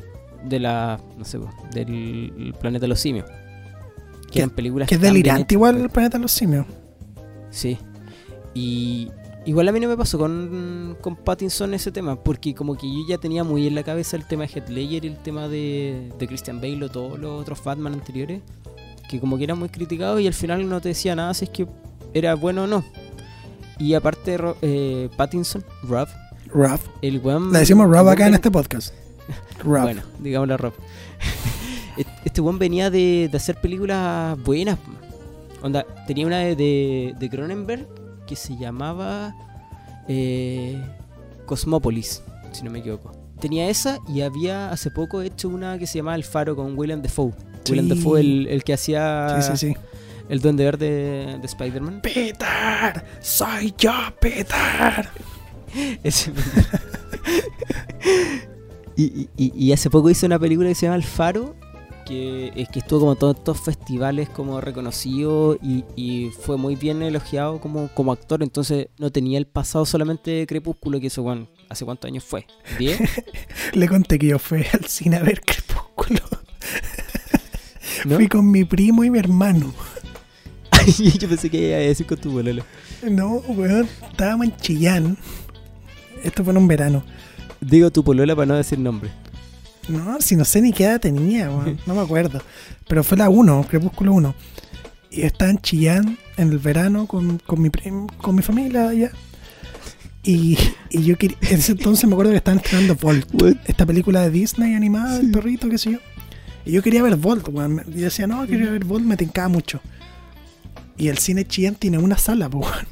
de 0.45 0.59
la, 0.59 0.99
no 1.17 1.25
sé, 1.25 1.39
po, 1.39 1.49
del 1.73 2.53
planeta 2.59 2.81
de 2.83 2.87
los 2.89 2.99
simios. 2.99 3.25
Que 4.27 4.33
Que- 4.33 4.39
eran 4.39 4.49
películas 4.51 4.87
Que 4.87 4.95
es 4.95 5.01
delirante 5.01 5.55
igual 5.55 5.77
el 5.81 5.89
planeta 5.89 6.17
de 6.17 6.21
los 6.21 6.31
simios. 6.31 6.65
Sí. 7.49 7.77
Y, 8.53 9.09
Igual 9.45 9.67
a 9.69 9.71
mí 9.71 9.79
no 9.79 9.87
me 9.87 9.95
pasó 9.97 10.19
con, 10.19 10.97
con 11.01 11.15
Pattinson 11.15 11.73
ese 11.73 11.91
tema, 11.91 12.21
porque 12.21 12.53
como 12.53 12.75
que 12.77 12.85
yo 12.87 12.99
ya 13.07 13.17
tenía 13.17 13.43
muy 13.43 13.65
en 13.65 13.73
la 13.73 13.81
cabeza 13.83 14.15
el 14.17 14.27
tema 14.27 14.43
de 14.45 14.49
Heath 14.53 14.69
Ledger 14.69 15.05
y 15.05 15.07
el 15.07 15.17
tema 15.17 15.47
de, 15.47 16.11
de 16.19 16.27
Christian 16.27 16.59
Bale 16.61 16.83
o 16.85 16.89
todos 16.89 17.17
los 17.17 17.41
otros 17.41 17.63
Batman 17.63 17.93
anteriores, 17.93 18.41
que 19.09 19.19
como 19.19 19.37
que 19.37 19.43
eran 19.43 19.57
muy 19.57 19.69
criticados 19.69 20.21
y 20.21 20.27
al 20.27 20.33
final 20.33 20.69
no 20.69 20.79
te 20.79 20.89
decía 20.89 21.15
nada 21.15 21.33
si 21.33 21.45
es 21.45 21.49
que 21.49 21.67
era 22.13 22.35
bueno 22.35 22.63
o 22.63 22.67
no. 22.67 22.85
Y 23.79 23.95
aparte, 23.95 24.37
eh, 24.61 25.09
Pattinson, 25.17 25.65
Rob, 25.83 26.07
Rob. 26.47 26.79
el 27.01 27.19
weón... 27.19 27.51
Le 27.51 27.59
decimos 27.59 27.89
Rob 27.89 28.07
acá 28.07 28.27
en 28.27 28.35
este 28.35 28.51
podcast. 28.51 28.93
Rob. 29.63 29.81
Bueno, 29.81 30.03
digámosle 30.19 30.57
Rob. 30.57 30.73
Este- 32.23 32.39
weón 32.39 32.59
venía 32.59 32.89
de, 32.89 33.27
de 33.29 33.37
hacer 33.37 33.59
películas 33.59 34.41
buenas. 34.43 34.77
Onda, 35.61 35.85
tenía 36.07 36.27
una 36.27 36.37
de, 36.37 37.15
de, 37.17 37.29
Cronenberg 37.29 37.85
que 38.25 38.35
se 38.37 38.55
llamaba 38.57 39.35
eh, 40.07 40.81
Cosmópolis, 41.45 42.21
si 42.53 42.63
no 42.63 42.71
me 42.71 42.79
equivoco. 42.79 43.11
Tenía 43.41 43.69
esa 43.69 43.97
y 44.07 44.21
había 44.21 44.71
hace 44.71 44.91
poco 44.91 45.21
hecho 45.21 45.49
una 45.49 45.77
que 45.77 45.87
se 45.87 45.97
llamaba 45.97 46.15
El 46.15 46.23
Faro 46.23 46.55
con 46.55 46.77
Willem 46.77 47.01
Dafoe. 47.63 47.71
Willem 47.71 47.87
Sí. 47.89 47.95
Dafoe, 47.95 48.19
el, 48.21 48.47
el 48.47 48.63
que 48.63 48.73
hacía 48.73 49.41
Sí, 49.41 49.51
sí, 49.57 49.67
sí. 49.67 49.75
el 50.29 50.39
Duende 50.41 50.63
Verde 50.65 51.37
de 51.39 51.45
Spider-Man. 51.45 52.01
Peter, 52.01 53.03
soy 53.21 53.73
yo, 53.77 53.91
Peter. 54.19 55.09
Ese 56.03 56.31
y, 58.95 59.29
y- 59.37 59.51
y- 59.55 59.71
hace 59.71 59.89
poco 59.89 60.09
hizo 60.09 60.25
una 60.25 60.39
película 60.39 60.67
que 60.69 60.75
se 60.75 60.85
llama 60.87 60.95
El 60.97 61.03
Faro, 61.03 61.55
que 62.05 62.51
es 62.55 62.67
que 62.69 62.79
estuvo 62.79 63.01
como 63.01 63.11
en 63.13 63.19
todos 63.19 63.37
estos 63.37 63.61
festivales 63.61 64.29
como 64.29 64.59
reconocido 64.61 65.57
y, 65.61 65.85
y 65.95 66.31
fue 66.31 66.57
muy 66.57 66.75
bien 66.75 67.01
elogiado 67.03 67.61
como, 67.61 67.87
como 67.93 68.11
actor, 68.11 68.41
entonces 68.43 68.87
no 68.97 69.11
tenía 69.11 69.37
el 69.37 69.45
pasado 69.45 69.85
solamente 69.85 70.31
de 70.31 70.47
Crepúsculo, 70.47 70.99
que 70.99 71.07
eso, 71.07 71.21
bueno, 71.21 71.47
¿hace 71.69 71.85
cuántos 71.85 72.07
años 72.09 72.23
fue? 72.23 72.45
¿10? 72.79 73.23
Le 73.73 73.87
conté 73.87 74.17
que 74.19 74.27
yo 74.27 74.39
fui 74.39 74.65
al 74.73 74.85
cine 74.85 75.17
a 75.17 75.23
ver 75.23 75.41
Crepúsculo. 75.41 76.19
¿No? 78.05 78.15
Fui 78.15 78.27
con 78.27 78.49
mi 78.49 78.63
primo 78.65 79.03
y 79.03 79.09
mi 79.09 79.19
hermano. 79.19 79.73
Ay, 80.71 80.93
Yo 81.19 81.27
pensé 81.27 81.49
que 81.49 81.67
iba 81.69 81.77
a 81.77 81.79
decir 81.81 82.05
con 82.05 82.17
tu 82.17 82.31
bololo. 82.31 82.63
No, 83.09 83.35
weón, 83.47 83.87
estábamos 84.11 84.47
en 84.47 84.57
Chillán. 84.57 85.17
Esto 86.23 86.43
fue 86.43 86.51
en 86.51 86.57
un 86.57 86.67
verano. 86.67 87.03
Digo 87.61 87.91
tu 87.91 88.03
polola 88.03 88.35
para 88.35 88.45
no 88.45 88.55
decir 88.55 88.79
nombre. 88.79 89.09
No, 89.87 90.21
si 90.21 90.35
no 90.35 90.45
sé 90.45 90.61
ni 90.61 90.71
qué 90.71 90.83
edad 90.85 90.99
tenía, 91.01 91.49
weón, 91.49 91.79
no 91.85 91.95
me 91.95 92.01
acuerdo. 92.01 92.41
Pero 92.87 93.03
fue 93.03 93.17
la 93.17 93.29
1, 93.29 93.65
Crepúsculo 93.69 94.13
1. 94.13 94.35
Y 95.11 95.21
estaba 95.23 95.49
en 95.51 95.57
Chillán 95.59 96.17
en 96.37 96.51
el 96.51 96.59
verano 96.59 97.07
con, 97.07 97.39
con, 97.39 97.61
mi, 97.61 97.69
prim- 97.69 98.07
con 98.21 98.35
mi 98.35 98.41
familia 98.43 98.89
allá. 98.89 99.11
Y, 100.23 100.57
y 100.91 101.03
yo 101.03 101.17
quería. 101.17 101.37
En 101.41 101.59
ese 101.59 101.71
entonces 101.71 102.05
me 102.07 102.13
acuerdo 102.13 102.31
que 102.31 102.37
estaban 102.37 102.59
estrenando 102.59 102.95
Volt, 102.95 103.27
esta 103.65 103.85
película 103.85 104.21
de 104.21 104.29
Disney 104.29 104.75
animada, 104.75 105.19
el 105.19 105.31
perrito, 105.31 105.69
qué 105.69 105.77
sé 105.77 105.93
yo. 105.93 105.97
Y 106.65 106.71
yo 106.71 106.81
quería 106.81 107.03
ver 107.03 107.15
Volt, 107.15 107.47
weón. 107.49 107.83
Y 107.87 107.99
yo 107.99 108.05
decía, 108.05 108.27
no, 108.27 108.45
quería 108.45 108.71
ver 108.71 108.85
Volt, 108.85 109.03
me 109.03 109.17
tincaba 109.17 109.47
mucho. 109.47 109.81
Y 110.97 111.07
el 111.07 111.17
cine 111.17 111.45
Chillán 111.45 111.75
tiene 111.75 111.97
una 111.97 112.17
sala, 112.17 112.47
weón. 112.47 112.87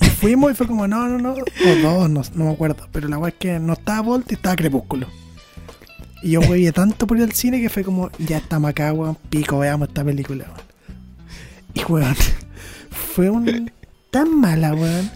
Y 0.00 0.06
fuimos 0.06 0.52
y 0.52 0.54
fue 0.54 0.66
como, 0.66 0.86
no, 0.86 1.08
no, 1.08 1.18
no. 1.18 1.32
O 1.32 1.76
dos, 1.82 2.10
no, 2.10 2.22
no 2.34 2.44
me 2.44 2.52
acuerdo. 2.52 2.88
Pero 2.92 3.08
la 3.08 3.18
weá 3.18 3.30
es 3.30 3.36
que 3.36 3.58
no 3.58 3.74
estaba 3.74 4.00
Volt 4.00 4.30
y 4.30 4.34
estaba 4.34 4.56
Crepúsculo. 4.56 5.08
Y 6.22 6.30
yo 6.30 6.40
hueví 6.40 6.70
tanto 6.72 7.06
por 7.06 7.18
ir 7.18 7.24
al 7.24 7.32
cine 7.32 7.60
que 7.60 7.68
fue 7.68 7.84
como, 7.84 8.10
ya 8.18 8.38
estamos 8.38 8.70
acá, 8.70 8.92
weón, 8.92 9.16
pico, 9.28 9.58
veamos 9.58 9.88
esta 9.88 10.04
película, 10.04 10.44
weón. 10.46 10.66
Y 11.74 11.92
weón, 11.92 12.16
fue 12.90 13.28
un 13.28 13.70
tan 14.10 14.40
mala, 14.40 14.74
weón, 14.74 15.10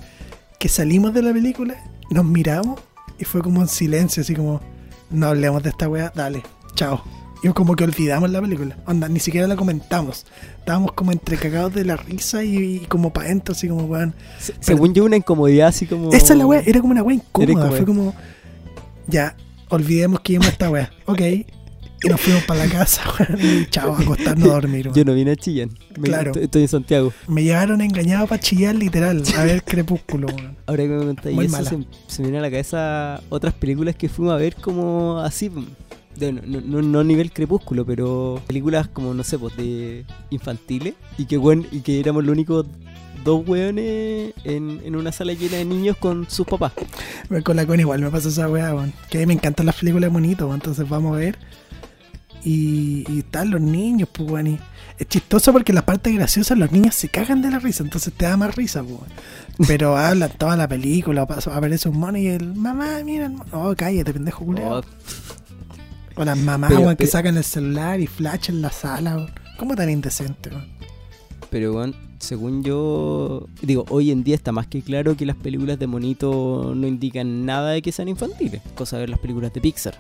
que 0.59 0.69
salimos 0.69 1.15
de 1.15 1.23
la 1.23 1.33
película, 1.33 1.77
nos 2.11 2.25
miramos 2.25 2.81
y 3.19 3.25
fue 3.25 3.41
como 3.43 3.63
en 3.63 3.69
silencio, 3.69 4.21
así 4.21 4.35
como, 4.35 4.61
no 5.11 5.29
hablemos 5.29 5.63
de 5.63 5.71
esta 5.71 5.89
weá, 5.89 6.13
dale, 6.15 6.43
chao. 6.75 7.03
Y 7.43 7.49
como 7.51 7.77
que 7.77 7.85
olvidamos 7.85 8.31
la 8.31 8.41
película, 8.41 8.77
onda, 8.87 9.09
ni 9.09 9.21
siquiera 9.21 9.47
la 9.47 9.55
comentamos. 9.57 10.27
Estábamos 10.59 10.93
como 10.93 11.13
entre 11.13 11.37
cagados 11.37 11.73
de 11.73 11.85
la 11.85 11.97
risa 11.97 12.43
y, 12.43 12.57
y 12.57 12.79
como 12.87 13.13
adentro, 13.15 13.53
así 13.53 13.69
como, 13.69 13.85
weón. 13.85 14.13
Se- 14.41 14.55
según 14.61 14.93
yo, 14.93 15.05
una 15.05 15.17
incomodidad 15.17 15.69
así 15.69 15.87
como. 15.87 16.13
Esa 16.13 16.33
es 16.33 16.39
la 16.39 16.47
weá, 16.47 16.63
era 16.67 16.81
como 16.81 16.93
una 16.93 17.03
weá 17.03 17.15
incómoda. 17.17 17.69
Fue 17.71 17.85
como, 17.85 18.13
ya, 19.07 19.37
olvidemos 19.69 20.21
que 20.21 20.33
íbamos 20.33 20.49
a 20.49 20.53
esta 20.53 20.71
weá. 20.71 20.91
Ok. 21.07 21.21
Y 22.01 22.09
nos 22.09 22.21
fuimos 22.21 22.45
para 22.45 22.65
la 22.67 22.71
casa, 22.73 23.03
weón. 23.19 23.39
Y 23.41 23.67
chao, 23.71 23.95
a 23.95 24.01
acostarnos 24.01 24.49
a 24.49 24.53
dormir, 24.55 24.87
weón. 24.87 24.97
Yo 24.97 25.05
no 25.05 25.15
vine 25.15 25.31
a 25.33 25.37
Chillán. 25.37 25.71
Me- 25.99 26.09
Claro. 26.09 26.33
Estoy, 26.35 26.63
en 26.63 26.69
Santiago. 26.69 27.13
Me 27.29 27.43
llevaron 27.45 27.81
engañado 27.81 28.27
para 28.27 28.41
chillar, 28.41 28.75
literal, 28.75 29.23
a 29.37 29.45
ver 29.45 29.63
Crepúsculo, 29.63 30.27
weón. 30.29 30.57
Ahora 30.67 30.83
que 30.83 30.89
me 30.89 31.05
contáis 31.07 31.39
eso, 31.41 31.65
se, 31.65 31.87
se 32.09 32.23
me 32.23 32.29
viene 32.29 32.39
a 32.39 32.43
la 32.43 32.51
cabeza 32.51 33.21
otras 33.29 33.55
películas 33.55 33.95
que 33.97 34.09
fuimos 34.09 34.35
a 34.35 34.37
ver 34.39 34.55
como 34.57 35.19
así. 35.21 35.51
De, 36.19 36.33
no, 36.33 36.61
no, 36.61 36.83
no 36.83 37.01
a 37.01 37.05
nivel 37.05 37.33
crepúsculo, 37.33 37.85
pero 37.87 38.41
películas 38.47 38.89
como, 38.89 39.15
no 39.15 39.23
sé, 39.25 39.39
pues 39.39 39.57
de 39.57 40.05
infantiles. 40.31 40.95
Y 41.17 41.27
que, 41.27 41.37
bueno, 41.37 41.65
y 41.71 41.81
que 41.81 42.01
éramos 42.01 42.25
los 42.25 42.33
únicos 42.33 42.67
dos 43.25 43.47
weones 43.47 44.33
en, 44.45 44.81
en 44.85 44.97
una 44.97 45.13
sala 45.13 45.33
llena 45.33 45.59
de 45.59 45.65
niños 45.65 45.97
con 45.97 46.29
sus 46.31 46.47
papás. 46.47 46.73
Con 47.45 47.57
la 47.57 47.67
con 47.67 47.79
igual 47.79 48.01
me 48.01 48.11
pasa 48.11 48.29
esa 48.29 48.49
weá, 48.49 48.75
weón. 48.75 48.93
Que 49.11 49.19
a 49.19 49.21
mí 49.21 49.27
me 49.27 49.35
encantan 49.35 49.67
las 49.67 49.77
películas 49.77 50.13
bonitas, 50.13 50.43
weón. 50.43 50.57
Entonces 50.57 50.89
vamos 50.89 51.15
a 51.15 51.19
ver. 51.19 51.39
Y, 52.45 53.05
y 53.09 53.21
están 53.21 53.51
los 53.51 53.61
niños, 53.61 54.09
pues, 54.13 54.31
weón. 54.31 54.47
Y 54.47 54.59
es 54.99 55.07
chistoso 55.07 55.53
porque 55.53 55.73
en 55.73 55.77
la 55.77 55.87
parte 55.87 56.11
graciosa 56.13 56.55
los 56.57 56.73
niños 56.73 56.95
se 56.95 57.09
cagan 57.09 57.41
de 57.41 57.51
la 57.51 57.61
risa, 57.61 57.85
entonces 57.85 58.13
te 58.13 58.25
da 58.25 58.37
más 58.37 58.57
risa, 58.57 58.83
pues, 58.83 58.95
weón. 58.95 59.11
Pero 59.67 59.97
hablan 59.99 60.31
toda 60.37 60.57
la 60.57 60.69
película, 60.69 61.23
aparece 61.23 61.89
un 61.89 61.99
mono 61.99 62.19
y 62.19 62.29
el 62.29 62.55
mamá, 62.55 63.01
mira, 63.05 63.27
el 63.27 63.33
mono. 63.33 63.51
Oh, 63.53 63.75
cállate, 63.77 64.13
pendejo 64.13 64.45
culiao. 64.45 64.79
Oh, 64.79 64.83
O 66.19 66.25
las 66.25 66.37
mamás, 66.37 66.69
Pero- 66.71 66.81
weón, 66.83 66.95
que 66.97 67.05
pero- 67.05 67.11
sacan 67.13 67.37
el 67.37 67.45
celular 67.45 68.01
y 68.01 68.07
flash 68.07 68.51
en 68.51 68.61
la 68.61 68.71
sala, 68.71 69.17
weón. 69.17 69.31
¿Cómo 69.59 69.75
tan 69.77 69.89
indecente, 69.91 70.51
weón? 70.51 70.67
pero, 71.51 71.73
bueno, 71.73 71.95
según 72.19 72.63
yo, 72.63 73.47
digo, 73.63 73.87
hoy 73.89 74.11
en 74.11 74.23
día 74.25 74.35
está 74.35 74.53
más 74.53 74.67
que 74.67 74.83
claro 74.83 75.17
que 75.17 75.25
las 75.25 75.37
películas 75.37 75.79
de 75.79 75.87
monito 75.87 76.73
no 76.77 76.87
indican 76.87 77.47
nada 77.47 77.71
de 77.71 77.81
que 77.81 77.91
sean 77.93 78.09
infantiles. 78.09 78.61
Cosa 78.75 78.97
de 78.97 79.03
ver 79.03 79.11
las 79.11 79.19
películas 79.21 79.53
de 79.55 79.61
Pixar. 79.63 79.97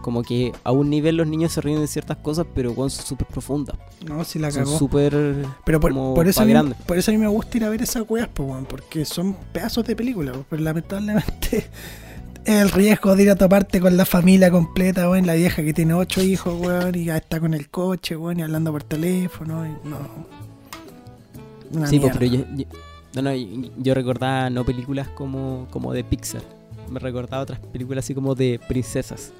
Como 0.00 0.22
que 0.22 0.52
a 0.64 0.72
un 0.72 0.88
nivel 0.88 1.16
los 1.16 1.26
niños 1.26 1.52
se 1.52 1.60
ríen 1.60 1.78
de 1.80 1.86
ciertas 1.86 2.16
cosas, 2.16 2.46
pero 2.54 2.72
bueno, 2.72 2.88
son 2.88 3.04
súper 3.04 3.26
profundas. 3.26 3.76
No, 4.06 4.24
si 4.24 4.38
la 4.38 4.50
Son 4.50 4.64
cagó. 4.64 4.78
súper. 4.78 5.44
Pero 5.66 5.78
por, 5.80 5.92
por 5.92 6.26
eso 6.26 6.40
a 6.40 6.46
mí, 6.46 6.54
por 6.86 6.96
eso 6.96 7.10
a 7.10 7.14
mí 7.14 7.18
me 7.18 7.28
gusta 7.28 7.58
ir 7.58 7.64
a 7.64 7.68
ver 7.68 7.82
esas 7.82 8.04
weas, 8.08 8.28
pues, 8.32 8.48
weón, 8.48 8.64
porque 8.64 9.04
son 9.04 9.34
pedazos 9.52 9.84
de 9.84 9.94
película, 9.94 10.32
weón, 10.32 10.46
pero 10.48 10.62
lamentablemente 10.62 11.68
el 12.46 12.70
riesgo 12.70 13.14
de 13.16 13.22
ir 13.24 13.30
a 13.30 13.36
toparte 13.36 13.80
con 13.80 13.96
la 13.96 14.04
familia 14.04 14.50
completa, 14.50 15.08
weón, 15.10 15.26
la 15.26 15.34
vieja 15.34 15.62
que 15.62 15.72
tiene 15.74 15.94
ocho 15.94 16.22
hijos, 16.22 16.54
weón, 16.60 16.94
y 16.94 17.04
ya 17.04 17.16
está 17.18 17.38
con 17.40 17.54
el 17.54 17.68
coche, 17.68 18.16
weón, 18.16 18.40
y 18.40 18.42
hablando 18.42 18.72
por 18.72 18.82
teléfono, 18.82 19.66
y 19.66 19.70
no. 19.88 19.98
Una 21.72 21.86
Sí, 21.86 22.00
pues, 22.00 22.14
mierda. 22.14 22.18
pero 22.18 22.32
yo, 22.32 22.56
yo- 22.56 22.64
no, 23.14 23.22
no, 23.22 23.32
yo, 23.78 23.94
recordaba 23.94 24.50
no 24.50 24.64
películas 24.64 25.08
como, 25.08 25.66
como 25.70 25.92
de 25.92 26.02
Pixar. 26.04 26.42
Me 26.88 26.98
recordaba 26.98 27.42
otras 27.42 27.60
películas 27.60 28.04
así 28.04 28.14
como 28.14 28.34
de 28.34 28.60
princesas. 28.68 29.32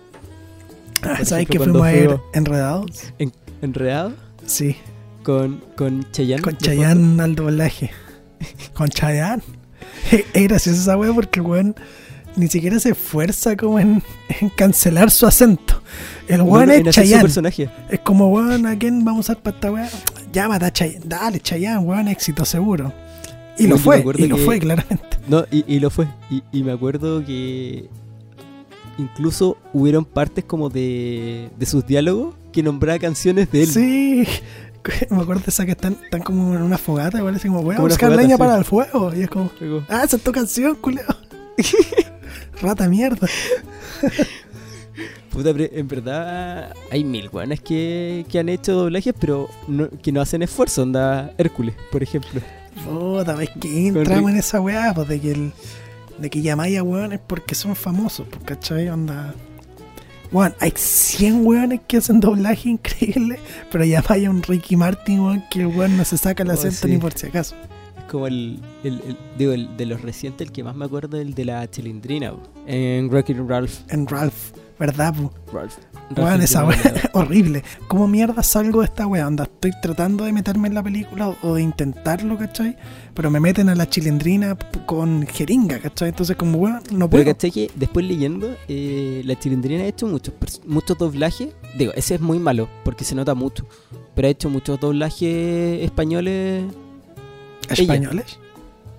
Ah, 1.02 1.24
¿Sabes 1.24 1.46
que 1.48 1.58
fuimos 1.58 1.82
a 1.82 1.90
fuimos- 1.90 2.20
Enredados? 2.34 3.04
En, 3.18 3.32
enredado 3.62 4.12
Sí, 4.46 4.76
con, 5.24 5.60
con 5.76 6.04
Chayanne. 6.12 6.42
con 6.42 6.56
Chayanne 6.58 7.22
al 7.22 7.34
doblaje. 7.34 7.90
con 8.74 8.88
Chayanne. 8.88 9.42
Es 10.34 10.42
gracioso 10.48 10.80
esa 10.80 10.96
wea 10.96 11.12
porque 11.12 11.40
el 11.40 11.46
weón 11.46 11.74
ni 12.36 12.48
siquiera 12.48 12.78
se 12.78 12.90
esfuerza 12.90 13.56
como 13.56 13.78
en, 13.78 14.02
en 14.40 14.48
cancelar 14.50 15.10
su 15.10 15.26
acento. 15.26 15.82
El 16.28 16.42
weón 16.42 16.66
No, 16.68 16.72
es 16.74 16.94
Chayanne. 16.94 17.22
personaje. 17.22 17.70
Es 17.90 18.00
como, 18.00 18.28
weón, 18.28 18.66
¿a 18.66 18.78
quién 18.78 19.04
vamos 19.04 19.28
a 19.28 19.32
usar 19.32 19.42
para 19.42 19.56
esta 19.56 19.70
weá? 19.72 19.88
Llámate 20.32 20.64
a 20.66 20.72
Chayanne. 20.72 21.04
Dale, 21.06 21.40
Chayanne, 21.40 21.78
weón, 21.80 22.08
éxito 22.08 22.44
seguro. 22.44 22.92
Y 23.58 23.66
lo 23.66 23.76
fue, 23.76 24.04
y 24.16 24.26
lo 24.26 24.36
que- 24.36 24.44
fue, 24.44 24.58
claramente. 24.58 25.18
No, 25.28 25.44
y, 25.50 25.64
y 25.66 25.80
lo 25.80 25.90
fue. 25.90 26.06
Y, 26.30 26.42
y 26.52 26.62
me 26.62 26.72
acuerdo 26.72 27.24
que 27.24 27.88
incluso 28.98 29.56
hubieron 29.72 30.04
partes 30.04 30.44
como 30.44 30.68
de, 30.70 31.50
de 31.58 31.66
sus 31.66 31.86
diálogos 31.86 32.34
que 32.52 32.62
nombraba 32.62 32.98
canciones 32.98 33.50
de 33.50 33.62
él. 33.62 33.68
Sí, 33.68 34.26
me 35.10 35.20
acuerdo 35.22 35.42
de 35.44 35.50
esa 35.50 35.64
que 35.66 35.72
están, 35.72 35.96
están 36.04 36.22
como 36.22 36.54
en 36.54 36.62
una 36.62 36.78
fogata, 36.78 37.18
igual 37.18 37.34
así 37.34 37.48
como, 37.48 37.62
voy 37.62 37.76
a 37.76 37.80
buscar 37.80 38.08
fogata, 38.10 38.22
leña 38.22 38.36
sí. 38.36 38.38
para 38.38 38.56
el 38.56 38.64
fuego. 38.64 39.12
Y 39.14 39.22
es 39.22 39.28
como, 39.28 39.50
ah, 39.88 40.02
esa 40.04 40.16
es 40.16 40.22
tu 40.22 40.32
canción, 40.32 40.74
culeo. 40.76 41.04
Rata 42.62 42.88
mierda. 42.88 43.26
Puta, 45.30 45.52
pero 45.54 45.64
en 45.72 45.86
verdad 45.88 46.74
hay 46.90 47.04
mil 47.04 47.28
guanas 47.28 47.60
que, 47.60 48.26
que 48.28 48.38
han 48.40 48.48
hecho 48.48 48.72
doblajes, 48.74 49.14
pero 49.18 49.48
no- 49.68 49.88
que 50.02 50.10
no 50.12 50.20
hacen 50.20 50.42
esfuerzo. 50.42 50.82
Onda 50.82 51.32
Hércules, 51.38 51.74
por 51.92 52.02
ejemplo. 52.02 52.40
Puta, 52.84 53.34
ves 53.36 53.50
que 53.60 53.88
entramos 53.88 54.30
en 54.32 54.36
esa 54.38 54.60
weá, 54.60 54.92
pues 54.94 55.08
de 55.08 55.20
que 55.20 55.30
el, 55.32 55.52
de 56.18 56.30
que 56.30 56.42
llamáis 56.42 56.78
a 56.78 56.82
weones 56.82 57.20
porque 57.24 57.54
son 57.54 57.76
famosos, 57.76 58.26
pues, 58.28 58.42
¿cachai? 58.44 58.88
Onda. 58.88 59.34
Weón, 60.32 60.54
hay 60.60 60.72
100 60.76 61.44
weones 61.46 61.80
que 61.88 61.96
hacen 61.98 62.20
doblaje 62.20 62.68
increíble, 62.68 63.38
pero 63.70 63.84
llamáis 63.84 64.26
a 64.26 64.30
un 64.30 64.42
Ricky 64.42 64.76
Martin, 64.76 65.20
weón, 65.20 65.44
que 65.50 65.60
el 65.60 65.66
weón 65.68 65.96
no 65.96 66.04
se 66.04 66.18
saca 66.18 66.42
el 66.42 66.50
Oh, 66.50 66.52
acento 66.52 66.86
sí. 66.86 66.88
ni 66.92 66.98
por 66.98 67.12
si 67.12 67.26
acaso. 67.26 67.54
Como 68.10 68.26
el, 68.26 68.58
el- 68.82 69.00
el- 69.06 69.16
digo, 69.38 69.52
el 69.52 69.76
de 69.76 69.86
los 69.86 70.02
recientes, 70.02 70.46
el 70.46 70.52
que 70.52 70.64
más 70.64 70.74
me 70.74 70.84
acuerdo 70.86 71.16
es 71.18 71.26
el 71.26 71.34
de 71.34 71.44
la 71.44 71.70
chilindrina, 71.70 72.32
po. 72.32 72.40
en 72.66 73.10
Rocky 73.10 73.34
Ralph. 73.34 73.80
En 73.88 74.06
Ralph, 74.06 74.52
¿verdad, 74.78 75.14
pu? 75.14 75.30
Ralph. 75.52 75.74
Weón, 76.16 76.42
esa 76.42 76.60
Demoledor. 76.62 77.00
horrible. 77.14 77.62
¿Cómo 77.86 78.08
mierda 78.08 78.42
salgo 78.42 78.80
de 78.80 78.86
esta 78.86 79.06
wea? 79.06 79.28
Onda, 79.28 79.44
estoy 79.44 79.70
tratando 79.80 80.24
de 80.24 80.32
meterme 80.32 80.66
en 80.66 80.74
la 80.74 80.82
película 80.82 81.36
o, 81.42 81.54
de 81.54 81.62
intentarlo, 81.62 82.36
¿cachai? 82.36 82.76
Pero 83.14 83.30
me 83.30 83.38
meten 83.38 83.68
a 83.68 83.76
la 83.76 83.88
chilindrina 83.88 84.56
con 84.86 85.24
jeringa, 85.24 85.78
¿cachai? 85.78 86.08
Entonces, 86.08 86.34
como 86.36 86.58
weón, 86.58 86.80
no 86.90 87.08
Pero 87.08 87.22
puedo. 87.22 87.24
caché 87.26 87.52
que 87.52 87.70
después 87.76 88.04
leyendo, 88.04 88.56
eh, 88.66 89.22
la 89.24 89.38
chilindrina 89.38 89.84
ha 89.84 89.86
hecho 89.86 90.08
muchos, 90.08 90.34
muchos 90.66 90.98
doblajes. 90.98 91.50
Digo, 91.78 91.92
ese 91.94 92.16
es 92.16 92.20
muy 92.20 92.40
malo, 92.40 92.68
porque 92.84 93.04
se 93.04 93.14
nota 93.14 93.34
mucho. 93.36 93.66
Pero 94.16 94.26
ha 94.26 94.30
hecho 94.32 94.50
muchos 94.50 94.80
doblajes 94.80 95.84
españoles. 95.84 96.64
¿Españoles? 97.70 98.38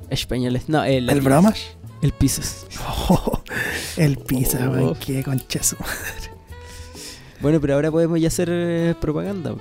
Españoles, 0.09 0.67
no, 0.67 0.83
el, 0.83 1.09
¿El 1.09 1.21
bromas? 1.21 1.59
El 2.01 2.11
Pisos. 2.13 2.65
Oh, 3.09 3.41
el 3.97 4.17
pizza, 4.17 4.69
Oh. 4.69 4.95
qué 4.99 5.23
conchazo. 5.23 5.77
Bueno, 7.41 7.59
pero 7.59 7.73
ahora 7.75 7.91
podemos 7.91 8.19
ya 8.19 8.27
hacer 8.29 8.49
eh, 8.51 8.95
propaganda. 8.99 9.55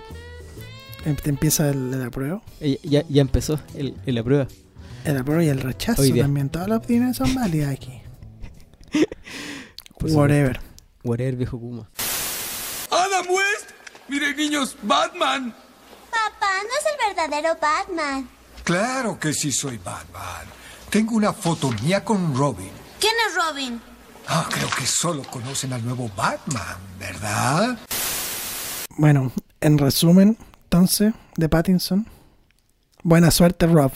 Em- 1.04 1.16
Te 1.16 1.30
empieza 1.30 1.68
el, 1.70 1.92
el 1.94 2.02
apruebo. 2.02 2.42
Eh, 2.60 2.78
Ya, 2.82 3.02
ya 3.08 3.22
empezó 3.22 3.58
el, 3.74 3.96
el 4.06 4.14
la 4.14 4.22
prueba. 4.22 4.46
El 5.04 5.16
apruebo 5.16 5.42
y 5.42 5.48
el 5.48 5.60
rechazo 5.60 6.02
Hoy 6.02 6.12
también. 6.12 6.48
Todas 6.50 6.68
las 6.68 6.78
opiniones 6.78 7.16
son 7.16 7.34
válidas 7.34 7.72
aquí. 7.72 8.00
Whatever. 10.00 10.60
Whatever, 11.04 11.36
viejo 11.36 11.58
Kuma. 11.58 11.88
¡Adam 12.90 13.26
West! 13.28 13.70
¡Mire, 14.08 14.34
niños, 14.34 14.76
Batman! 14.82 15.54
Papá, 16.10 16.52
no 16.62 16.68
es 16.68 16.86
el 16.92 17.14
verdadero 17.16 17.56
Batman. 17.60 18.28
Claro 18.64 19.18
que 19.18 19.32
sí 19.32 19.52
soy 19.52 19.78
Batman. 19.78 20.46
Tengo 20.90 21.14
una 21.14 21.32
foto 21.32 21.70
mía 21.82 22.04
con 22.04 22.34
Robin. 22.34 22.70
¿Quién 22.98 23.12
es 23.28 23.34
Robin? 23.36 23.80
Ah, 24.28 24.46
creo 24.50 24.68
que 24.76 24.86
solo 24.86 25.22
conocen 25.24 25.72
al 25.72 25.84
nuevo 25.84 26.10
Batman, 26.16 26.76
¿verdad? 26.98 27.78
Bueno, 28.96 29.32
en 29.60 29.78
resumen, 29.78 30.36
entonces, 30.64 31.12
de 31.36 31.48
Pattinson. 31.48 32.06
Buena 33.02 33.30
suerte, 33.30 33.66
Rob. 33.66 33.92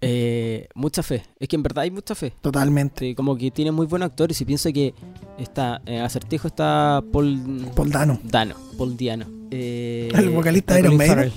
Eh, 0.00 0.68
mucha 0.74 1.02
fe. 1.02 1.24
Es 1.38 1.48
que 1.48 1.56
en 1.56 1.62
verdad 1.62 1.82
hay 1.82 1.90
mucha 1.90 2.14
fe. 2.14 2.32
Totalmente. 2.40 3.08
Sí, 3.08 3.14
como 3.14 3.36
que 3.36 3.50
tiene 3.50 3.70
muy 3.70 3.86
buenos 3.86 4.06
actores 4.10 4.40
y 4.40 4.44
pienso 4.44 4.72
que 4.72 4.94
está 5.38 5.82
en 5.84 6.00
Acertijo 6.00 6.48
está 6.48 7.02
Paul 7.12 7.70
Paul 7.76 7.90
Dano. 7.90 8.18
Dano, 8.24 8.54
Paul 8.78 8.96
Diano. 8.96 9.26
Eh, 9.50 10.10
El 10.14 10.30
vocalista 10.30 10.74
de 10.74 10.80
Iron 10.80 10.96
Maiden. 10.96 11.32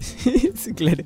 Sí, 0.54 0.72
claro. 0.74 1.04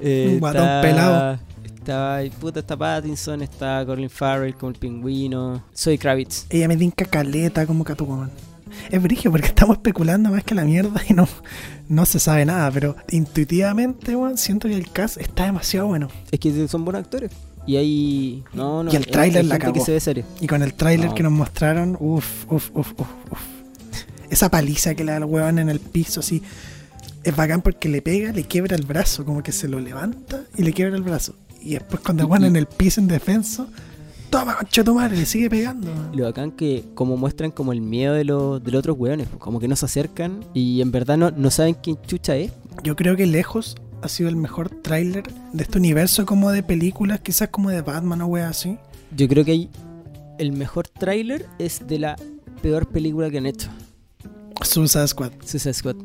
Eh, 0.00 0.30
Un 0.34 0.40
guatón 0.40 0.68
pelado. 0.82 1.38
Está, 1.64 2.20
puta, 2.38 2.60
está 2.60 2.76
Pattinson, 2.76 3.42
está 3.42 3.84
Colin 3.86 4.10
Farrell 4.10 4.54
con 4.54 4.70
el 4.74 4.78
pingüino. 4.78 5.62
Soy 5.72 5.98
Kravitz. 5.98 6.46
Ella 6.50 6.68
me 6.68 6.76
tinca 6.76 7.04
caleta 7.04 7.66
como 7.66 7.84
Catwoman. 7.84 8.30
Es 8.90 9.02
brigio 9.02 9.30
porque 9.32 9.48
estamos 9.48 9.76
especulando 9.78 10.30
más 10.30 10.44
que 10.44 10.54
la 10.54 10.64
mierda 10.64 11.00
y 11.08 11.12
no, 11.14 11.26
no 11.88 12.06
se 12.06 12.20
sabe 12.20 12.44
nada, 12.44 12.70
pero 12.70 12.94
intuitivamente, 13.10 14.14
weón, 14.14 14.38
siento 14.38 14.68
que 14.68 14.74
el 14.74 14.90
cast 14.92 15.16
está 15.16 15.44
demasiado 15.46 15.88
bueno. 15.88 16.08
Es 16.30 16.38
que 16.38 16.68
son 16.68 16.84
buenos 16.84 17.02
actores. 17.02 17.30
Y 17.66 17.76
hay. 17.76 18.44
No, 18.54 18.82
no. 18.84 18.92
Y 18.92 18.96
el 18.96 19.06
tráiler 19.06 19.44
la 19.44 19.56
gente 19.58 19.78
que 19.80 19.84
se 19.84 19.92
ve 19.92 20.00
serio. 20.00 20.24
Y 20.40 20.46
con 20.46 20.62
el 20.62 20.74
tráiler 20.74 21.08
No. 21.08 21.14
que 21.14 21.22
nos 21.22 21.32
mostraron, 21.32 21.96
uff, 21.98 22.44
uff, 22.50 22.70
uff, 22.74 22.92
uff, 22.98 23.08
uff. 23.30 23.40
Esa 24.30 24.48
paliza 24.50 24.94
que 24.94 25.02
le 25.02 25.12
da 25.12 25.18
el 25.18 25.24
weón 25.24 25.58
en 25.58 25.68
el 25.68 25.80
piso, 25.80 26.20
así. 26.20 26.42
Es 27.22 27.36
bacán 27.36 27.62
porque 27.62 27.88
le 27.88 28.02
pega, 28.02 28.32
le 28.32 28.44
quiebra 28.44 28.76
el 28.76 28.86
brazo, 28.86 29.24
como 29.24 29.42
que 29.42 29.52
se 29.52 29.68
lo 29.68 29.78
levanta 29.80 30.44
y 30.56 30.62
le 30.62 30.72
quiebra 30.72 30.96
el 30.96 31.02
brazo. 31.02 31.34
Y 31.60 31.74
después 31.74 32.00
cuando 32.02 32.26
weón 32.26 32.44
en 32.44 32.56
el 32.56 32.66
piso 32.66 33.00
en 33.00 33.08
defensa, 33.08 33.66
toma 34.30 34.56
concha 34.56 34.82
tu 34.82 34.94
madre, 34.94 35.16
le 35.16 35.26
sigue 35.26 35.50
pegando. 35.50 35.90
Lo 36.14 36.24
bacán 36.24 36.52
que 36.52 36.84
como 36.94 37.16
muestran 37.16 37.50
como 37.50 37.72
el 37.72 37.80
miedo 37.80 38.14
de 38.14 38.24
los, 38.24 38.62
de 38.62 38.70
los 38.70 38.78
otros 38.78 38.96
weones, 38.98 39.28
pues, 39.28 39.40
como 39.40 39.60
que 39.60 39.68
no 39.68 39.76
se 39.76 39.84
acercan 39.84 40.44
y 40.54 40.80
en 40.80 40.90
verdad 40.90 41.18
no, 41.18 41.30
no 41.30 41.50
saben 41.50 41.74
quién 41.74 41.98
chucha 42.06 42.36
es. 42.36 42.52
Yo 42.82 42.96
creo 42.96 43.16
que 43.16 43.26
lejos 43.26 43.76
ha 44.02 44.08
sido 44.08 44.30
el 44.30 44.36
mejor 44.36 44.70
tráiler 44.70 45.24
de 45.52 45.62
este 45.62 45.78
universo 45.78 46.24
como 46.24 46.50
de 46.50 46.62
películas, 46.62 47.20
quizás 47.20 47.48
como 47.48 47.70
de 47.70 47.82
Batman 47.82 48.22
o 48.22 48.26
wea 48.26 48.48
así. 48.48 48.78
Yo 49.14 49.28
creo 49.28 49.44
que 49.44 49.52
hay 49.52 49.70
el 50.38 50.52
mejor 50.52 50.88
tráiler 50.88 51.46
es 51.58 51.86
de 51.86 51.98
la 51.98 52.16
peor 52.62 52.88
película 52.88 53.30
que 53.30 53.38
han 53.38 53.46
hecho. 53.46 53.68
Suicide 54.62 55.08
Squad. 55.08 55.32
Suicide 55.44 55.74
Squad. 55.74 55.96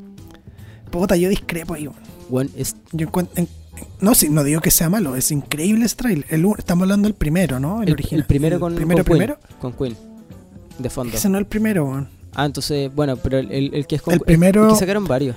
Puta, 0.91 1.15
yo 1.15 1.29
discrepo 1.29 1.73
ahí. 1.73 1.87
weón. 1.87 1.97
One 2.31 2.49
es 2.57 2.75
Yo 2.91 3.07
encuentro... 3.07 3.33
en- 3.37 3.47
no, 3.99 4.15
sí, 4.15 4.29
no 4.29 4.43
digo 4.43 4.61
que 4.61 4.71
sea 4.71 4.89
malo, 4.89 5.15
es 5.17 5.31
increíble 5.31 5.85
ese 5.85 5.95
trailer. 5.97 6.25
El, 6.29 6.45
estamos 6.57 6.83
hablando 6.83 7.07
del 7.07 7.13
primero, 7.15 7.59
¿no? 7.59 7.81
El, 7.81 7.89
el, 7.89 7.93
original. 7.95 8.21
el 8.21 8.25
primero 8.27 8.59
con, 8.59 8.73
primero, 8.73 9.03
con 9.03 9.05
Queen, 9.17 9.17
primero. 9.35 9.39
con 9.59 9.73
Queen. 9.73 9.97
De 10.79 10.89
fondo. 10.89 11.15
Ese 11.15 11.27
no 11.29 11.37
es 11.37 11.41
el 11.41 11.45
primero, 11.47 11.85
weón. 11.85 12.09
Ah, 12.33 12.45
entonces, 12.45 12.93
bueno, 12.93 13.17
pero 13.17 13.37
el, 13.39 13.85
que 13.87 13.95
es 13.95 14.01
con 14.01 14.13
El 14.13 14.19
primero- 14.21 14.69
que 14.69 14.75
sacaron 14.75 15.05
varios. 15.05 15.35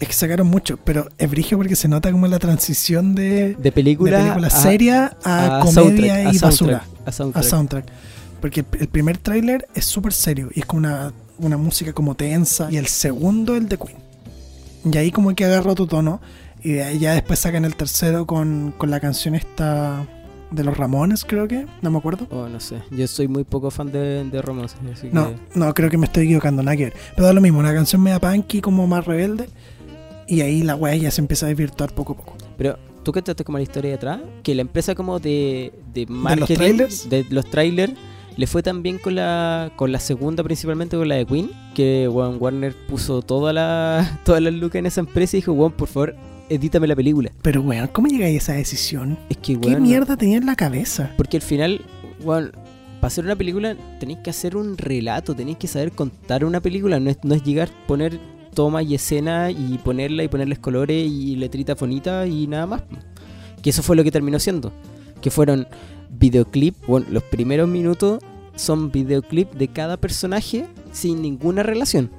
Es 0.00 0.08
que 0.08 0.14
sacaron 0.14 0.46
mucho, 0.48 0.78
pero 0.78 1.08
es 1.18 1.30
brigio 1.30 1.56
porque 1.58 1.76
se 1.76 1.86
nota 1.88 2.10
como 2.10 2.26
la 2.26 2.38
transición 2.40 3.14
de, 3.14 3.54
De 3.54 3.70
película, 3.72 4.16
de 4.18 4.22
película 4.24 4.46
a- 4.48 4.50
seria 4.50 5.16
a, 5.22 5.58
a 5.58 5.64
comedia 5.64 6.22
y 6.32 6.36
a 6.38 6.40
basura. 6.40 6.84
soundtrack, 7.10 7.36
a 7.36 7.38
A 7.38 7.42
soundtrack. 7.42 7.84
Porque 8.40 8.64
el, 8.80 8.88
primer 8.88 9.18
tráiler 9.18 9.68
es 9.74 9.84
súper 9.84 10.12
serio 10.12 10.48
y 10.54 10.60
es 10.60 10.66
como 10.66 10.78
una, 10.80 11.12
una 11.38 11.56
música 11.56 11.92
como 11.92 12.16
tensa. 12.16 12.68
Y 12.70 12.76
el 12.78 12.88
segundo, 12.88 13.54
el 13.54 13.68
de 13.68 13.76
Queen. 13.78 13.98
Y 14.84 14.96
ahí 14.96 15.10
como 15.10 15.34
que 15.34 15.44
agarra 15.44 15.72
otro 15.72 15.86
tono. 15.86 16.20
Y 16.62 16.72
de 16.72 16.84
ahí 16.84 16.98
ya 16.98 17.14
después 17.14 17.38
sacan 17.38 17.64
el 17.64 17.74
tercero 17.74 18.26
con, 18.26 18.72
con 18.76 18.90
la 18.90 19.00
canción 19.00 19.34
esta 19.34 20.06
de 20.52 20.64
los 20.64 20.76
Ramones, 20.76 21.24
creo 21.24 21.48
que. 21.48 21.66
No 21.80 21.90
me 21.90 21.98
acuerdo. 21.98 22.26
Oh, 22.30 22.48
no 22.48 22.60
sé. 22.60 22.76
Yo 22.90 23.06
soy 23.06 23.26
muy 23.26 23.44
poco 23.44 23.70
fan 23.70 23.90
de, 23.90 24.24
de 24.24 24.42
romance. 24.42 24.76
Así 24.92 25.08
que... 25.08 25.14
No, 25.14 25.32
no, 25.54 25.72
creo 25.74 25.90
que 25.90 25.98
me 25.98 26.06
estoy 26.06 26.24
equivocando, 26.24 26.62
nada 26.62 26.76
que 26.76 26.84
ver. 26.84 26.94
Pero 27.14 27.26
da 27.26 27.32
lo 27.32 27.40
mismo, 27.40 27.58
una 27.58 27.74
canción 27.74 28.02
media 28.02 28.20
punky 28.20 28.60
como 28.60 28.86
más 28.86 29.04
rebelde. 29.04 29.48
Y 30.26 30.40
ahí 30.40 30.62
la 30.62 30.76
weá 30.76 30.94
ya 30.94 31.10
se 31.10 31.20
empieza 31.20 31.46
a 31.46 31.48
desvirtuar 31.48 31.92
poco 31.94 32.12
a 32.12 32.16
poco. 32.16 32.36
Pero, 32.56 32.78
¿tú 33.02 33.12
cachaste 33.12 33.44
como 33.44 33.58
la 33.58 33.62
historia 33.62 33.90
detrás? 33.90 34.20
Que 34.42 34.54
la 34.54 34.62
empresa 34.62 34.94
como 34.94 35.18
de, 35.18 35.72
de 35.92 36.06
marketing, 36.06 36.54
trailers? 36.54 37.10
de 37.10 37.26
los 37.28 37.50
trailers, 37.50 37.94
le 38.36 38.46
fue 38.46 38.62
tan 38.62 38.82
bien 38.82 38.98
con 38.98 39.14
la, 39.14 39.72
con 39.76 39.92
la 39.92 40.00
segunda, 40.00 40.42
principalmente 40.42 40.96
con 40.96 41.08
la 41.08 41.16
de 41.16 41.26
Queen, 41.26 41.50
que 41.74 42.08
Warner 42.08 42.74
puso 42.88 43.22
toda 43.22 43.52
la, 43.52 44.20
todas 44.24 44.42
las 44.42 44.52
lucas 44.52 44.76
en 44.76 44.86
esa 44.86 45.00
empresa 45.00 45.36
y 45.36 45.40
dijo, 45.40 45.52
weón, 45.52 45.72
por 45.72 45.88
favor, 45.88 46.16
edítame 46.48 46.86
la 46.86 46.96
película. 46.96 47.30
Pero 47.42 47.62
weón, 47.62 47.88
¿cómo 47.88 48.08
llegáis 48.08 48.34
a 48.34 48.36
esa 48.36 48.52
decisión? 48.54 49.18
Es 49.28 49.36
que, 49.36 49.58
¿Qué 49.58 49.68
weón, 49.68 49.82
mierda 49.82 50.16
tenía 50.16 50.38
en 50.38 50.46
la 50.46 50.56
cabeza? 50.56 51.12
Porque 51.16 51.36
al 51.36 51.42
final, 51.42 51.80
weón, 52.22 52.52
para 53.00 53.08
hacer 53.08 53.24
una 53.24 53.36
película 53.36 53.76
tenéis 53.98 54.20
que 54.20 54.30
hacer 54.30 54.56
un 54.56 54.78
relato, 54.78 55.34
tenéis 55.34 55.58
que 55.58 55.66
saber 55.66 55.92
contar 55.92 56.44
una 56.44 56.60
película, 56.60 57.00
no 57.00 57.10
es, 57.10 57.18
no 57.24 57.34
es 57.34 57.42
llegar, 57.42 57.68
poner 57.86 58.20
toma 58.54 58.82
y 58.82 58.94
escena 58.94 59.50
y 59.50 59.78
ponerla 59.82 60.22
y 60.24 60.28
ponerles 60.28 60.58
colores 60.58 61.10
y 61.10 61.36
letritas 61.36 61.78
bonitas 61.78 62.28
y 62.28 62.46
nada 62.46 62.66
más. 62.66 62.82
Que 63.62 63.70
eso 63.70 63.82
fue 63.82 63.96
lo 63.96 64.04
que 64.04 64.10
terminó 64.10 64.38
siendo. 64.38 64.72
Que 65.20 65.30
fueron 65.30 65.66
videoclip, 66.12 66.74
bueno, 66.86 67.06
los 67.10 67.22
primeros 67.22 67.68
minutos 67.68 68.22
son 68.54 68.90
videoclip 68.92 69.52
de 69.54 69.68
cada 69.68 69.96
personaje 69.96 70.66
sin 70.92 71.22
ninguna 71.22 71.62
relación. 71.62 72.10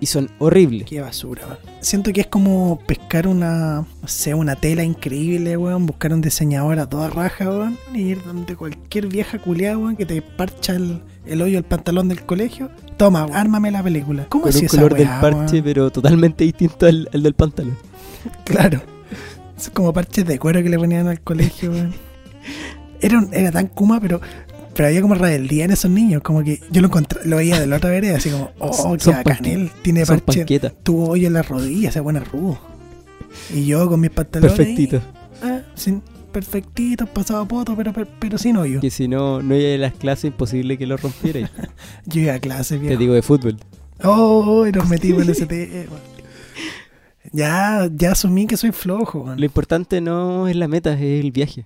Y 0.00 0.06
son 0.06 0.30
horribles. 0.40 0.88
Qué 0.88 1.00
basura, 1.00 1.42
weón. 1.46 1.58
Siento 1.80 2.12
que 2.12 2.22
es 2.22 2.26
como 2.26 2.80
pescar 2.88 3.28
una, 3.28 3.82
no 4.02 4.08
sé, 4.08 4.34
una 4.34 4.56
tela 4.56 4.82
increíble, 4.82 5.56
weón. 5.56 5.86
Buscar 5.86 6.12
un 6.12 6.20
diseñador 6.20 6.80
a 6.80 6.88
toda 6.88 7.08
raja, 7.08 7.48
weón. 7.48 7.78
Y 7.94 8.00
ir 8.00 8.24
donde 8.24 8.56
cualquier 8.56 9.06
vieja 9.06 9.38
culiada, 9.38 9.78
weón, 9.78 9.94
que 9.94 10.04
te 10.04 10.20
parcha 10.20 10.74
el, 10.74 11.02
el 11.24 11.40
hoyo 11.40 11.54
del 11.54 11.62
pantalón 11.62 12.08
del 12.08 12.22
colegio. 12.26 12.68
Toma, 12.96 13.28
ármame 13.32 13.70
la 13.70 13.80
película. 13.80 14.26
¿Cómo 14.28 14.42
Con 14.42 14.52
un 14.56 14.64
esa 14.64 14.76
color 14.76 14.94
del 14.94 15.06
parche, 15.06 15.52
weón? 15.54 15.64
pero 15.64 15.90
totalmente 15.92 16.42
distinto 16.42 16.86
al, 16.86 17.08
al 17.12 17.22
del 17.22 17.34
pantalón. 17.34 17.76
Claro. 18.44 18.80
Es 19.56 19.70
como 19.70 19.92
parches 19.92 20.26
de 20.26 20.38
cuero 20.40 20.62
que 20.64 20.68
le 20.68 20.78
ponían 20.78 21.06
al 21.06 21.20
colegio, 21.20 21.70
weón. 21.70 21.94
Era, 23.02 23.18
un- 23.18 23.34
era 23.34 23.52
tan 23.52 23.66
kuma, 23.66 24.00
pero, 24.00 24.20
pero 24.74 24.88
había 24.88 25.02
como 25.02 25.14
rebeldía 25.14 25.64
en 25.66 25.72
esos 25.72 25.90
niños. 25.90 26.22
Como 26.22 26.42
que 26.42 26.60
yo 26.70 26.80
lo 26.80 26.86
encontré, 26.88 27.20
lo 27.24 27.36
veía 27.36 27.60
de 27.60 27.66
la 27.66 27.76
otra 27.76 27.90
vereda, 27.90 28.16
así 28.16 28.30
como, 28.30 28.50
oh, 28.58 28.96
qué 29.02 29.10
bacán 29.10 29.44
él. 29.44 29.70
Tiene 29.82 30.06
parche, 30.06 30.46
tuvo 30.82 31.10
hoyo 31.10 31.26
en 31.26 31.34
la 31.34 31.42
rodilla, 31.42 31.92
se 31.92 32.02
pone 32.02 32.20
rudo. 32.20 32.58
Y 33.54 33.66
yo 33.66 33.88
con 33.88 34.00
mis 34.00 34.10
pantalones. 34.10 34.54
Perfectito. 34.56 35.00
ah, 35.42 35.60
sin, 35.74 36.02
perfectitos, 36.32 37.08
pasaba 37.10 37.46
poto, 37.46 37.74
pero, 37.76 37.92
pero, 37.92 38.06
pero 38.18 38.38
sin 38.38 38.56
hoyo. 38.56 38.80
Que 38.80 38.90
si 38.90 39.08
no, 39.08 39.42
no 39.42 39.54
iba 39.54 39.74
a 39.74 39.78
las 39.78 39.92
clases, 39.94 40.24
imposible 40.26 40.78
que 40.78 40.86
lo 40.86 40.96
rompiera. 40.96 41.50
Yo 42.06 42.20
iba 42.22 42.34
a 42.34 42.38
clase, 42.38 42.78
Te 42.78 42.96
digo 42.96 43.12
de 43.14 43.22
fútbol. 43.22 43.58
Oh, 44.04 44.66
y 44.66 44.72
nos 44.72 44.88
metimos 44.88 45.22
en 45.22 45.30
ese 45.30 45.46
tema. 45.46 45.96
Ya, 47.32 47.88
ya 47.94 48.12
asumí 48.12 48.46
que 48.46 48.56
soy 48.56 48.72
flojo, 48.72 49.20
weón. 49.20 49.38
Lo 49.38 49.44
importante 49.46 50.00
no 50.00 50.48
es 50.48 50.56
la 50.56 50.68
meta, 50.68 50.92
es 50.94 51.00
el 51.24 51.30
viaje. 51.32 51.64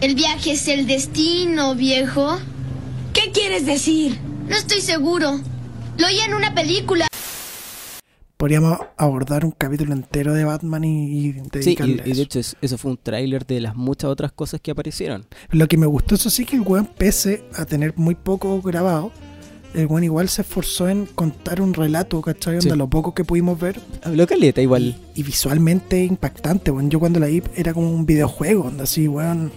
El 0.00 0.14
viaje 0.14 0.52
es 0.52 0.68
el 0.68 0.86
destino, 0.86 1.74
viejo. 1.74 2.36
¿Qué 3.12 3.30
quieres 3.32 3.64
decir? 3.66 4.18
No 4.48 4.56
estoy 4.56 4.80
seguro. 4.80 5.40
Lo 5.98 6.06
oí 6.06 6.18
en 6.20 6.34
una 6.34 6.54
película. 6.54 7.06
podríamos 8.36 8.78
abordar 8.98 9.44
un 9.46 9.52
capítulo 9.52 9.94
entero 9.94 10.34
de 10.34 10.44
Batman 10.44 10.84
y, 10.84 11.04
y 11.28 11.32
Sí, 11.32 11.40
dedicarle 11.50 11.94
y, 11.96 12.00
a 12.00 12.08
y 12.08 12.12
de 12.16 12.22
hecho 12.22 12.40
es- 12.40 12.56
eso 12.60 12.76
fue 12.76 12.90
un 12.90 12.98
tráiler 12.98 13.46
de 13.46 13.58
las 13.60 13.74
muchas 13.74 14.10
otras 14.10 14.32
cosas 14.32 14.60
que 14.60 14.70
aparecieron. 14.72 15.24
Lo 15.50 15.66
que 15.66 15.78
me 15.78 15.86
gustó, 15.86 16.16
eso 16.16 16.28
sí, 16.28 16.44
que 16.44 16.56
el 16.56 16.62
weón, 16.62 16.84
pese 16.86 17.44
a 17.56 17.64
tener 17.64 17.94
muy 17.96 18.14
poco 18.14 18.60
grabado, 18.60 19.12
el 19.72 19.86
weón 19.86 20.04
igual 20.04 20.28
se 20.28 20.42
esforzó 20.42 20.88
en 20.90 21.06
contar 21.06 21.62
un 21.62 21.72
relato, 21.72 22.20
¿cachai? 22.20 22.60
Sí. 22.60 22.66
Onda, 22.68 22.76
lo 22.76 22.90
poco 22.90 23.14
que 23.14 23.24
pudimos 23.24 23.58
ver. 23.58 23.80
Habló 24.02 24.26
caleta 24.26 24.60
igual. 24.60 24.82
Y, 25.14 25.20
y 25.20 25.22
visualmente 25.22 26.04
impactante, 26.04 26.70
weón. 26.70 26.90
Yo 26.90 27.00
cuando 27.00 27.20
la 27.20 27.26
vi 27.28 27.42
era 27.56 27.72
como 27.72 27.90
un 27.90 28.04
videojuego, 28.04 28.64
onda 28.64 28.84
así, 28.84 29.08
weón. 29.08 29.50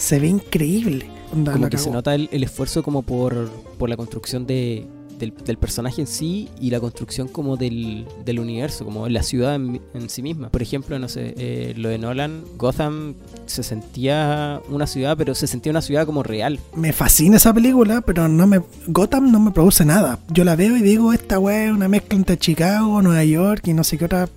Se 0.00 0.18
ve 0.18 0.28
increíble. 0.28 1.06
Onda, 1.32 1.52
como 1.52 1.68
que 1.68 1.78
se 1.78 1.90
nota 1.90 2.14
el, 2.14 2.28
el 2.32 2.42
esfuerzo 2.42 2.82
como 2.82 3.02
por, 3.02 3.48
por 3.78 3.88
la 3.88 3.96
construcción 3.96 4.46
de, 4.46 4.86
del, 5.18 5.32
del 5.44 5.58
personaje 5.58 6.00
en 6.00 6.06
sí 6.06 6.48
y 6.60 6.70
la 6.70 6.80
construcción 6.80 7.28
como 7.28 7.56
del, 7.56 8.06
del 8.24 8.40
universo, 8.40 8.84
como 8.84 9.08
la 9.08 9.22
ciudad 9.22 9.54
en, 9.54 9.80
en 9.94 10.08
sí 10.10 10.22
misma. 10.22 10.48
Por 10.48 10.62
ejemplo, 10.62 10.98
no 10.98 11.08
sé, 11.08 11.34
eh, 11.36 11.74
lo 11.76 11.88
de 11.90 11.98
Nolan, 11.98 12.42
Gotham 12.56 13.14
se 13.46 13.62
sentía 13.62 14.60
una 14.70 14.86
ciudad, 14.86 15.16
pero 15.16 15.34
se 15.34 15.46
sentía 15.46 15.70
una 15.70 15.82
ciudad 15.82 16.06
como 16.06 16.22
real. 16.22 16.58
Me 16.74 16.92
fascina 16.92 17.36
esa 17.36 17.52
película, 17.54 18.00
pero 18.00 18.26
no 18.26 18.46
me 18.46 18.60
Gotham 18.88 19.30
no 19.30 19.38
me 19.38 19.50
produce 19.52 19.84
nada. 19.84 20.18
Yo 20.32 20.42
la 20.44 20.56
veo 20.56 20.76
y 20.76 20.82
digo, 20.82 21.12
esta 21.12 21.38
weá 21.38 21.66
es 21.66 21.72
una 21.72 21.88
mezcla 21.88 22.16
entre 22.18 22.38
Chicago, 22.38 23.02
Nueva 23.02 23.22
York 23.24 23.68
y 23.68 23.74
no 23.74 23.84
sé 23.84 23.98
qué 23.98 24.06
otra 24.06 24.28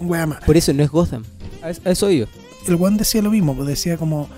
weá 0.00 0.26
más. 0.26 0.42
Por 0.44 0.56
eso 0.56 0.72
no 0.74 0.82
es 0.82 0.90
Gotham. 0.90 1.22
A, 1.62 1.70
es- 1.70 1.80
a 1.86 1.90
eso 1.90 2.10
yo. 2.10 2.26
el 2.68 2.74
weón 2.74 2.96
decía 2.98 3.22
lo 3.22 3.30
mismo, 3.30 3.54
pues 3.54 3.68
decía 3.68 3.96
como 3.96 4.28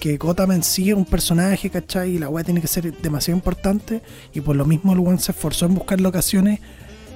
que 0.00 0.16
Gotham 0.16 0.52
en 0.52 0.62
sí 0.62 0.90
es 0.90 0.96
un 0.96 1.04
personaje, 1.04 1.70
¿cachai? 1.70 2.16
Y 2.16 2.18
la 2.18 2.28
weá 2.28 2.44
tiene 2.44 2.60
que 2.60 2.66
ser 2.66 2.92
demasiado 3.00 3.36
importante. 3.36 4.02
Y 4.32 4.40
por 4.40 4.56
lo 4.56 4.64
mismo 4.64 4.92
el 4.92 4.98
weón 4.98 5.18
se 5.18 5.32
esforzó 5.32 5.66
en 5.66 5.74
buscar 5.74 6.00
locaciones 6.00 6.60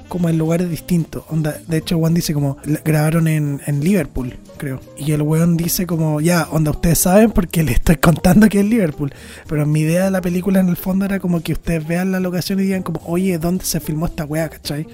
como 0.08 0.28
en 0.28 0.38
lugares 0.38 0.70
distintos. 0.70 1.24
Onda, 1.28 1.56
de 1.66 1.76
hecho, 1.76 1.98
weón 1.98 2.14
dice 2.14 2.32
como 2.32 2.56
grabaron 2.84 3.28
en, 3.28 3.60
en 3.66 3.80
Liverpool, 3.80 4.36
creo. 4.56 4.80
Y 4.96 5.12
el 5.12 5.22
weón 5.22 5.56
dice 5.56 5.86
como, 5.86 6.20
ya, 6.20 6.48
onda, 6.50 6.70
ustedes 6.70 6.98
saben 6.98 7.30
porque 7.30 7.62
le 7.62 7.72
estoy 7.72 7.96
contando 7.96 8.48
que 8.48 8.60
es 8.60 8.66
Liverpool. 8.66 9.12
Pero 9.46 9.66
mi 9.66 9.80
idea 9.80 10.06
de 10.06 10.10
la 10.10 10.20
película 10.20 10.60
en 10.60 10.68
el 10.68 10.76
fondo 10.76 11.04
era 11.04 11.20
como 11.20 11.42
que 11.42 11.52
ustedes 11.52 11.86
vean 11.86 12.10
la 12.10 12.20
locación 12.20 12.58
y 12.60 12.62
digan 12.62 12.82
como, 12.82 13.00
oye, 13.04 13.38
¿dónde 13.38 13.64
se 13.64 13.80
filmó 13.80 14.06
esta 14.06 14.24
weá, 14.24 14.48
cachai? 14.48 14.86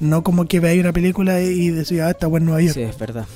No 0.00 0.24
como 0.24 0.46
que 0.46 0.60
veáis 0.60 0.80
una 0.80 0.92
película 0.92 1.40
y 1.40 1.70
decía, 1.70 2.06
ah, 2.06 2.10
esta 2.10 2.26
weá 2.26 2.40
en 2.40 2.46
Nueva 2.46 2.62
York. 2.62 2.74
Sí, 2.74 2.82
es 2.82 2.98
verdad. 2.98 3.26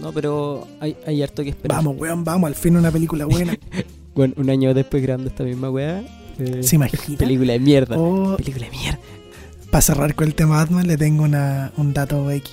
No, 0.00 0.12
pero 0.12 0.66
hay, 0.80 0.96
hay 1.06 1.22
harto 1.22 1.42
que 1.42 1.50
esperar. 1.50 1.78
Vamos, 1.78 1.96
weón, 1.98 2.24
vamos, 2.24 2.48
al 2.48 2.54
fin 2.54 2.76
una 2.76 2.90
película 2.90 3.24
buena. 3.26 3.56
Bueno, 4.12 4.34
un 4.38 4.50
año 4.50 4.74
después 4.74 5.02
grabando 5.04 5.28
esta 5.30 5.44
misma 5.44 5.70
weá. 5.70 6.02
eh, 6.38 6.62
¿Se 6.64 6.74
imagina? 6.74 7.16
Película 7.16 7.52
de 7.52 7.60
mierda. 7.60 7.96
Oh, 7.96 8.36
Película 8.36 8.64
de 8.66 8.72
mierda. 8.72 8.98
para 9.70 9.82
cerrar 9.82 10.14
con 10.16 10.26
el 10.26 10.34
tema 10.34 10.56
Batman, 10.56 10.88
le 10.88 10.96
tengo 10.96 11.22
una, 11.22 11.70
un 11.76 11.94
dato 11.94 12.28
X. 12.28 12.50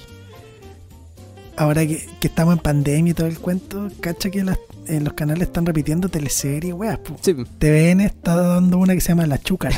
Ahora 1.56 1.86
que, 1.88 2.06
que 2.20 2.28
estamos 2.28 2.54
en 2.56 2.60
pandemia 2.60 3.12
y 3.12 3.14
todo 3.16 3.26
el 3.26 3.40
cuento, 3.40 3.90
cacha 4.00 4.30
que 4.30 4.44
las- 4.44 4.60
en 4.86 5.04
los 5.04 5.14
canales 5.14 5.48
están 5.48 5.66
repitiendo 5.66 6.08
teleseries, 6.10 6.74
weas. 6.76 7.00
Sí, 7.22 7.34
TVN 7.34 8.02
está 8.02 8.36
dando 8.36 8.78
una 8.78 8.94
que 8.94 9.02
se 9.02 9.10
llama 9.10 9.26
La 9.26 9.40
Chúcara. 9.40 9.76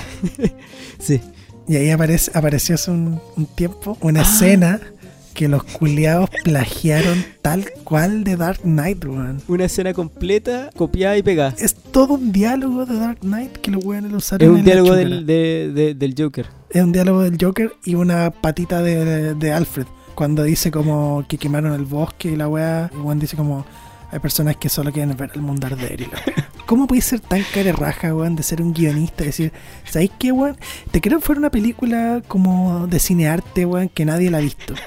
sí. 0.99 1.21
Y 1.67 1.77
ahí 1.77 1.89
aparece, 1.91 2.29
apareció 2.33 2.75
hace 2.75 2.91
un, 2.91 3.21
un 3.37 3.45
tiempo 3.45 3.97
una 4.01 4.19
Ah. 4.19 4.23
escena 4.23 4.81
que 5.33 5.47
los 5.47 5.63
culiados 5.63 6.29
plagiaron 6.43 7.23
tal 7.41 7.65
cual 7.83 8.23
de 8.23 8.35
Dark 8.35 8.59
Knight, 8.63 9.05
weón. 9.05 9.41
Una 9.47 9.65
escena 9.65 9.93
completa, 9.93 10.69
copiada 10.75 11.17
y 11.17 11.23
pegada. 11.23 11.55
Es 11.57 11.75
todo 11.75 12.15
un 12.15 12.31
diálogo 12.31 12.85
de 12.85 12.95
Dark 12.99 13.19
Knight 13.21 13.57
que 13.57 13.71
los 13.71 13.83
weones 13.85 14.11
lo 14.11 14.17
Es 14.17 14.25
usaron 14.25 14.49
un 14.51 14.57
en 14.59 14.65
diálogo 14.65 14.95
del, 14.95 15.25
de- 15.25 15.71
de- 15.73 15.93
del 15.95 16.15
Joker. 16.17 16.47
Es 16.69 16.83
un 16.83 16.91
diálogo 16.91 17.21
del 17.21 17.37
Joker 17.39 17.71
y 17.85 17.95
una 17.95 18.31
patita 18.31 18.81
de, 18.81 19.33
de 19.35 19.51
Alfred. 19.53 19.85
Cuando 20.15 20.43
dice 20.43 20.69
como 20.71 21.23
que 21.29 21.37
quemaron 21.37 21.73
el 21.73 21.85
bosque 21.85 22.31
y 22.31 22.35
la 22.35 22.47
weá, 22.49 22.91
Juan 23.01 23.19
dice 23.19 23.37
como 23.37 23.65
hay 24.11 24.19
personas 24.19 24.57
que 24.57 24.67
solo 24.69 24.91
quieren 24.91 25.15
ver 25.15 25.31
el 25.35 25.41
mundo 25.41 25.67
arder 25.67 26.01
y 26.01 26.05
la. 26.05 26.19
¿Cómo 26.65 26.85
puedes 26.85 27.05
ser 27.05 27.19
tan 27.19 27.41
cara 27.53 27.71
raja, 27.71 28.13
weón, 28.13 28.35
de 28.35 28.43
ser 28.43 28.61
un 28.61 28.73
guionista 28.73 29.23
decir, 29.23 29.51
¿sabéis 29.85 30.11
qué, 30.19 30.31
weón? 30.31 30.57
Te 30.91 30.99
creo 31.01 31.19
que 31.19 31.25
fuera 31.25 31.39
una 31.39 31.49
película 31.49 32.21
como 32.27 32.85
de 32.87 32.99
cinearte, 32.99 33.65
weón, 33.65 33.87
que 33.89 34.05
nadie 34.05 34.29
la 34.29 34.39
ha 34.39 34.41
visto. 34.41 34.73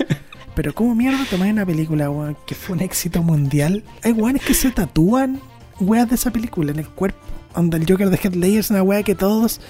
Pero 0.55 0.75
¿cómo 0.75 0.95
mierda 0.95 1.25
tomáis 1.31 1.53
una 1.53 1.65
película, 1.65 2.11
weón, 2.11 2.37
que 2.47 2.55
fue 2.55 2.77
un 2.77 2.83
éxito 2.83 3.23
mundial? 3.23 3.83
Hay 4.03 4.13
weones 4.13 4.43
que 4.43 4.55
se 4.55 4.71
tatúan 4.71 5.41
weas 5.81 6.09
de 6.09 6.15
esa 6.15 6.31
película 6.31 6.73
en 6.73 6.79
el 6.79 6.89
cuerpo. 6.89 7.19
Onda 7.55 7.77
el 7.77 7.87
Joker 7.89 8.11
de 8.11 8.17
Heath 8.17 8.35
Ledger 8.35 8.61
es 8.61 8.71
una 8.71 8.83
wea 8.83 9.03
que 9.03 9.15
todos 9.15 9.61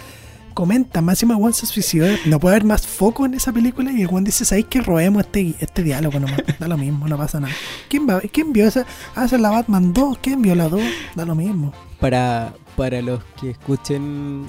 comentan. 0.55 1.05
Máximo 1.05 1.35
Juan 1.37 1.53
se 1.53 1.67
suicidó. 1.67 2.07
No 2.27 2.39
puede 2.39 2.57
haber 2.57 2.67
más 2.67 2.87
foco 2.87 3.27
en 3.27 3.35
esa 3.35 3.53
película. 3.53 3.93
Y 3.93 4.03
el 4.03 4.07
Juan 4.07 4.25
dice: 4.25 4.45
¿Sabéis 4.45 4.67
que 4.67 4.81
robemos 4.81 5.25
este, 5.25 5.55
este 5.61 5.83
diálogo 5.83 6.21
nomás? 6.21 6.43
Da 6.59 6.69
lo 6.69 6.77
mismo, 6.77 7.09
no 7.09 7.17
pasa 7.17 7.41
nada. 7.41 7.55
¿Quién, 7.89 8.09
va, 8.09 8.21
¿quién 8.21 8.53
vio 8.53 8.67
esa? 8.67 8.87
Ah, 9.15 9.25
esa 9.25 9.37
es 9.37 9.43
la 9.43 9.51
Batman 9.51 9.93
2. 9.93 10.19
¿Quién 10.19 10.43
vio 10.43 10.55
la 10.55 10.69
2? 10.69 10.81
Da 11.15 11.25
lo 11.25 11.35
mismo. 11.35 11.73
Para, 11.99 12.55
para 12.77 13.01
los 13.03 13.21
que 13.41 13.51
escuchen, 13.51 14.47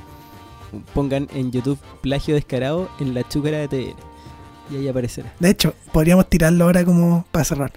pongan 0.94 1.28
en 1.34 1.52
YouTube 1.52 1.80
plagio 2.02 2.36
descarado 2.36 2.90
en 3.00 3.14
la 3.14 3.28
chúcara 3.28 3.58
de 3.58 3.68
TVN. 3.68 4.13
Y 4.72 4.78
ahí 4.78 4.88
aparecerá. 4.88 5.32
De 5.40 5.50
hecho, 5.50 5.74
podríamos 5.92 6.30
tirarlo 6.30 6.66
ahora 6.66 6.84
como 6.86 7.26
para 7.32 7.46
cerrar. 7.46 7.74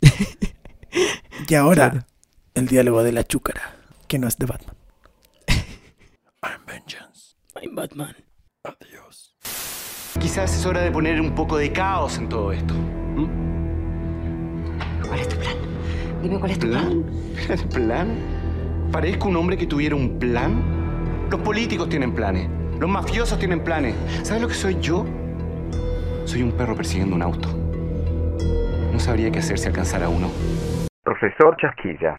y 1.48 1.54
ahora, 1.54 1.90
Claro. 1.90 2.06
el 2.54 2.66
diálogo 2.66 3.02
de 3.02 3.12
la 3.12 3.24
chúcara, 3.24 3.74
que 4.08 4.18
no 4.18 4.26
es 4.28 4.36
de 4.38 4.46
Batman. 4.46 4.76
I'm 6.42 6.64
vengeance. 6.66 7.36
I'm 7.60 7.74
Batman. 7.74 8.16
Adiós. 8.64 9.36
Quizás 10.20 10.54
es 10.56 10.66
hora 10.66 10.80
de 10.82 10.90
poner 10.90 11.20
un 11.20 11.34
poco 11.34 11.56
de 11.56 11.72
caos 11.72 12.16
en 12.18 12.28
todo 12.28 12.52
esto. 12.52 12.74
¿Cuál 15.06 15.20
es 15.20 15.28
tu 15.28 15.36
plan? 15.36 15.56
Dime 16.22 16.38
cuál 16.38 16.50
es 16.52 16.58
tu 16.58 16.68
plan. 16.68 17.04
¿Plan? 17.46 17.68
¿Plan? 17.70 18.88
¿Parezco 18.92 19.28
un 19.28 19.36
hombre 19.36 19.56
que 19.56 19.66
tuviera 19.66 19.94
un 19.96 20.18
plan? 20.18 21.28
Los 21.30 21.40
políticos 21.40 21.88
tienen 21.88 22.14
planes. 22.14 22.48
Los 22.78 22.90
mafiosos 22.90 23.38
tienen 23.38 23.62
planes. 23.64 23.94
¿Sabes 24.22 24.42
lo 24.42 24.48
que 24.48 24.54
soy 24.54 24.78
yo? 24.80 25.04
Soy 26.24 26.42
un 26.42 26.52
perro 26.52 26.74
persiguiendo 26.74 27.16
un 27.16 27.22
auto. 27.22 27.48
No 28.92 28.98
sabría 28.98 29.30
qué 29.30 29.40
hacer 29.40 29.58
si 29.58 29.66
alcanzara 29.66 30.08
uno. 30.08 30.30
Profesor 31.02 31.56
Chasquilla. 31.60 32.16